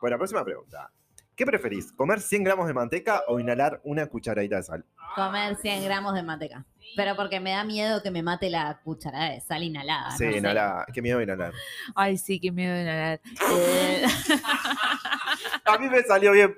Bueno, 0.00 0.16
próxima 0.18 0.44
pregunta. 0.44 0.90
¿Qué 1.36 1.44
preferís? 1.44 1.92
¿Comer 1.92 2.20
100 2.20 2.44
gramos 2.44 2.66
de 2.66 2.72
manteca 2.72 3.22
o 3.28 3.38
inhalar 3.38 3.80
una 3.84 4.06
cucharadita 4.06 4.56
de 4.56 4.62
sal? 4.62 4.84
Comer 5.14 5.54
100 5.56 5.84
gramos 5.84 6.14
de 6.14 6.22
manteca. 6.22 6.64
Pero 6.96 7.14
porque 7.14 7.40
me 7.40 7.50
da 7.50 7.62
miedo 7.62 8.02
que 8.02 8.10
me 8.10 8.22
mate 8.22 8.48
la 8.48 8.80
cucharada 8.82 9.30
de 9.32 9.40
sal 9.42 9.62
inhalada. 9.62 10.12
sí, 10.16 10.24
no 10.24 10.32
sé. 10.32 10.38
inhalar. 10.38 10.86
Qué 10.94 11.02
miedo 11.02 11.20
inhalar. 11.20 11.52
Ay, 11.94 12.16
sí, 12.16 12.40
qué 12.40 12.50
miedo. 12.50 12.74
Eh, 12.74 13.20
A 15.66 15.78
mí 15.78 15.88
me 15.88 16.02
salió 16.02 16.32
bien. 16.32 16.56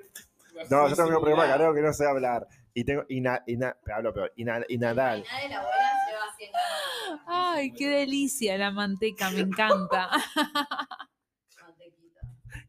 No, 0.69 0.87
yo 0.87 0.95
tengo 0.95 1.09
un 1.09 1.15
problema, 1.15 1.47
Caro, 1.47 1.73
que 1.73 1.81
no 1.81 1.93
sé 1.93 2.05
hablar. 2.05 2.47
Y 2.73 2.83
tengo. 2.83 3.03
Ina, 3.09 3.43
ina, 3.47 3.75
hablo 3.93 4.13
peor. 4.13 4.31
Ina, 4.35 4.61
inhalar. 4.67 5.23
Nadie 5.31 5.49
la 5.49 5.59
abuela 5.59 5.91
lleva 6.07 6.35
100 6.37 6.51
gramos 6.51 6.89
ay, 7.27 7.71
qué 7.73 7.87
delicia 7.89 8.57
la 8.57 8.71
manteca, 8.71 9.29
me 9.31 9.41
encanta. 9.41 10.09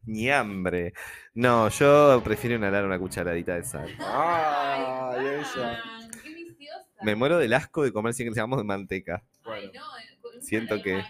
Ni 0.03 0.29
hambre. 0.29 0.93
No, 1.33 1.69
yo 1.69 2.21
prefiero 2.23 2.55
inhalar 2.55 2.85
una 2.85 2.99
cucharadita 2.99 3.55
de 3.55 3.63
sal. 3.63 3.95
Ay, 3.99 5.25
ella. 5.25 5.83
Qué 6.23 6.33
viciosa. 6.33 6.85
Me 7.01 7.15
muero 7.15 7.37
del 7.37 7.53
asco 7.53 7.83
de 7.83 7.93
comer 7.93 8.13
100 8.13 8.33
gramos 8.33 8.57
de 8.57 8.63
manteca. 8.63 9.23
Bueno, 9.43 9.71
Siento 10.41 10.81
que 10.81 11.03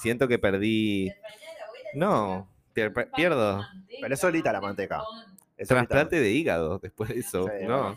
siento 0.00 0.28
que 0.28 0.38
perdí. 0.38 1.12
No, 1.94 2.48
pier- 2.88 3.10
pierdo. 3.14 3.64
Pero 4.00 4.14
es 4.14 4.20
solita 4.20 4.52
la 4.52 4.60
manteca. 4.60 5.02
es 5.56 5.68
solita. 5.68 6.04
De 6.04 6.30
hígado 6.30 6.78
después 6.78 7.10
de 7.10 7.18
eso. 7.20 7.44
Sí, 7.46 7.66
No, 7.66 7.96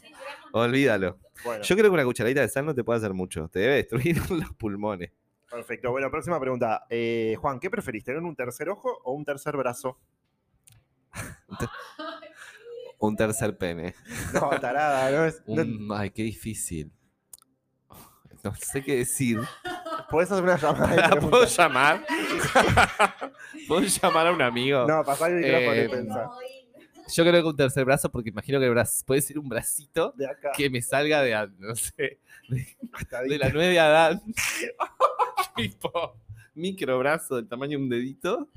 olvídalo. 0.52 1.18
Bueno, 1.44 1.64
Yo 1.64 1.76
creo 1.76 1.90
que 1.90 1.94
una 1.96 2.04
cucharadita 2.06 2.42
de 2.42 2.50
sal 2.50 2.66
no 2.66 2.76
te 2.76 2.84
puede 2.84 2.98
hacer 3.00 3.14
mucho. 3.14 3.48
Te 3.50 3.60
debe 3.60 3.76
destruir 3.76 4.18
los 4.32 4.52
pulmones. 4.54 5.12
perfecto. 5.50 5.92
Bueno, 5.92 6.10
próxima 6.12 6.40
pregunta. 6.40 6.86
Eh, 6.90 7.36
Juan, 7.40 7.60
¿qué 7.60 7.70
preferís? 7.70 8.04
¿Tener 8.04 8.22
un 8.22 8.36
tercer 8.36 8.70
ojo 8.70 9.00
o 9.04 9.14
un 9.14 9.24
tercer 9.26 9.56
brazo? 9.58 9.98
Un 13.00 13.16
tercer 13.18 13.58
pene. 13.58 13.94
No, 14.34 14.50
tarada, 14.60 15.10
¿no? 15.12 15.26
Es, 15.26 15.42
no- 15.48 15.62
Un- 15.62 15.90
Ay, 15.94 16.10
qué 16.12 16.24
difícil. 16.24 16.92
No 18.44 18.54
sé 18.56 18.84
qué 18.84 18.98
decir. 18.98 19.40
¿Podés 20.14 20.32
hacer 20.32 20.44
una 20.44 20.58
llamada? 20.58 21.10
puedo 21.20 21.46
llamar? 21.46 22.06
¿Puedo 23.68 23.82
llamar 23.82 24.28
a 24.28 24.32
un 24.32 24.42
amigo? 24.44 24.86
No, 24.88 25.04
pasá 25.04 25.28
el 25.28 25.36
micrófono 25.38 25.72
Eh, 25.74 25.86
y 25.86 25.90
pensá. 25.90 26.30
Yo 27.16 27.24
creo 27.24 27.42
que 27.42 27.48
un 27.50 27.56
tercer 27.56 27.84
brazo, 27.84 28.12
porque 28.12 28.30
imagino 28.30 28.60
que 28.60 28.66
el 28.66 28.72
brazo 28.72 29.04
puede 29.08 29.22
ser 29.22 29.40
un 29.40 29.50
bracito 29.50 30.14
De 30.16 30.28
acá. 30.28 30.52
que 30.56 30.70
me 30.70 30.84
salga 30.84 31.22
de, 31.24 31.50
no 31.58 31.76
sé, 31.76 32.20
de 32.48 32.78
ahí. 33.12 33.38
la 33.40 33.50
nueve 33.50 33.70
de 33.74 33.80
Adán. 33.80 34.22
tipo, 35.56 36.16
micro 36.54 37.00
brazo 37.00 37.38
del 37.38 37.48
tamaño 37.48 37.78
de 37.80 37.84
un 37.84 37.90
dedito. 37.90 38.50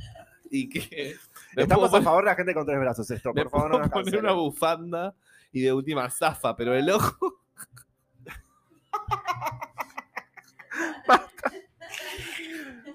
Y 0.50 0.68
que 0.68 1.16
Estamos 1.56 1.92
a 1.92 2.02
favor 2.02 2.22
de 2.24 2.30
la 2.30 2.36
gente 2.36 2.52
con 2.52 2.66
tres 2.66 2.78
brazos, 2.78 3.10
esto. 3.10 3.32
Por 3.32 3.48
favor, 3.50 3.70
no 3.70 3.78
nos 3.78 3.88
poner 3.88 4.04
cancelen. 4.04 4.24
una 4.26 4.32
bufanda 4.34 5.14
y 5.52 5.62
de 5.62 5.72
última 5.72 6.08
zafa, 6.10 6.54
pero 6.54 6.74
el 6.74 6.90
ojo. 6.90 7.40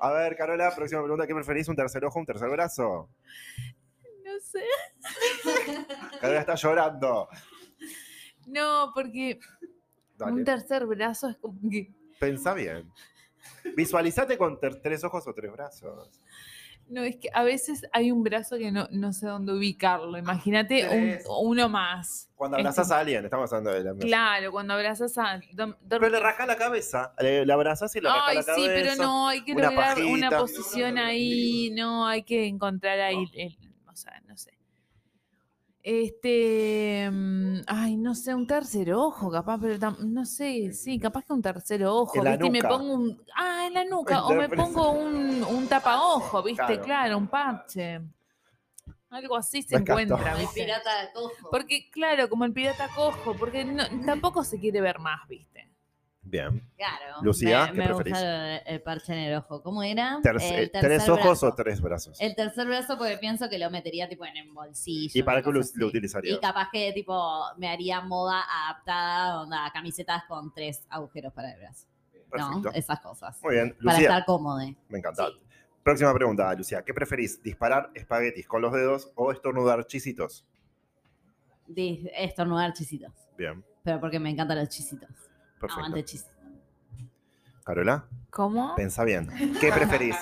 A 0.04 0.12
ver, 0.14 0.36
Carola, 0.36 0.74
próxima 0.76 1.02
pregunta. 1.02 1.28
¿Qué 1.28 1.36
preferís? 1.36 1.68
¿Un 1.68 1.76
tercer 1.76 2.04
ojo 2.04 2.18
o 2.18 2.22
un 2.22 2.26
tercer 2.26 2.50
brazo? 2.50 3.08
No 4.24 4.40
sé. 4.42 4.64
Carola 6.20 6.40
está 6.40 6.56
llorando. 6.56 7.30
No, 8.48 8.92
porque 8.96 9.40
un 10.20 10.44
tercer 10.44 10.88
brazo 10.88 11.30
es 11.30 11.38
como 11.38 11.60
que. 11.70 11.94
Pensá 12.20 12.56
bien. 12.56 12.92
Visualizate 13.76 14.40
con 14.40 14.60
tres 14.60 15.04
ojos 15.04 15.28
o 15.28 15.34
tres 15.36 15.52
brazos. 15.52 16.10
No, 16.92 17.02
es 17.04 17.16
que 17.16 17.30
a 17.34 17.44
veces 17.44 17.88
hay 17.94 18.12
un 18.12 18.22
brazo 18.22 18.58
que 18.58 18.70
no, 18.70 18.86
no 18.92 19.14
sé 19.14 19.26
dónde 19.26 19.54
ubicarlo. 19.54 20.18
Imagínate 20.18 20.90
un- 20.90 21.18
uno 21.48 21.70
más. 21.70 22.30
Cuando 22.36 22.58
Este- 22.58 22.68
abrazás 22.68 22.92
a 22.92 23.00
alguien, 23.00 23.24
estamos 23.24 23.52
hablando 23.54 23.72
de 23.72 23.84
la 23.84 23.96
Claro, 23.98 24.52
cuando 24.52 24.74
abrazas 24.74 25.18
a. 25.18 25.40
dom- 25.54 25.78
dom- 25.82 25.88
Pero 25.88 26.10
le 26.10 26.20
rajás 26.20 26.48
la 26.48 26.58
cabeza. 26.58 27.14
Le, 27.20 27.46
le 27.46 27.54
abrazás 27.54 27.96
y 27.96 28.02
le 28.02 28.10
rajás 28.10 28.36
la 28.36 28.44
cabeza. 28.44 28.56
sí, 28.56 28.62
pero 28.66 28.96
no, 29.02 29.28
hay 29.30 29.44
que 29.46 29.54
una 29.54 29.70
lograr 29.70 29.98
una 30.04 30.30
posición 30.32 30.98
ahí, 30.98 31.72
no, 31.74 32.06
hay 32.08 32.24
que 32.24 32.46
encontrar 32.48 33.00
ahí, 33.00 33.24
no. 33.26 33.71
Este, 35.84 37.10
mm, 37.12 37.62
ay, 37.68 37.98
no 37.98 38.14
sé, 38.16 38.36
un 38.36 38.46
tercer 38.46 38.94
ojo, 38.94 39.32
capaz, 39.32 39.58
pero 39.60 39.76
tam- 39.80 39.98
no 40.00 40.26
sé, 40.26 40.72
sí, 40.74 41.00
capaz 41.00 41.24
que 41.26 41.34
un 41.34 41.42
tercer 41.42 41.84
ojo, 41.86 42.18
En 42.18 42.24
la 42.24 42.32
¿viste? 42.32 42.48
Y 42.48 42.50
me 42.52 42.62
pongo 42.64 42.94
un, 42.94 43.22
ah, 43.36 43.66
en 43.68 43.74
la 43.74 43.86
nuca, 43.86 44.24
o 44.26 44.34
me 44.34 44.48
pongo 44.50 44.92
un, 44.92 45.44
un 45.44 45.68
tapaojo, 45.68 46.42
¿viste? 46.44 46.66
Claro. 46.66 46.84
Claro. 46.84 47.18
un 47.18 47.28
parche. 47.28 48.02
Algo 49.10 49.36
así 49.36 49.62
se 49.62 49.76
encuentra, 49.76 50.32
El 50.34 50.40
¿viste? 50.40 50.62
pirata 50.62 50.92
cojo. 51.14 51.50
Porque, 51.52 51.90
claro, 51.92 52.30
como 52.30 52.46
el 52.46 52.54
pirata 52.54 52.88
cojo, 52.96 53.36
porque 53.38 53.66
no- 53.66 53.84
tampoco 54.06 54.44
se 54.44 54.58
quiere 54.60 54.80
ver 54.80 55.00
más, 55.00 55.28
¿viste? 55.28 55.51
Bien. 56.32 56.64
Claro. 56.78 57.22
Lucía, 57.24 57.66
me, 57.66 57.72
¿qué 57.74 57.78
me 57.78 57.86
preferís? 57.88 58.14
gusta 58.14 58.56
el, 58.60 58.62
el 58.66 58.82
parche 58.82 59.12
en 59.12 59.20
el 59.20 59.36
ojo. 59.36 59.62
¿Cómo 59.62 59.84
era? 59.84 60.18
¿Tres 60.24 61.10
ojos 61.10 61.24
brazo. 61.26 61.48
o 61.48 61.54
tres 61.54 61.82
brazos? 61.82 62.22
El 62.22 62.36
tercer 62.36 62.68
brazo 62.68 62.98
porque 62.98 63.18
pienso 63.18 63.50
que 63.50 63.60
lo 63.60 63.70
metería 63.70 64.08
tipo 64.08 64.26
en 64.26 64.38
el 64.38 64.50
bolsillo. 64.54 65.12
¿Y 65.14 65.24
para 65.24 65.42
qué 65.42 65.48
lo, 65.48 65.56
lo 65.56 65.60
así. 65.60 65.84
utilizarías? 65.84 66.38
Y 66.38 66.40
capaz 66.40 66.70
que 66.72 66.94
tipo 66.94 67.42
me 67.58 67.68
haría 67.68 68.00
moda 68.00 68.44
adaptada, 68.50 69.42
onda, 69.42 69.70
camisetas 69.74 70.24
con 70.30 70.54
tres 70.54 70.86
agujeros 70.90 71.34
para 71.34 71.52
el 71.52 71.60
brazo. 71.60 71.88
Perfecto. 72.30 72.62
¿No? 72.62 72.72
Esas 72.72 73.02
cosas. 73.02 73.38
Muy 73.44 73.56
bien. 73.56 73.76
Para 73.84 73.98
Lucía, 73.98 74.08
estar 74.08 74.26
cómodo. 74.26 74.58
me 74.88 74.98
encanta. 75.00 75.28
Próxima 75.84 76.14
pregunta, 76.14 76.54
Lucía. 76.54 76.82
¿Qué 76.82 76.94
preferís? 76.94 77.44
¿Disparar 77.44 77.92
espaguetis 77.94 78.48
con 78.48 78.62
los 78.62 78.72
dedos 78.72 79.12
o 79.16 79.34
estornudar 79.34 79.86
chisitos? 79.86 80.46
Estornudar 81.76 82.72
chisitos. 82.72 83.12
Bien. 83.38 83.66
Pero 83.84 84.00
porque 84.00 84.18
me 84.18 84.30
encantan 84.30 84.60
los 84.60 84.70
chisitos. 84.70 85.10
Perfecto. 85.62 85.86
Aguante. 85.86 86.18
Carola, 87.64 88.08
¿Cómo? 88.32 88.76
pensa 88.76 89.04
bien. 89.04 89.28
¿Qué 89.62 89.72
preferís? 89.72 90.18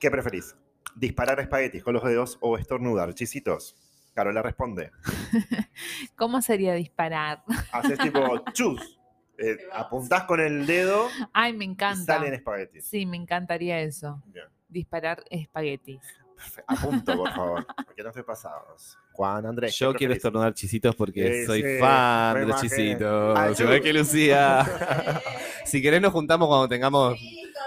¿Qué 0.00 0.10
preferís? 0.10 0.54
¿Disparar 0.96 1.38
espaguetis 1.40 1.82
con 1.84 1.94
los 1.94 2.02
dedos 2.04 2.38
o 2.40 2.58
estornudar 2.58 3.14
chisitos? 3.14 3.76
Carola 4.14 4.42
responde. 4.42 4.90
¿Cómo 6.16 6.42
sería 6.42 6.74
disparar? 6.74 7.44
Haces 7.72 7.98
tipo 8.00 8.20
chus. 8.52 8.98
Eh, 9.38 9.56
apuntás 9.72 10.24
con 10.24 10.40
el 10.40 10.66
dedo 10.66 11.08
Ay, 11.32 11.52
me 11.52 11.64
y 11.64 11.68
encanta. 11.68 12.14
salen 12.14 12.34
espaguetis. 12.34 12.84
Sí, 12.84 13.06
me 13.06 13.16
encantaría 13.16 13.80
eso. 13.80 14.20
Bien. 14.26 14.46
Disparar 14.68 15.22
espaguetis. 15.30 16.00
Perfe- 16.38 16.64
Apunto, 16.66 17.16
por 17.16 17.30
favor, 17.32 17.66
porque 17.84 18.02
no 18.02 18.08
estoy 18.10 18.22
pasados. 18.22 18.96
Juan 19.12 19.44
Andrés. 19.46 19.76
¿qué 19.76 19.84
Yo 19.84 19.92
quiero 19.94 20.12
estornudar 20.14 20.54
chisitos 20.54 20.94
porque 20.94 21.40
Sí, 21.40 21.46
soy 21.46 21.62
sí, 21.62 21.78
fan 21.80 22.34
de 22.40 22.46
los 22.46 22.60
chisitos. 22.60 23.36
Ayú. 23.38 23.64
Igual 23.64 23.82
que 23.82 23.92
Lucía. 23.92 24.64
si 25.64 25.82
querés 25.82 26.00
nos 26.00 26.12
juntamos 26.12 26.46
cuando 26.48 26.68
tengamos 26.68 27.18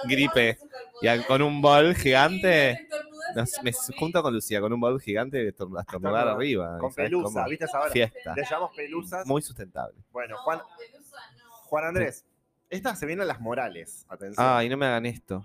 gripe. 0.06 0.58
Y 1.02 1.24
con 1.24 1.42
un 1.42 1.62
bol 1.62 1.94
gigante. 1.96 2.88
nos- 3.36 3.62
me 3.64 3.72
junto 3.98 4.22
con 4.24 4.34
Lucía 4.34 4.62
con 4.62 4.72
un 4.72 4.80
bol 4.80 5.02
gigante 5.02 5.38
de 5.38 5.54
estorn- 5.54 5.78
a 5.78 5.82
estornudar 5.82 5.84
Estornudar. 5.84 6.28
arriba. 6.30 6.78
Con 6.78 6.92
¿sabes 6.94 7.10
pelusa, 7.10 7.34
cómo? 7.34 7.50
¿viste 7.50 7.66
esa 7.66 7.80
hora? 7.82 7.92
Fiesta. 7.92 8.34
Le 8.36 8.44
llamamos 8.44 8.72
pelusas. 8.76 9.26
Muy 9.28 9.42
sustentable. 9.42 9.96
Bueno, 10.12 10.38
Juan, 10.38 10.60
Juan 11.66 11.86
Andrés, 11.86 12.24
esta 12.70 12.96
se 12.96 13.06
vienen 13.06 13.28
las 13.28 13.40
morales. 13.42 14.06
Atención. 14.10 14.46
Ay, 14.48 14.70
no 14.70 14.78
me 14.78 14.86
hagan 14.86 15.06
esto. 15.06 15.44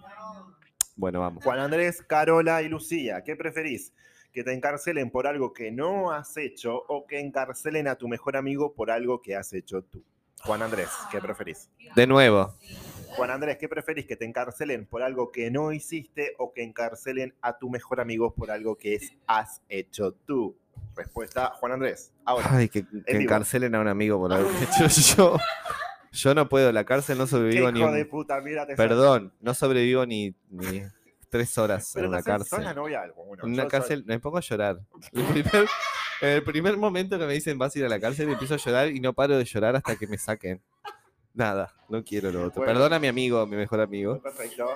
Bueno, 0.97 1.21
vamos. 1.21 1.45
Juan 1.45 1.59
Andrés, 1.61 2.03
Carola 2.07 2.63
y 2.63 2.69
Lucía, 2.69 3.23
¿qué 3.23 3.37
preferís? 3.37 3.93
¿Que 4.33 4.43
te 4.43 4.53
encarcelen 4.53 5.11
por 5.11 5.27
algo 5.27 5.53
que 5.53 5.71
no 5.71 6.11
has 6.11 6.37
hecho 6.37 6.75
o 6.89 7.07
que 7.07 7.21
encarcelen 7.21 7.87
a 7.89 7.97
tu 7.97 8.09
mejor 8.09 8.37
amigo 8.37 8.75
por 8.75 8.91
algo 8.91 9.21
que 9.23 9.37
has 9.37 9.53
hecho 9.53 9.83
tú? 9.83 10.03
Juan 10.43 10.63
Andrés, 10.63 10.89
¿qué 11.11 11.21
preferís? 11.21 11.71
De 11.95 12.07
nuevo. 12.07 12.55
Juan 13.17 13.31
Andrés, 13.31 13.57
¿qué 13.59 13.69
preferís? 13.69 14.07
¿Que 14.07 14.17
te 14.17 14.25
encarcelen 14.27 14.87
por 14.87 15.03
algo 15.03 15.31
que 15.33 15.51
no 15.51 15.73
hiciste 15.73 16.35
o 16.39 16.53
que 16.53 16.63
encarcelen 16.63 17.35
a 17.41 17.59
tu 17.59 17.71
mejor 17.71 18.01
amigo 18.01 18.35
por 18.35 18.51
algo 18.51 18.77
que 18.77 18.95
es- 18.97 19.13
has 19.27 19.63
hecho 19.69 20.13
tú? 20.13 20.57
Respuesta, 20.95 21.53
Juan 21.59 21.73
Andrés. 21.73 22.13
Ahora, 22.25 22.47
Ay, 22.51 22.69
que, 22.69 22.85
que 22.87 23.17
encarcelen 23.17 23.75
a 23.75 23.81
un 23.81 23.89
amigo 23.89 24.19
por 24.19 24.33
algo 24.33 24.49
que 24.51 24.65
he 24.65 24.87
hecho 24.87 25.17
yo. 25.17 25.37
Yo 26.17 26.35
no 26.35 26.49
puedo, 26.49 26.73
la 26.73 26.85
cárcel 26.85 27.19
no 27.19 27.25
¿qué 27.27 27.31
sobrevivo 27.31 27.71
ni 27.73 27.81
hijo 27.81 27.93
de 27.93 28.05
puta? 28.07 28.41
Mírate. 28.41 28.75
Perdón, 28.75 29.33
no 29.41 29.55
sobrevivo 29.55 30.05
ni, 30.07 30.35
ni 30.51 30.83
tres 31.31 31.57
horas 31.59 31.91
Pero 31.95 32.07
en 32.07 32.13
una 32.13 32.23
cárcel. 32.23 32.65
la 32.65 32.75
novia 32.75 33.03
de 33.03 33.13
En 33.43 33.53
una 33.53 33.63
soy- 33.65 33.71
cárcel 33.71 34.05
me 34.07 34.19
pongo 34.21 34.39
a 34.39 34.41
llorar. 34.41 34.81
El 35.13 35.25
primer, 35.25 35.69
en 36.23 36.29
el 36.31 36.43
primer 36.43 36.77
momento 36.77 37.19
que 37.19 37.27
me 37.27 37.33
dicen 37.35 37.59
vas 37.59 37.75
a 37.75 37.79
ir 37.79 37.85
a 37.85 37.89
la 37.89 38.01
cárcel, 38.01 38.29
empiezo 38.31 38.55
a 38.55 38.59
llorar 38.59 38.89
y 38.91 39.01
no 39.01 39.13
paro 39.13 39.37
de 39.37 39.45
llorar 39.45 39.77
hasta 39.77 39.97
que 39.97 40.07
me 40.07 40.17
saquen. 40.19 40.63
Nada, 41.35 41.75
no 41.91 42.03
quiero 42.03 42.31
lo 42.33 42.45
otro. 42.45 42.61
Bueno. 42.63 42.73
Perdona 42.73 42.97
a 42.97 42.99
mi 42.99 43.09
amigo, 43.09 43.47
mi 43.47 43.57
mejor 43.57 43.81
amigo. 43.83 44.23
Perfecto. 44.23 44.71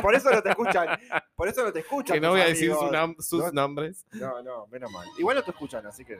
Por 0.00 0.14
eso 0.14 0.30
no 0.30 0.40
te 0.40 0.50
escuchan. 0.50 0.86
Por 1.34 1.48
eso 1.48 1.64
no 1.64 1.72
te 1.72 1.80
escuchan. 1.80 2.14
Que 2.14 2.20
no 2.20 2.30
voy 2.30 2.42
a 2.42 2.46
decir 2.46 2.70
su 2.72 3.16
sus 3.18 3.40
No- 3.46 3.50
nombres. 3.52 4.06
No, 4.12 4.40
no, 4.40 4.68
menos 4.68 4.88
mal. 4.92 5.04
Igual 5.18 5.38
no 5.38 5.42
te 5.42 5.50
escuchan, 5.50 5.84
así 5.86 6.04
que. 6.04 6.16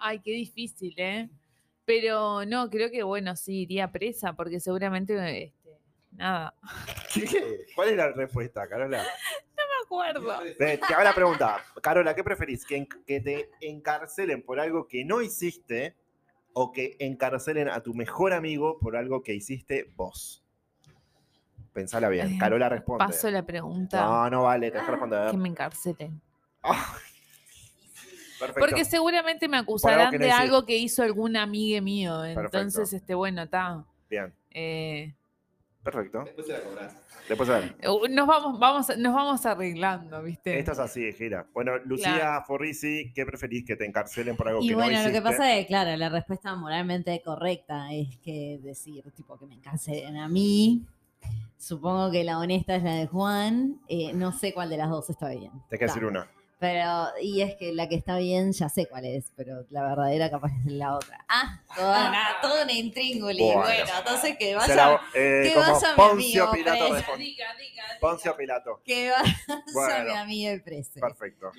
Ay, 0.00 0.18
qué 0.18 0.32
difícil, 0.32 0.94
¿eh? 0.96 1.30
Pero 1.94 2.46
no, 2.46 2.70
creo 2.70 2.90
que 2.90 3.02
bueno, 3.02 3.36
sí, 3.36 3.62
iría 3.62 3.92
presa, 3.92 4.32
porque 4.32 4.60
seguramente, 4.60 5.44
este, 5.44 5.78
nada. 6.12 6.54
¿Cuál 7.74 7.90
es 7.90 7.96
la 7.96 8.12
respuesta, 8.12 8.66
Carola? 8.66 9.02
no 9.56 9.62
me 9.62 9.84
acuerdo. 9.84 10.54
Te 10.56 10.80
hago 10.94 11.02
la 11.02 11.14
pregunta. 11.14 11.62
Carola, 11.82 12.14
¿qué 12.14 12.24
preferís? 12.24 12.64
¿Que, 12.64 12.76
en- 12.76 12.88
¿Que 13.06 13.20
te 13.20 13.50
encarcelen 13.60 14.42
por 14.42 14.58
algo 14.58 14.88
que 14.88 15.04
no 15.04 15.20
hiciste 15.20 15.94
o 16.54 16.72
que 16.72 16.96
encarcelen 16.98 17.68
a 17.68 17.82
tu 17.82 17.92
mejor 17.92 18.32
amigo 18.32 18.78
por 18.78 18.96
algo 18.96 19.22
que 19.22 19.34
hiciste 19.34 19.92
vos? 19.94 20.42
Pensala 21.74 22.08
bien. 22.08 22.34
Eh, 22.34 22.38
Carola 22.40 22.70
responde. 22.70 23.04
Paso 23.04 23.30
la 23.30 23.44
pregunta. 23.44 24.02
No, 24.02 24.30
no 24.30 24.42
vale, 24.44 24.70
te 24.70 24.78
dejo 24.78 24.92
responder. 24.92 25.30
Que 25.30 25.36
me 25.36 25.50
encarcelen. 25.50 26.22
Ah. 26.62 26.96
Perfecto. 28.46 28.60
Porque 28.68 28.84
seguramente 28.84 29.48
me 29.48 29.56
acusarán 29.56 30.10
que 30.10 30.18
de 30.18 30.30
algo 30.30 30.64
que 30.66 30.76
hizo 30.76 31.02
algún 31.02 31.36
amigue 31.36 31.80
mío. 31.80 32.20
Perfecto. 32.22 32.58
Entonces, 32.58 32.92
este, 32.92 33.14
bueno, 33.14 33.42
está. 33.42 33.84
Bien, 34.10 34.32
Eh, 34.50 35.14
perfecto. 35.82 36.24
Después 37.28 37.48
a 37.50 37.60
ver. 37.60 37.76
uh, 37.88 38.08
nos 38.10 38.26
vamos, 38.26 38.58
vamos, 38.58 38.98
nos 38.98 39.14
vamos 39.14 39.46
arreglando, 39.46 40.22
¿viste? 40.22 40.58
Esto 40.58 40.72
es 40.72 40.78
así, 40.80 41.12
gira. 41.12 41.46
Bueno, 41.54 41.78
Lucía 41.84 42.14
Claro. 42.16 42.44
Forrisi, 42.44 43.12
¿qué 43.14 43.24
preferís? 43.24 43.64
¿Que 43.64 43.76
te 43.76 43.86
encarcelen 43.86 44.36
por 44.36 44.48
algo 44.48 44.60
Y 44.62 44.68
que 44.68 44.74
bueno, 44.74 44.90
no 44.90 44.96
lo 44.96 45.00
hiciste? 45.08 45.18
que 45.18 45.22
pasa 45.22 45.56
es, 45.56 45.66
claro, 45.66 45.96
la 45.96 46.08
respuesta 46.08 46.54
moralmente 46.56 47.22
correcta 47.24 47.92
es 47.92 48.18
que 48.18 48.58
decir, 48.62 49.04
tipo, 49.12 49.38
que 49.38 49.46
me 49.46 49.54
encarcelen 49.54 50.16
a 50.16 50.28
mí. 50.28 50.84
Supongo 51.56 52.10
que 52.10 52.24
la 52.24 52.38
honesta 52.40 52.74
es 52.74 52.82
la 52.82 52.94
de 52.94 53.06
Juan. 53.06 53.80
eh, 53.88 54.12
no 54.12 54.32
sé 54.32 54.52
cuál 54.52 54.68
de 54.68 54.76
las 54.78 54.90
dos 54.90 55.08
está 55.08 55.28
bien. 55.30 55.52
Tenés 55.68 55.78
que 55.78 55.86
decir 55.86 56.04
una. 56.04 56.28
Pero, 56.62 57.08
y 57.20 57.40
es 57.42 57.56
que 57.56 57.72
la 57.72 57.88
que 57.88 57.96
está 57.96 58.18
bien 58.18 58.52
ya 58.52 58.68
sé 58.68 58.86
cuál 58.86 59.04
es, 59.04 59.32
pero 59.34 59.66
la 59.70 59.82
verdadera 59.82 60.30
capaz 60.30 60.52
es 60.64 60.72
la 60.72 60.94
otra. 60.94 61.24
Ah, 61.28 61.60
toda 61.74 62.08
una, 62.08 62.22
toda 62.40 62.62
una 62.62 62.72
intríngulis. 62.72 63.40
Bueno. 63.52 63.62
Bueno, 63.62 63.84
entonces 63.98 64.36
que 64.38 64.54
vaya, 64.54 64.74
la- 64.76 65.00
eh, 65.12 65.50
que 65.52 65.58
vaya 65.58 65.72
mi 65.90 65.96
Poncio 65.96 66.44
amigo 66.44 66.52
Pilato 66.52 66.78
preso. 66.78 66.94
responde. 66.94 67.24
Diga, 67.24 67.46
diga, 67.58 67.82
diga. 67.88 68.00
Poncio 68.00 68.36
Pilato. 68.36 68.80
que 68.84 69.10
vaya 69.10 69.34
Bueno. 69.74 70.04
mi 70.04 70.16
amigo 70.18 70.64
preso. 70.64 71.00
Perfecto. 71.00 71.50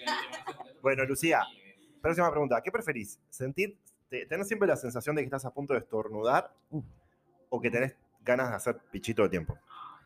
Bueno, 0.82 1.04
Lucía, 1.04 1.41
próxima 2.01 2.32
pregunta. 2.32 2.62
¿Qué 2.64 2.72
preferís? 2.72 3.20
¿Sentir, 3.30 3.78
te- 4.10 4.26
¿Tenés 4.26 4.47
siempre 4.47 4.70
la 4.70 4.78
sensación 4.78 5.18
de 5.18 5.24
que 5.24 5.26
estás 5.26 5.43
a 5.43 5.51
punto 5.54 5.74
de 5.74 5.80
estornudar 5.80 6.49
o 7.49 7.60
que 7.60 7.70
tenés 7.70 7.93
ganas 8.22 8.51
de 8.51 8.56
hacer 8.56 8.78
pichito 8.89 9.18
todo 9.18 9.26
el 9.26 9.32
tiempo? 9.32 9.58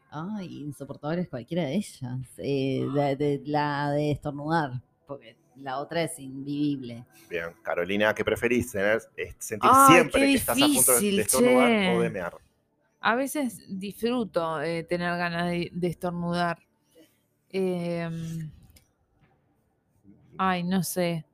Ay, 0.10 0.62
insoportable 0.62 1.22
es 1.22 1.30
cualquiera 1.30 1.64
de 1.64 1.76
ellas. 1.76 2.20
Eh, 2.38 2.86
de- 2.94 3.16
de- 3.16 3.42
la 3.46 3.92
de 3.92 4.12
estornudar, 4.12 4.82
porque 5.06 5.36
la 5.58 5.80
otra 5.80 6.04
es 6.04 6.18
invivible. 6.20 7.06
Bien, 7.30 7.50
Carolina, 7.62 8.14
¿qué 8.14 8.24
preferís? 8.24 8.72
Tener, 8.72 9.02
es 9.16 9.36
sentir 9.40 9.70
Ay, 9.74 9.94
siempre 9.96 10.22
que 10.22 10.34
estás 10.36 10.58
a 10.62 10.66
punto 10.66 11.00
de, 11.00 11.22
estornudar 11.22 11.68
che. 11.70 11.96
o 11.96 12.02
de 12.02 12.10
mear. 12.10 12.38
A 13.00 13.16
veces 13.16 13.62
disfruto 13.68 14.62
eh, 14.62 14.84
tener 14.84 15.16
ganas 15.18 15.50
de, 15.52 15.70
de 15.74 15.88
estornudar. 15.88 16.60
Em, 17.50 18.50
ay, 20.38 20.64
no 20.64 20.84
sé. 20.84 21.26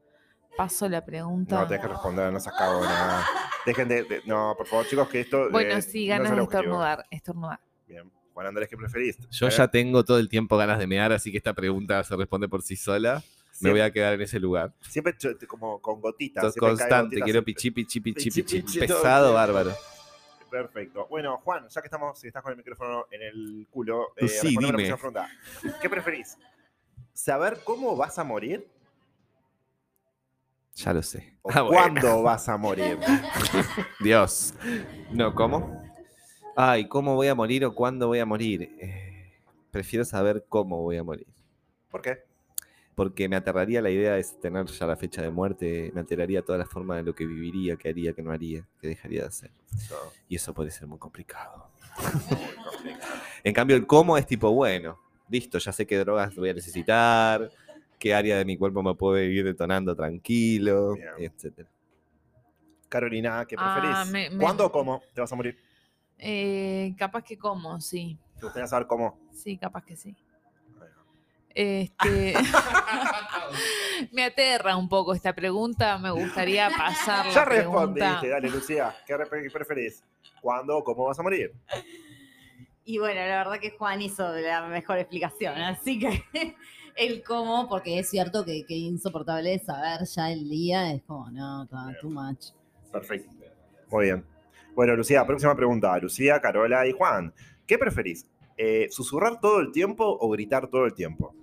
Paso 0.57 0.87
la 0.87 1.03
pregunta. 1.03 1.59
No, 1.61 1.67
tenés 1.67 1.81
que 1.81 1.87
responder, 1.87 2.31
no 2.31 2.39
seas 2.39 2.55
cagona. 2.55 3.25
Dejen 3.65 3.87
de, 3.87 4.03
de- 4.03 4.21
No, 4.25 4.53
por 4.57 4.67
favor, 4.67 4.85
chicos, 4.85 5.09
que 5.09 5.21
esto. 5.21 5.49
bueno, 5.49 5.75
eh, 5.75 5.81
sí, 5.81 6.07
no 6.07 6.13
es 6.13 6.19
ganas 6.19 6.31
el 6.31 6.37
de 6.37 6.43
estornudar. 6.43 7.05
Estornudar. 7.09 7.59
Bien. 7.87 8.11
Juan 8.33 8.47
Andrés, 8.47 8.67
¿qué 8.69 8.75
preferís? 8.77 9.17
Yo 9.29 9.47
Eh, 9.47 9.51
ya 9.51 9.67
tengo 9.67 10.03
todo 10.03 10.17
el 10.19 10.27
tiempo 10.29 10.57
ganas 10.57 10.79
de 10.79 10.87
mear, 10.87 11.11
así 11.11 11.31
que 11.31 11.37
esta 11.37 11.53
pregunta 11.53 12.03
se 12.03 12.15
responde 12.15 12.47
por 12.47 12.61
sí 12.61 12.75
sola. 12.75 13.21
me 13.61 13.69
voy 13.71 13.81
a 13.81 13.91
quedar 13.91 14.15
en 14.15 14.21
ese 14.21 14.39
lugar. 14.39 14.73
Siempre 14.81 15.15
como 15.47 15.79
con 15.79 16.01
gotitas. 16.01 16.41
Siempre 16.53 16.59
constante, 16.69 17.03
gotitas. 17.05 17.23
quiero 17.23 17.43
pichi, 17.43 17.71
pichi, 17.71 17.99
pichi, 18.01 18.29
Pichi, 18.31 18.41
pichi. 18.43 18.79
todo 18.87 19.01
Pesado, 19.01 19.33
bárbaro. 19.33 19.71
Perfecto. 20.49 21.07
Bueno, 21.09 21.37
Juan, 21.37 21.67
ya 21.69 21.81
que 21.81 21.87
estamos, 21.87 22.19
si 22.19 22.27
estás 22.27 22.41
con 22.43 22.51
el 22.51 22.57
micrófono 22.57 23.05
en 23.11 23.21
el 23.21 23.67
culo, 23.71 24.13
eh, 24.17 24.27
sí, 24.27 24.55
la 24.59 24.67
dime. 24.71 24.95
¿Qué 25.81 25.89
preferís? 25.89 26.37
¿Saber 27.13 27.59
cómo 27.63 27.95
vas 27.95 28.17
a 28.19 28.23
morir 28.23 28.67
Ya 30.75 30.93
lo 30.93 31.01
sé. 31.03 31.37
o 31.43 31.51
Ah, 31.51 31.61
bueno. 31.61 31.77
cuándo 31.77 32.23
vas 32.23 32.49
a 32.49 32.57
morir? 32.57 32.97
Dios. 33.99 34.53
No, 35.11 35.33
¿cómo? 35.35 35.82
Ay, 36.55 36.87
¿cómo 36.87 37.15
voy 37.15 37.27
a 37.27 37.35
morir 37.35 37.65
o 37.65 37.73
cuándo 37.73 38.07
voy 38.07 38.19
a 38.19 38.25
morir? 38.25 38.75
Eh, 38.79 39.31
prefiero 39.71 40.05
saber 40.05 40.45
cómo 40.47 40.81
voy 40.81 40.97
a 40.97 41.03
morir. 41.03 41.27
¿Por 41.89 42.01
qué? 42.01 42.19
Porque 42.95 43.27
me 43.27 43.35
aterraría 43.35 43.81
la 43.81 43.89
idea 43.89 44.13
de 44.13 44.23
tener 44.39 44.65
ya 44.67 44.85
la 44.85 44.95
fecha 44.95 45.21
de 45.23 45.31
muerte, 45.31 45.91
me 45.95 46.01
aterraría 46.01 46.43
toda 46.43 46.59
la 46.59 46.65
forma 46.65 46.95
de 46.97 47.03
lo 47.03 47.15
que 47.15 47.25
viviría, 47.25 47.75
que 47.75 47.89
haría, 47.89 48.13
que 48.13 48.21
no 48.21 48.31
haría, 48.31 48.67
que 48.79 48.87
dejaría 48.87 49.21
de 49.21 49.27
hacer. 49.27 49.51
No, 49.89 49.95
Y 50.29 50.35
eso 50.35 50.53
puede 50.53 50.69
ser 50.71 50.87
muy 50.87 50.99
complicado. 50.99 51.69
En 53.45 53.53
cambio, 53.53 53.75
el 53.75 53.85
cómo 53.85 54.17
es 54.17 54.25
tipo, 54.25 54.51
bueno, 54.53 54.97
listo, 55.27 55.57
ya 55.57 55.73
sé 55.73 55.85
qué 55.85 55.97
drogas 55.97 56.33
voy 56.33 56.47
a 56.49 56.53
necesitar, 56.53 57.51
qué 57.99 58.13
área 58.13 58.37
de 58.37 58.45
mi 58.45 58.55
cuerpo 58.55 58.81
me 58.81 58.95
puedo 58.95 59.21
ir 59.21 59.43
detonando 59.43 59.93
tranquilo, 59.93 60.95
etc. 61.17 61.67
Carolina, 62.87 63.43
¿qué 63.45 63.57
Ah, 63.57 63.59
preferís? 63.59 64.11
me- 64.13 64.29
me- 64.29 64.37
¿Cuándo 64.45 64.65
o 64.65 64.71
cómo 64.71 65.03
te 65.13 65.19
vas 65.19 65.31
a 65.33 65.35
morir? 65.35 65.57
Eh, 66.17 66.93
capaz 66.97 67.23
que 67.23 67.37
como, 67.37 67.79
sí. 67.81 68.17
¿Te 68.39 68.45
gustaría 68.45 68.67
saber 68.67 68.87
cómo? 68.87 69.19
Sí, 69.31 69.57
capaz 69.57 69.83
que 69.83 69.95
sí. 69.95 70.15
Este, 71.55 72.33
me 74.11 74.23
aterra 74.23 74.75
un 74.75 74.89
poco 74.89 75.13
esta 75.13 75.33
pregunta, 75.33 75.97
me 75.99 76.09
gustaría 76.11 76.69
pasar 76.75 77.25
la 77.27 77.31
Ya 77.33 77.45
pregunta. 77.45 77.85
respondiste, 77.85 78.29
dale, 78.29 78.49
Lucía. 78.49 78.95
¿Qué 79.05 79.15
re- 79.17 79.29
qué 79.43 79.49
preferís? 79.51 80.03
¿Cuándo 80.41 80.77
o 80.77 80.83
cómo 80.83 81.05
vas 81.05 81.19
a 81.19 81.23
morir? 81.23 81.53
Y 82.85 82.97
bueno, 82.97 83.21
la 83.21 83.37
verdad 83.37 83.59
que 83.59 83.69
Juan 83.71 84.01
hizo 84.01 84.27
la 84.33 84.67
mejor 84.67 84.97
explicación, 84.97 85.55
así 85.61 85.99
que 85.99 86.23
el 86.95 87.23
cómo, 87.23 87.69
porque 87.69 87.99
es 87.99 88.09
cierto 88.09 88.43
que, 88.43 88.65
que 88.65 88.73
insoportable 88.75 89.57
saber 89.59 90.05
ya 90.07 90.31
el 90.31 90.49
día, 90.49 90.91
es 90.91 91.03
como, 91.03 91.29
no, 91.31 91.63
está 91.63 91.95
too 92.01 92.09
much. 92.09 92.47
Perfecto. 92.91 93.31
Muy 93.89 94.05
bien. 94.05 94.25
Bueno, 94.75 94.95
Lucía, 94.95 95.25
próxima 95.25 95.55
pregunta. 95.55 95.97
Lucía, 95.99 96.39
Carola 96.41 96.87
y 96.87 96.91
Juan. 96.91 97.33
¿Qué 97.67 97.77
preferís? 97.77 98.25
Eh, 98.57 98.87
¿Susurrar 98.89 99.39
todo 99.39 99.59
el 99.59 99.71
tiempo 99.71 100.05
o 100.19 100.29
gritar 100.29 100.67
todo 100.67 100.85
el 100.85 100.93
tiempo? 100.93 101.35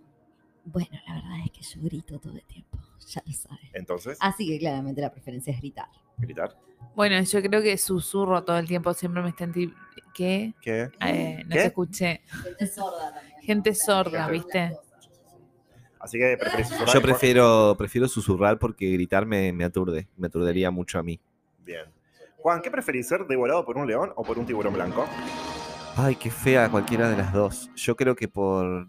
Bueno, 0.65 0.89
la 1.07 1.15
verdad 1.15 1.39
es 1.45 1.51
que 1.53 1.63
yo 1.63 1.83
grito 1.83 2.19
todo 2.19 2.35
el 2.35 2.45
tiempo, 2.45 2.79
ya 3.07 3.23
lo 3.27 3.33
sabes. 3.33 3.61
Entonces, 3.73 4.19
Así 4.21 4.47
que 4.47 4.59
claramente 4.59 5.01
la 5.01 5.11
preferencia 5.11 5.53
es 5.53 5.59
gritar. 5.61 5.89
gritar. 6.19 6.57
Bueno, 6.95 7.21
yo 7.23 7.43
creo 7.43 7.63
que 7.63 7.77
susurro 7.79 8.43
todo 8.45 8.59
el 8.59 8.67
tiempo, 8.67 8.93
siempre 8.95 9.23
me 9.23 9.31
están... 9.31 9.53
¿Qué? 10.15 10.55
¿Qué? 10.61 10.91
Eh, 11.01 11.43
no 11.45 11.51
¿Qué? 11.51 11.61
te 11.61 11.67
escuché. 11.67 12.21
Gente 12.27 12.67
sorda 12.67 13.15
también. 13.15 13.41
Gente 13.43 13.75
sorda, 13.75 14.29
¿viste? 14.29 14.77
Así 16.01 16.19
que. 16.19 16.37
Yo 16.93 17.01
prefiero, 17.01 17.75
prefiero 17.79 18.09
susurrar 18.09 18.59
porque 18.59 18.91
gritar 18.91 19.25
me, 19.25 19.53
me 19.53 19.65
aturde, 19.65 20.09
me 20.17 20.27
aturdería 20.27 20.71
mucho 20.71 20.99
a 20.99 21.03
mí. 21.03 21.21
Bien. 21.65 21.85
Juan, 22.43 22.63
¿qué 22.63 22.71
preferís? 22.71 23.09
¿Ser 23.09 23.27
devorado 23.27 23.65
por 23.65 23.77
un 23.77 23.87
león 23.87 24.13
o 24.17 24.23
por 24.25 24.39
un 24.39 24.47
tiburón 24.47 24.73
blanco? 24.75 25.07
Ay, 25.97 26.17
qué 26.17 26.31
fea 26.31 26.71
cualquiera 26.71 27.09
de 27.11 27.17
las 27.17 27.33
dos. 27.33 27.71
Yo 27.77 27.97
creo 27.97 28.15
que 28.17 28.29
por... 28.29 28.87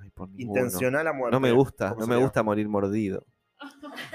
Ay, 0.00 0.10
por. 0.14 0.28
Intencional 0.36 1.06
a 1.06 1.12
muerte. 1.12 1.34
No 1.34 1.40
me 1.40 1.52
gusta, 1.52 1.90
¿Cómo 1.90 2.00
no 2.00 2.06
me 2.06 2.16
gusta 2.16 2.42
morir 2.42 2.68
mordido. 2.68 3.24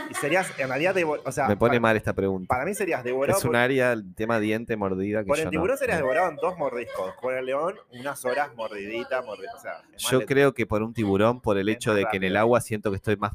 Y 0.09 0.13
serías, 0.15 0.51
en 0.59 0.69
realidad, 0.69 0.95
o 1.23 1.32
sea, 1.32 1.47
Me 1.47 1.55
pone 1.55 1.71
para, 1.73 1.80
mal 1.80 1.97
esta 1.97 2.13
pregunta. 2.13 2.47
para 2.47 2.65
mí 2.65 2.73
serías 2.73 3.03
devorado 3.03 3.38
Es 3.38 3.43
un 3.45 3.51
por, 3.51 3.57
área, 3.57 3.91
el 3.93 4.15
tema 4.15 4.39
diente, 4.39 4.76
mordida, 4.76 5.19
que 5.21 5.28
por 5.28 5.36
yo 5.38 5.41
el 5.43 5.45
no- 5.45 5.51
tiburón 5.51 5.78
serías 5.78 5.97
devorado 5.99 6.30
en 6.32 6.36
dos 6.38 6.57
mordiscos. 6.57 7.13
Por 7.21 7.36
el 7.36 7.45
león, 7.45 7.76
unas 7.91 8.26
horas 8.26 8.49
mordidita. 8.55 9.19
O 9.21 9.59
sea, 9.59 9.84
más 9.93 10.01
Yo 10.11 10.26
creo 10.26 10.53
que 10.55 10.65
por 10.65 10.82
un 10.82 10.93
tiburón, 10.95 11.41
por 11.41 11.59
el 11.59 11.69
hecho 11.69 11.93
de 11.93 12.05
que 12.05 12.17
en 12.17 12.23
el 12.23 12.38
agua 12.38 12.59
siento 12.61 12.89
que 12.89 12.95
estoy 12.97 13.17
más 13.17 13.34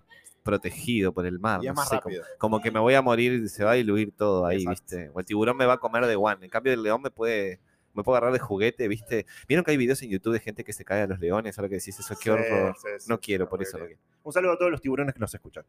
protegido 0.51 1.13
por 1.13 1.27
el 1.27 1.39
mar. 1.39 1.61
Y 1.63 1.67
es 1.67 1.73
no 1.73 1.75
más 1.75 1.89
sé, 1.89 2.01
como, 2.01 2.17
rápido. 2.17 2.25
como 2.39 2.61
que 2.61 2.71
me 2.71 2.81
voy 2.81 2.95
a 2.95 3.03
morir 3.03 3.33
y 3.45 3.49
se 3.49 3.65
va 3.65 3.73
a 3.73 3.75
diluir 3.75 4.13
todo 4.17 4.47
ahí, 4.47 4.63
Exacto. 4.63 4.97
¿viste? 4.97 5.11
O 5.15 5.21
el 5.21 5.27
tiburón 5.27 5.57
me 5.57 5.67
va 5.67 5.75
a 5.75 5.79
comer 5.79 6.07
de 6.07 6.17
one. 6.17 6.45
En 6.45 6.51
cambio, 6.51 6.73
el 6.73 6.83
león 6.83 7.03
me 7.03 7.11
puede, 7.11 7.61
me 7.95 8.03
puedo 8.03 8.17
agarrar 8.17 8.33
de 8.33 8.39
juguete, 8.41 8.89
¿viste? 8.89 9.27
Vieron 9.49 9.65
que 9.65 9.71
hay 9.71 9.77
videos 9.77 10.03
en 10.03 10.11
YouTube 10.11 10.33
de 10.33 10.41
gente 10.41 10.65
que 10.65 10.73
se 10.73 10.85
cae 10.85 11.03
a 11.03 11.07
los 11.07 11.21
leones, 11.21 11.59
ahora 11.59 11.69
que 11.69 11.77
decís 11.77 11.99
eso, 11.99 12.15
qué 12.17 12.25
Sí, 12.25 12.31
horror. 12.31 12.75
sí, 12.77 12.89
sí, 12.99 13.07
no 13.09 13.17
sí, 13.17 13.21
quiero, 13.23 13.49
por 13.49 13.63
eso 13.63 13.79
no 13.79 13.87
quiero. 13.87 14.01
Un 14.23 14.33
saludo 14.33 14.53
a 14.53 14.59
todos 14.59 14.71
los 14.71 14.81
tiburones 14.81 15.15
que 15.15 15.21
nos 15.21 15.33
escuchan. 15.35 15.65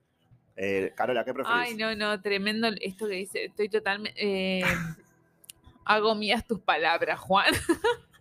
Eh, 0.55 0.91
Carola, 0.95 1.23
¿qué 1.23 1.33
preferís? 1.33 1.57
Ay, 1.59 1.75
no, 1.75 1.95
no, 1.95 2.21
tremendo 2.21 2.67
esto 2.81 3.07
que 3.07 3.15
dice. 3.15 3.45
Estoy 3.45 3.69
totalmente... 3.69 4.13
eh, 4.17 4.63
hago 5.85 6.15
mías 6.15 6.45
tus 6.45 6.59
palabras, 6.59 7.19
Juan. 7.19 7.53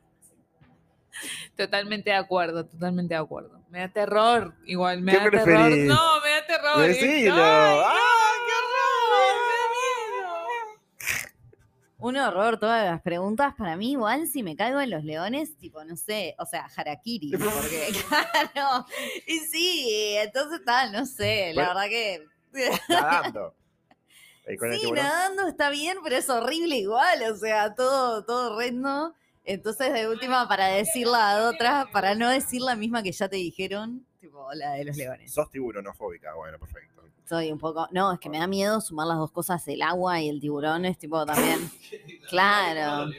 totalmente 1.56 2.10
de 2.10 2.16
acuerdo, 2.16 2.66
totalmente 2.66 3.14
de 3.14 3.20
acuerdo. 3.20 3.60
Me 3.70 3.80
da 3.80 3.88
terror, 3.88 4.54
igual, 4.64 5.02
me 5.02 5.12
¿Qué 5.12 5.18
da 5.18 5.30
terror. 5.30 5.70
No, 5.70 6.20
me 6.22 6.29
terror. 6.46 6.78
Decilo. 6.78 7.34
Ay, 7.34 7.40
¡Ah, 7.42 8.32
qué 8.46 8.52
horror! 8.52 9.40
Un 11.98 12.16
horror 12.16 12.58
todas 12.58 12.84
las 12.86 13.02
preguntas. 13.02 13.54
Para 13.58 13.76
mí, 13.76 13.92
igual, 13.92 14.26
si 14.26 14.42
me 14.42 14.56
caigo 14.56 14.80
en 14.80 14.90
los 14.90 15.04
leones, 15.04 15.56
tipo, 15.58 15.84
no 15.84 15.96
sé, 15.96 16.34
o 16.38 16.46
sea, 16.46 16.66
harakiri. 16.74 17.30
Porque, 17.36 17.88
claro, 18.08 18.86
y 19.26 19.38
sí, 19.40 20.16
entonces 20.18 20.60
tal, 20.64 20.92
no 20.92 21.04
sé, 21.06 21.52
la 21.54 21.64
Bueno, 21.64 21.80
verdad 21.80 21.88
que. 21.90 22.26
Nadando. 22.88 23.54
Eh, 24.46 24.56
Sí, 24.80 24.90
nadando 24.90 25.46
está 25.46 25.70
bien, 25.70 25.98
pero 26.02 26.16
es 26.16 26.28
horrible 26.28 26.76
igual, 26.76 27.22
o 27.30 27.36
sea, 27.36 27.72
todo, 27.74 28.24
todo 28.24 28.54
horrendo. 28.54 29.14
Entonces, 29.44 29.92
de 29.92 30.08
última, 30.08 30.48
para 30.48 30.66
decir 30.68 31.06
la 31.06 31.48
otra, 31.48 31.88
para 31.92 32.14
no 32.16 32.28
decir 32.28 32.60
la 32.60 32.74
misma 32.74 33.02
que 33.02 33.12
ya 33.12 33.28
te 33.28 33.36
dijeron, 33.36 34.04
tipo, 34.20 34.52
la 34.54 34.72
de 34.74 34.84
los 34.84 34.96
leones. 34.96 35.32
Sos 35.32 35.50
tiburonofóbica, 35.50 36.34
bueno, 36.34 36.58
perfecto. 36.58 37.02
Soy 37.24 37.50
un 37.50 37.58
poco. 37.58 37.88
No, 37.92 38.12
es 38.12 38.20
que 38.20 38.28
me 38.28 38.38
da 38.38 38.46
miedo 38.46 38.80
sumar 38.80 39.06
las 39.06 39.18
dos 39.18 39.30
cosas, 39.32 39.66
el 39.68 39.82
agua 39.82 40.20
y 40.20 40.28
el 40.28 40.40
tiburón, 40.40 40.84
es 40.84 40.98
tipo 40.98 41.24
también. 41.24 41.58
Claro. 42.28 43.10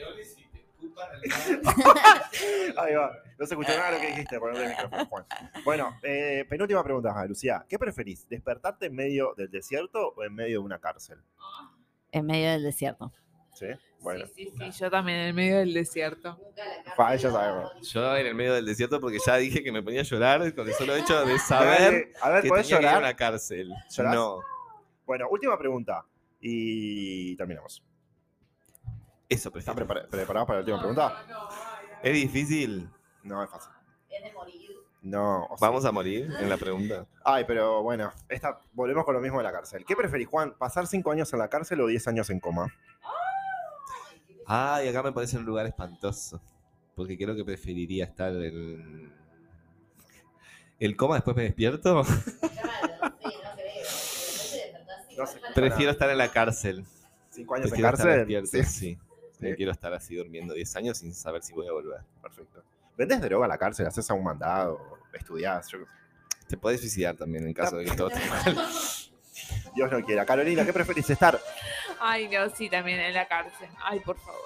Ahí 2.78 2.94
va. 2.94 3.12
No 3.38 3.46
se 3.46 3.54
escuchó 3.54 3.72
nada 3.72 3.90
de 3.90 3.96
lo 3.96 4.00
que 4.00 4.06
dijiste, 4.08 4.38
ponerte 4.38 4.62
el 4.64 4.70
micrófono, 4.70 5.06
Juan. 5.06 5.26
Bueno, 5.64 5.98
eh, 6.02 6.46
penúltima 6.48 6.82
pregunta, 6.82 7.26
Lucía. 7.26 7.66
¿Qué 7.68 7.78
preferís? 7.78 8.28
¿Despertarte 8.28 8.86
en 8.86 8.94
medio 8.94 9.34
del 9.36 9.50
desierto 9.50 10.14
o 10.16 10.24
en 10.24 10.34
medio 10.34 10.60
de 10.60 10.64
una 10.64 10.78
cárcel? 10.78 11.18
En 12.10 12.24
medio 12.24 12.50
del 12.50 12.62
desierto. 12.62 13.12
¿Sí? 13.54 13.66
Bueno. 14.02 14.26
Sí, 14.34 14.50
sí, 14.50 14.52
sí, 14.58 14.70
yo 14.80 14.90
también 14.90 15.18
en 15.18 15.26
el 15.28 15.34
medio 15.34 15.58
del 15.58 15.72
desierto. 15.72 16.38
Pa, 16.96 17.14
ya 17.16 17.30
sabemos. 17.30 17.72
Yo 17.92 18.16
en 18.16 18.26
el 18.26 18.34
medio 18.34 18.54
del 18.54 18.66
desierto 18.66 19.00
porque 19.00 19.18
ya 19.24 19.36
dije 19.36 19.62
que 19.62 19.70
me 19.72 19.82
ponía 19.82 20.00
a 20.00 20.04
llorar 20.04 20.54
con 20.54 20.66
el 20.66 20.74
solo 20.74 20.94
hecho 20.96 21.24
de 21.24 21.38
saber 21.38 22.12
A 22.20 22.30
ver, 22.30 22.42
que 22.42 22.48
¿podés 22.48 22.66
tenía 22.66 22.78
que 22.80 22.82
ir 22.84 22.88
a 22.88 22.92
llorar? 22.92 22.98
una 22.98 23.14
cárcel. 23.16 23.72
¿Llorás? 23.90 24.14
No. 24.14 24.40
Bueno, 25.06 25.28
última 25.30 25.56
pregunta. 25.58 26.04
Y 26.40 27.36
terminamos. 27.36 27.82
Eso 29.28 29.48
¿Están 29.56 29.74
prefiero. 29.76 29.86
prepara- 29.86 30.08
preparados 30.10 30.46
para 30.46 30.58
la 30.58 30.60
última 30.62 30.78
pregunta? 30.78 31.24
Es 32.02 32.12
difícil. 32.12 32.88
No, 33.22 33.42
es 33.42 33.48
fácil. 33.50 33.70
Es 34.10 34.22
de 34.24 34.32
morir. 34.32 34.70
No. 35.02 35.44
o 35.46 35.56
sea- 35.56 35.68
Vamos 35.68 35.84
a 35.84 35.92
morir 35.92 36.30
en 36.40 36.48
la 36.48 36.56
pregunta. 36.56 37.06
Ay, 37.24 37.44
pero 37.46 37.82
bueno, 37.82 38.12
esta, 38.28 38.60
volvemos 38.72 39.04
con 39.04 39.14
lo 39.14 39.20
mismo 39.20 39.38
de 39.38 39.44
la 39.44 39.52
cárcel. 39.52 39.84
¿Qué 39.86 39.96
preferís, 39.96 40.28
Juan? 40.28 40.54
¿Pasar 40.58 40.86
5 40.86 41.10
años 41.12 41.32
en 41.32 41.38
la 41.38 41.48
cárcel 41.48 41.80
o 41.80 41.86
10 41.86 42.06
años 42.08 42.28
en 42.30 42.40
coma? 42.40 42.66
Ay, 44.54 44.88
acá 44.88 45.02
me 45.02 45.12
parece 45.12 45.38
un 45.38 45.46
lugar 45.46 45.64
espantoso. 45.64 46.38
Porque 46.94 47.16
creo 47.16 47.34
que 47.34 47.42
preferiría 47.42 48.04
estar 48.04 48.30
en. 48.34 49.10
¿El 50.78 50.94
coma 50.94 51.14
después 51.14 51.34
me 51.36 51.44
despierto? 51.44 52.02
No 55.16 55.26
se 55.26 55.34
escucha 55.36 55.54
Prefiero 55.54 55.82
nada. 55.84 55.92
estar 55.92 56.10
en 56.10 56.18
la 56.18 56.28
cárcel. 56.30 56.84
¿Cinco 57.30 57.54
años 57.54 57.66
en 57.66 57.70
Prefiero 57.70 57.90
estar 57.90 58.06
cárcel? 58.06 58.18
despierto, 58.26 58.50
Sí, 58.50 58.64
sí. 58.64 58.98
No 59.38 59.48
Sí. 59.50 59.54
quiero 59.56 59.72
estar 59.72 59.92
así 59.92 60.16
durmiendo 60.16 60.54
10 60.54 60.74
años 60.76 60.98
sin 60.98 61.14
saber 61.14 61.42
si 61.42 61.52
voy 61.52 61.68
a 61.68 61.72
volver. 61.72 62.00
perfecto. 62.22 62.62
¿Vendés 62.96 63.20
droga 63.20 63.44
a 63.44 63.48
la 63.48 63.58
cárcel? 63.58 63.86
¿Haces 63.86 64.10
a 64.10 64.14
un 64.14 64.24
mandado? 64.24 64.98
Sé. 65.12 65.76
Te 66.48 66.56
podés 66.56 66.80
suicidar 66.80 67.14
también 67.16 67.46
en 67.46 67.52
caso 67.52 67.76
de 67.76 67.84
que 67.84 67.94
todo 67.94 68.08
esté 68.08 68.26
mal. 68.28 68.66
Dios 69.74 69.90
no 69.92 70.02
quiera. 70.02 70.24
Carolina, 70.24 70.64
¿qué 70.64 70.72
preferís? 70.72 71.08
¿Estar? 71.10 71.38
Ay, 72.04 72.28
no, 72.28 72.48
sí, 72.50 72.68
también 72.68 72.98
en 73.00 73.14
la 73.14 73.26
cárcel. 73.28 73.68
Ay, 73.84 74.00
por 74.00 74.18
favor. 74.18 74.40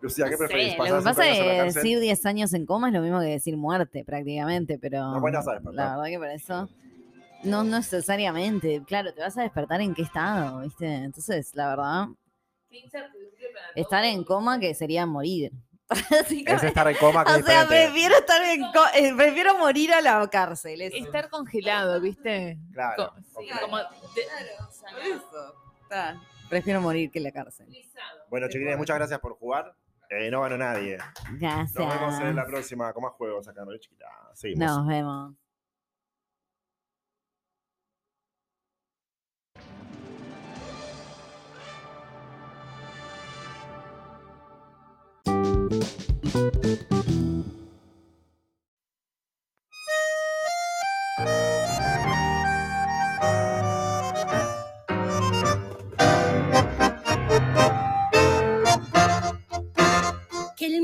Lucía, 0.00 0.24
¿qué 0.26 0.32
No 0.32 0.36
sé, 0.38 0.44
preferís? 0.46 0.78
lo 0.78 0.84
que 0.84 0.90
¿Pasar 0.90 1.04
pasa 1.04 1.22
5 1.22 1.30
años 1.32 1.38
en 1.40 1.46
la 1.58 1.66
es 1.66 1.74
que 1.74 1.80
decir 1.80 2.00
10 2.00 2.26
años 2.26 2.54
en 2.54 2.66
coma 2.66 2.88
es 2.88 2.94
lo 2.94 3.00
mismo 3.02 3.20
que 3.20 3.26
decir 3.26 3.56
muerte, 3.56 4.04
prácticamente, 4.04 4.78
pero 4.78 5.00
No, 5.12 5.20
bueno, 5.20 5.38
despertar. 5.38 5.74
la 5.74 5.88
verdad 5.96 6.04
que 6.06 6.18
para 6.18 6.34
eso 6.34 6.68
no 7.44 7.62
necesariamente. 7.64 8.82
Claro, 8.86 9.12
te 9.14 9.20
vas 9.20 9.36
a 9.38 9.42
despertar 9.42 9.80
en 9.80 9.94
qué 9.94 10.02
estado, 10.02 10.60
¿viste? 10.60 10.86
Entonces, 10.86 11.54
la 11.54 11.68
verdad, 11.68 12.06
estar 13.74 14.04
en 14.04 14.24
coma 14.24 14.58
que 14.60 14.74
sería 14.74 15.06
morir. 15.06 15.52
Es 16.30 16.62
estar 16.64 16.88
en 16.88 16.96
coma, 16.96 17.24
que 17.24 17.32
O 17.32 17.42
sea, 17.44 17.66
prefiero 17.68 18.16
estar 18.16 18.42
en 18.42 18.62
co- 18.72 18.86
eh, 18.94 19.12
prefiero 19.14 19.58
morir 19.58 19.92
a 19.92 20.00
la 20.00 20.26
cárcel. 20.28 20.80
eso. 20.80 20.96
Estar 20.96 21.28
congelado, 21.28 22.00
¿viste? 22.00 22.58
Claro. 22.72 23.12
Co- 23.14 23.40
sí, 23.42 23.48
como 23.60 23.76
de- 23.78 23.84
Eso. 23.84 25.54
Está. 25.92 26.18
Prefiero 26.48 26.80
morir 26.80 27.10
que 27.10 27.20
la 27.20 27.30
cárcel. 27.32 27.66
Bueno, 28.30 28.48
chiquilines, 28.48 28.78
muchas 28.78 28.96
gracias 28.96 29.20
por 29.20 29.34
jugar. 29.34 29.74
Eh, 30.08 30.30
no 30.30 30.40
ganó 30.40 30.56
nadie. 30.56 30.96
Gracias. 31.38 31.74
Nos 31.74 32.00
vemos 32.00 32.20
en 32.20 32.34
la 32.34 32.46
próxima 32.46 32.92
con 32.94 33.02
más 33.02 33.12
juegos 33.12 33.46
acá, 33.46 33.62
¿no? 33.64 33.76
Chiquita. 33.76 34.06
Seguimos. 34.32 34.66
Nos 34.66 34.86
vemos. 34.86 35.34
El 46.34 47.31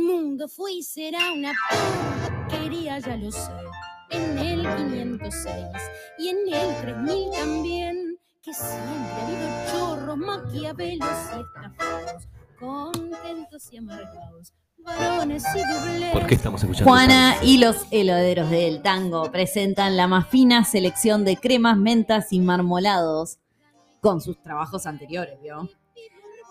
mundo 0.09 0.49
fue 0.49 0.73
y 0.73 0.83
será 0.83 1.33
una 1.33 1.53
porquería, 2.49 2.99
ya 2.99 3.17
lo 3.17 3.31
sé. 3.31 3.53
En 4.11 4.39
el 4.39 4.63
506 4.63 5.55
y 6.19 6.29
en 6.29 6.37
el 6.53 6.81
3000 6.81 7.31
también. 7.31 8.19
Que 8.43 8.55
siempre 8.55 9.13
ha 9.13 9.27
habido 9.27 9.71
chorros, 9.71 10.17
maquiavelos 10.17 11.09
y 11.37 11.41
estafados. 11.41 12.29
Contentos 12.59 13.73
y 13.73 13.77
amargados, 13.77 14.53
varones 14.79 15.45
y 15.55 15.75
dobles. 15.75 16.13
¿Por 16.13 16.27
qué 16.27 16.35
estamos 16.35 16.63
escuchando? 16.63 16.91
Juana 16.91 17.37
y 17.43 17.59
los 17.59 17.87
heladeros 17.91 18.49
del 18.51 18.81
tango 18.81 19.31
presentan 19.31 19.97
la 19.97 20.09
más 20.09 20.27
fina 20.29 20.65
selección 20.65 21.25
de 21.25 21.37
cremas, 21.37 21.77
mentas 21.77 22.33
y 22.33 22.41
marmolados 22.41 23.39
con 24.01 24.21
sus 24.21 24.43
trabajos 24.43 24.87
anteriores, 24.87 25.39
¿vio? 25.43 25.69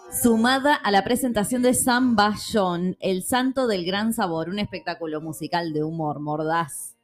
Sumada 0.10 0.74
a 0.74 0.90
la 0.90 1.04
presentación 1.04 1.62
de 1.62 1.74
San 1.74 2.16
Bayón, 2.16 2.96
El 3.02 3.24
Santo 3.24 3.68
del 3.68 3.86
Gran 3.86 4.14
Sabor, 4.14 4.50
un 4.50 4.58
espectáculo 4.58 5.20
musical 5.20 5.74
de 5.74 5.84
humor 5.84 6.22
mordaz, 6.22 6.96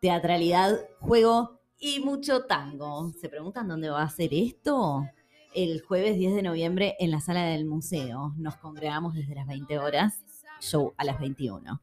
teatralidad, 0.00 0.80
juego 0.98 1.60
y 1.78 2.00
mucho 2.00 2.46
tango. 2.46 3.12
¿Se 3.20 3.28
preguntan 3.28 3.68
dónde 3.68 3.88
va 3.88 4.02
a 4.02 4.10
ser 4.10 4.34
esto? 4.34 5.06
El 5.54 5.80
jueves 5.80 6.16
10 6.18 6.34
de 6.34 6.42
noviembre 6.42 6.96
en 6.98 7.12
la 7.12 7.20
sala 7.20 7.44
del 7.44 7.66
museo. 7.66 8.34
Nos 8.36 8.56
congregamos 8.56 9.14
desde 9.14 9.36
las 9.36 9.46
20 9.46 9.78
horas, 9.78 10.20
show 10.60 10.92
a 10.96 11.04
las 11.04 11.20
21. 11.20 11.80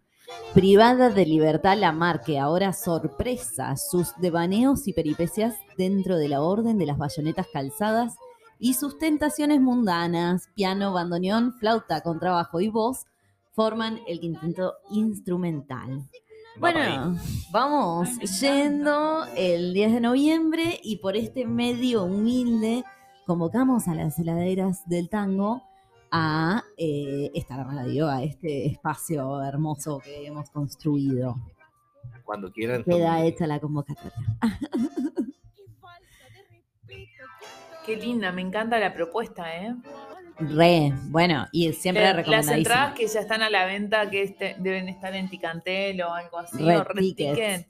Privada 0.53 1.09
de 1.09 1.25
libertad 1.25 1.77
la 1.77 1.93
marque, 1.93 2.39
ahora 2.39 2.73
sorpresa, 2.73 3.77
sus 3.77 4.13
devaneos 4.17 4.85
y 4.89 4.93
peripecias 4.93 5.55
dentro 5.77 6.17
de 6.17 6.27
la 6.27 6.41
orden 6.41 6.77
de 6.77 6.85
las 6.85 6.97
bayonetas 6.97 7.47
calzadas 7.51 8.17
y 8.59 8.73
sus 8.73 8.97
tentaciones 8.97 9.61
mundanas, 9.61 10.49
piano, 10.55 10.93
bandoneón, 10.93 11.53
flauta, 11.53 12.01
contrabajo 12.01 12.59
y 12.59 12.69
voz, 12.69 13.05
forman 13.51 13.99
el 14.07 14.19
quinteto 14.19 14.75
instrumental. 14.91 16.07
Bueno, 16.59 17.15
vamos 17.51 18.17
yendo 18.39 19.25
el 19.35 19.73
10 19.73 19.93
de 19.93 20.01
noviembre 20.01 20.79
y 20.83 20.97
por 20.97 21.15
este 21.15 21.45
medio 21.45 22.03
humilde 22.03 22.83
convocamos 23.27 23.87
a 23.87 23.93
las 23.93 24.17
heladeras 24.17 24.87
del 24.87 25.09
tango 25.09 25.63
a 26.11 26.63
eh, 26.77 27.29
esta 27.35 27.63
radio, 27.63 28.07
a 28.07 28.23
este 28.23 28.65
espacio 28.65 29.43
hermoso 29.43 29.99
que 29.99 30.25
hemos 30.25 30.49
construido. 30.49 31.35
Cuando 32.23 32.51
quieran. 32.51 32.83
Queda 32.83 33.23
hecha 33.23 33.45
la 33.45 33.59
convocatoria. 33.59 34.37
Qué 37.87 37.95
linda, 37.95 38.31
me 38.31 38.41
encanta 38.41 38.77
la 38.79 38.93
propuesta, 38.93 39.55
¿eh? 39.55 39.73
Re, 40.39 40.93
bueno, 41.05 41.47
y 41.51 41.71
siempre 41.73 42.03
Las 42.03 42.15
recomendadísimo. 42.17 42.57
entradas 42.57 42.93
que 42.93 43.07
ya 43.07 43.19
están 43.21 43.41
a 43.41 43.49
la 43.49 43.65
venta, 43.65 44.07
que 44.09 44.21
este- 44.21 44.55
deben 44.59 44.87
estar 44.89 45.15
en 45.15 45.29
Ticantel 45.29 45.99
o 46.03 46.13
algo 46.13 46.37
así, 46.37 46.57
Red 46.63 46.79
o 46.79 46.83
Red 46.83 46.99
Tickets. 47.01 47.33
Ticket. 47.35 47.67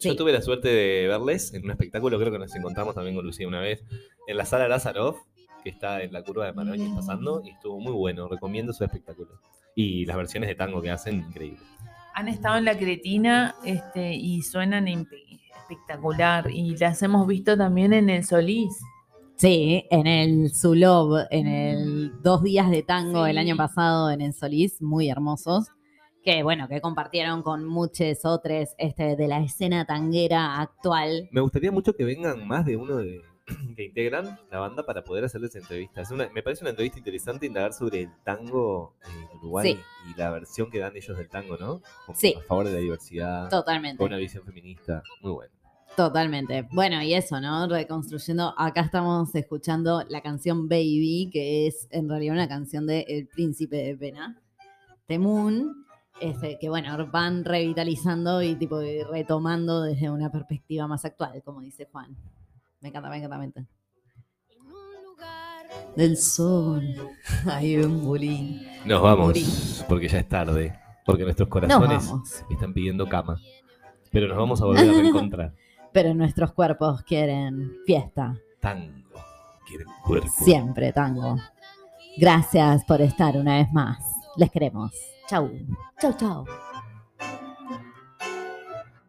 Yo 0.00 0.10
Sí. 0.10 0.16
tuve 0.16 0.32
la 0.32 0.42
suerte 0.42 0.68
de 0.68 1.06
verles 1.06 1.54
en 1.54 1.64
un 1.64 1.70
espectáculo, 1.70 2.18
creo 2.18 2.32
que 2.32 2.38
nos 2.40 2.54
encontramos 2.56 2.96
también 2.96 3.14
con 3.14 3.24
Lucía 3.24 3.46
una 3.46 3.60
vez, 3.60 3.84
en 4.26 4.36
la 4.36 4.44
sala 4.44 4.66
Lázarov, 4.66 5.16
que 5.62 5.70
está 5.70 6.02
en 6.02 6.12
la 6.12 6.22
curva 6.22 6.46
de 6.46 6.52
Maroñez 6.52 6.90
pasando, 6.96 7.40
y 7.44 7.50
estuvo 7.50 7.78
muy 7.78 7.92
bueno, 7.92 8.26
recomiendo 8.28 8.72
su 8.72 8.82
espectáculo. 8.82 9.38
Y 9.76 10.04
las 10.06 10.16
versiones 10.16 10.48
de 10.48 10.56
tango 10.56 10.82
que 10.82 10.90
hacen, 10.90 11.16
increíble. 11.28 11.60
Han 12.14 12.28
estado 12.28 12.56
en 12.56 12.64
la 12.64 12.76
Cretina 12.76 13.54
este, 13.64 14.14
y 14.14 14.42
suenan 14.42 14.88
espectacular. 14.88 16.50
Y 16.50 16.76
las 16.76 17.02
hemos 17.02 17.26
visto 17.26 17.56
también 17.56 17.92
en 17.92 18.08
el 18.10 18.24
Solís. 18.24 18.72
Sí, 19.36 19.84
en 19.90 20.06
el 20.06 20.50
Zulov, 20.54 21.26
en 21.30 21.46
el 21.46 22.12
dos 22.22 22.42
días 22.42 22.70
de 22.70 22.82
tango 22.82 23.24
Sí. 23.24 23.30
el 23.32 23.38
año 23.38 23.56
pasado 23.56 24.10
en 24.10 24.20
el 24.20 24.32
Solís, 24.32 24.80
muy 24.80 25.08
hermosos. 25.10 25.68
Que 26.22 26.42
bueno, 26.42 26.68
que 26.68 26.80
compartieron 26.80 27.42
con 27.42 27.64
muchos 27.66 28.24
otros 28.24 28.70
este, 28.78 29.16
de 29.16 29.28
la 29.28 29.40
escena 29.40 29.84
tanguera 29.84 30.60
actual. 30.60 31.28
Me 31.32 31.40
gustaría 31.42 31.70
mucho 31.70 31.94
que 31.94 32.04
vengan 32.04 32.46
más 32.46 32.64
de 32.64 32.76
uno 32.78 32.96
de, 32.96 33.20
que 33.76 33.84
integran 33.84 34.38
la 34.50 34.60
banda 34.60 34.86
para 34.86 35.04
poder 35.04 35.24
hacerles 35.24 35.54
entrevistas. 35.56 36.10
Una- 36.12 36.30
me 36.30 36.42
parece 36.42 36.62
una 36.64 36.70
entrevista 36.70 36.98
interesante 36.98 37.44
indagar 37.44 37.74
sobre 37.74 38.02
el 38.02 38.10
tango 38.24 38.94
en 39.04 39.36
Uruguay 39.38 39.74
Sí. 39.74 39.80
y 40.14 40.18
la 40.18 40.30
versión 40.30 40.70
que 40.70 40.78
dan 40.78 40.96
ellos 40.96 41.18
del 41.18 41.28
tango, 41.28 41.58
¿no? 41.58 41.82
Como 42.06 42.16
Sí. 42.18 42.34
A 42.38 42.42
favor 42.42 42.66
de 42.68 42.72
la 42.72 42.78
diversidad, 42.78 43.50
Totalmente. 43.50 43.98
con 43.98 44.06
una 44.06 44.16
visión 44.16 44.44
feminista. 44.44 45.02
Muy 45.20 45.32
bueno. 45.32 45.53
Totalmente. 45.96 46.66
Bueno, 46.72 47.00
y 47.02 47.14
eso, 47.14 47.40
¿no? 47.40 47.68
Reconstruyendo. 47.68 48.52
Acá 48.58 48.80
estamos 48.80 49.32
escuchando 49.34 50.02
la 50.08 50.22
canción 50.22 50.68
Baby, 50.68 51.30
que 51.32 51.68
es 51.68 51.86
en 51.90 52.08
realidad 52.08 52.34
una 52.34 52.48
canción 52.48 52.84
de 52.86 53.04
El 53.08 53.28
Príncipe 53.28 53.76
de 53.76 53.96
Pena, 53.96 54.42
Temun, 55.06 55.86
este, 56.20 56.58
que 56.58 56.68
bueno, 56.68 57.06
van 57.12 57.44
revitalizando 57.44 58.42
y 58.42 58.56
tipo 58.56 58.80
retomando 58.80 59.82
desde 59.82 60.10
una 60.10 60.32
perspectiva 60.32 60.88
más 60.88 61.04
actual, 61.04 61.40
como 61.44 61.60
dice 61.60 61.86
Juan. 61.92 62.16
Me 62.80 62.88
encanta, 62.88 63.08
me 63.08 63.18
encanta, 63.18 63.38
me 63.38 63.44
encanta. 63.44 63.70
En 64.48 64.62
un 64.62 65.04
lugar 65.04 65.66
Del 65.94 66.16
sol 66.16 66.82
hay 67.46 67.76
un 67.84 68.04
bulín. 68.04 68.66
Nos 68.84 69.00
vamos, 69.00 69.84
porque 69.88 70.08
ya 70.08 70.18
es 70.18 70.28
tarde, 70.28 70.76
porque 71.06 71.22
nuestros 71.22 71.48
corazones 71.48 72.12
están 72.50 72.74
pidiendo 72.74 73.08
cama. 73.08 73.38
Pero 74.10 74.26
nos 74.26 74.36
vamos 74.36 74.60
a 74.60 74.64
volver 74.64 74.88
a 74.88 74.92
reencontrar. 75.00 75.54
Pero 75.94 76.12
nuestros 76.12 76.52
cuerpos 76.52 77.02
quieren 77.02 77.78
fiesta. 77.86 78.34
Tango, 78.60 79.20
quieren 79.64 79.86
cuerpo. 80.04 80.28
Siempre 80.28 80.92
tango. 80.92 81.36
Gracias 82.16 82.84
por 82.84 83.00
estar 83.00 83.36
una 83.36 83.58
vez 83.58 83.72
más. 83.72 83.98
Les 84.36 84.50
queremos. 84.50 84.90
Chau. 85.28 85.52
Chau, 86.00 86.12
chau. 86.16 86.44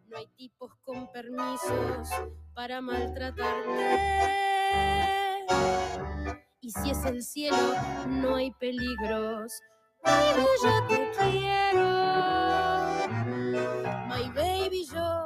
no 0.08 0.16
hay 0.16 0.28
tipos 0.36 0.70
con 0.84 1.10
permisos 1.10 2.08
para 2.54 2.80
maltratarte. 2.80 3.46
Y 6.60 6.70
si 6.70 6.90
es 6.90 7.04
el 7.04 7.24
cielo, 7.24 7.74
no 8.06 8.36
hay 8.36 8.52
peligros. 8.52 9.60
Baby, 10.04 10.46
yo 10.62 10.86
te 10.86 11.10
quiero. 11.18 12.06
My 14.08 14.30
baby, 14.30 14.86
yo 14.86 15.25